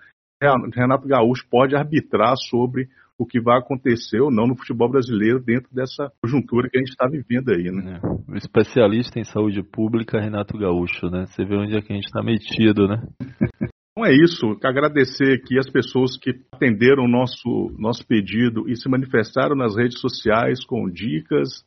Renato 0.74 1.06
Gaúcho 1.06 1.46
pode 1.50 1.76
arbitrar 1.76 2.34
sobre 2.36 2.88
o 3.18 3.26
que 3.26 3.40
vai 3.40 3.58
acontecer 3.58 4.20
ou 4.20 4.30
não 4.30 4.46
no 4.46 4.56
futebol 4.56 4.90
brasileiro 4.90 5.40
dentro 5.40 5.72
dessa 5.72 6.10
conjuntura 6.22 6.68
que 6.68 6.76
a 6.76 6.80
gente 6.80 6.90
está 6.90 7.06
vivendo 7.06 7.50
aí, 7.50 7.70
né? 7.70 8.00
É. 8.02 8.32
O 8.32 8.36
especialista 8.36 9.20
em 9.20 9.24
saúde 9.24 9.62
pública, 9.62 10.20
Renato 10.20 10.58
Gaúcho, 10.58 11.06
né? 11.06 11.26
Você 11.26 11.44
vê 11.44 11.56
onde 11.56 11.76
é 11.76 11.80
que 11.80 11.92
a 11.92 11.96
gente 11.96 12.06
está 12.06 12.22
metido, 12.22 12.88
né? 12.88 13.02
Então 13.94 14.06
é 14.06 14.14
isso, 14.24 14.58
agradecer 14.64 15.34
aqui 15.34 15.58
as 15.58 15.68
pessoas 15.68 16.16
que 16.16 16.30
atenderam 16.50 17.04
o 17.04 17.08
nosso, 17.08 17.76
nosso 17.78 18.06
pedido 18.06 18.66
e 18.66 18.74
se 18.74 18.88
manifestaram 18.88 19.54
nas 19.54 19.76
redes 19.76 20.00
sociais 20.00 20.64
com 20.64 20.88
dicas, 20.88 21.62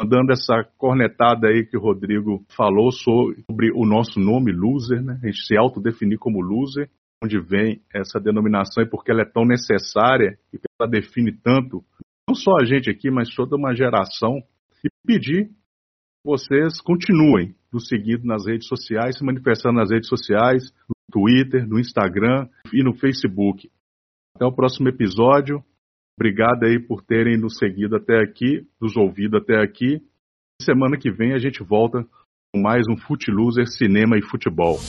mandando 0.00 0.32
essa 0.32 0.64
cornetada 0.78 1.48
aí 1.48 1.66
que 1.66 1.76
o 1.76 1.80
Rodrigo 1.80 2.42
falou 2.56 2.90
sobre 2.90 3.70
o 3.74 3.84
nosso 3.84 4.18
nome, 4.18 4.52
loser, 4.52 5.02
né? 5.02 5.20
A 5.22 5.26
gente 5.26 5.44
se 5.44 5.54
autodefinir 5.54 6.18
como 6.18 6.40
loser 6.40 6.88
onde 7.22 7.40
vem 7.40 7.82
essa 7.94 8.20
denominação 8.20 8.82
e 8.82 8.88
porque 8.88 9.10
ela 9.10 9.22
é 9.22 9.30
tão 9.30 9.44
necessária 9.44 10.38
e 10.52 10.58
ela 10.78 10.88
define 10.88 11.32
tanto, 11.32 11.84
não 12.28 12.34
só 12.34 12.52
a 12.60 12.64
gente 12.64 12.90
aqui, 12.90 13.10
mas 13.10 13.34
toda 13.34 13.56
uma 13.56 13.74
geração, 13.74 14.42
e 14.84 14.88
pedir 15.06 15.46
que 15.46 15.54
vocês 16.24 16.80
continuem 16.80 17.54
nos 17.72 17.88
seguindo 17.88 18.24
nas 18.24 18.46
redes 18.46 18.68
sociais, 18.68 19.18
se 19.18 19.24
manifestando 19.24 19.76
nas 19.76 19.90
redes 19.90 20.08
sociais, 20.08 20.72
no 20.88 20.94
Twitter, 21.10 21.66
no 21.66 21.78
Instagram 21.78 22.48
e 22.72 22.82
no 22.82 22.94
Facebook. 22.94 23.70
Até 24.34 24.44
o 24.44 24.52
próximo 24.52 24.88
episódio. 24.88 25.64
Obrigado 26.18 26.64
aí 26.64 26.78
por 26.78 27.02
terem 27.02 27.38
nos 27.38 27.58
seguido 27.58 27.96
até 27.96 28.20
aqui, 28.22 28.66
nos 28.80 28.96
ouvido 28.96 29.36
até 29.36 29.60
aqui. 29.62 30.00
Semana 30.62 30.96
que 30.96 31.10
vem 31.10 31.34
a 31.34 31.38
gente 31.38 31.62
volta 31.62 32.06
mais 32.56 32.86
um 32.88 32.96
Footloser 32.96 33.66
Cinema 33.66 34.16
e 34.18 34.22
Futebol. 34.22 34.80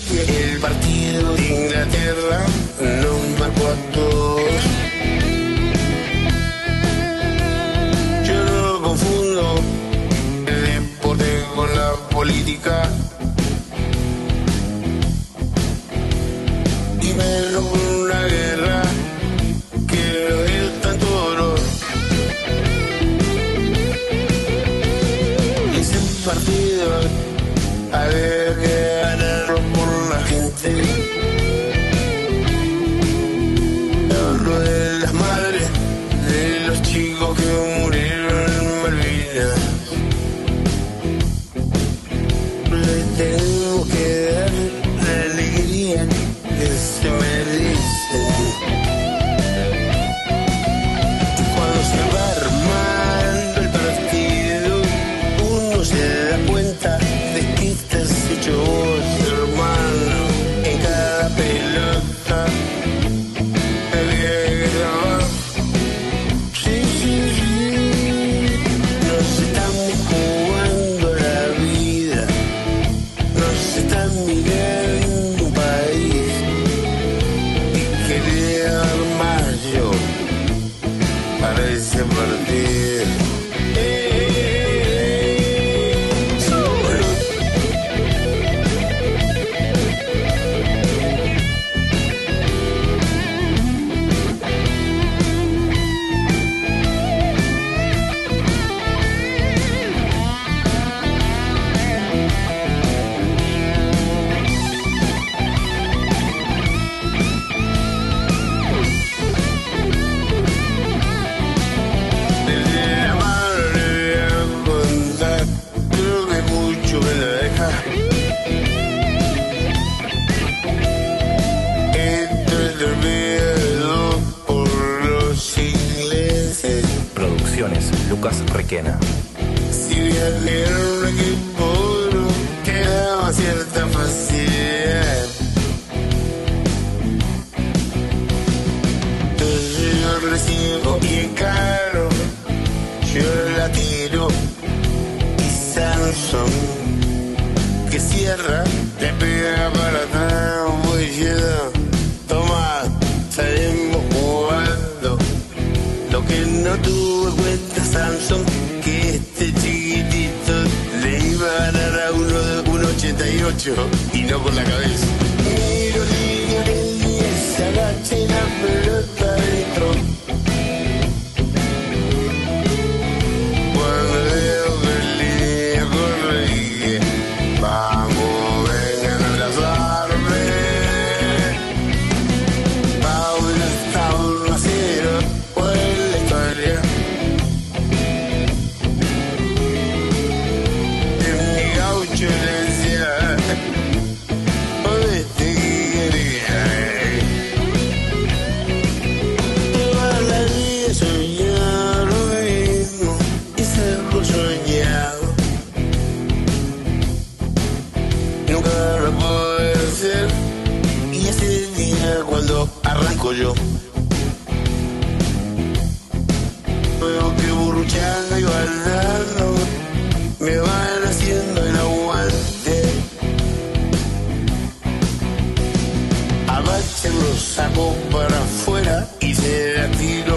Tiro 229.98 230.37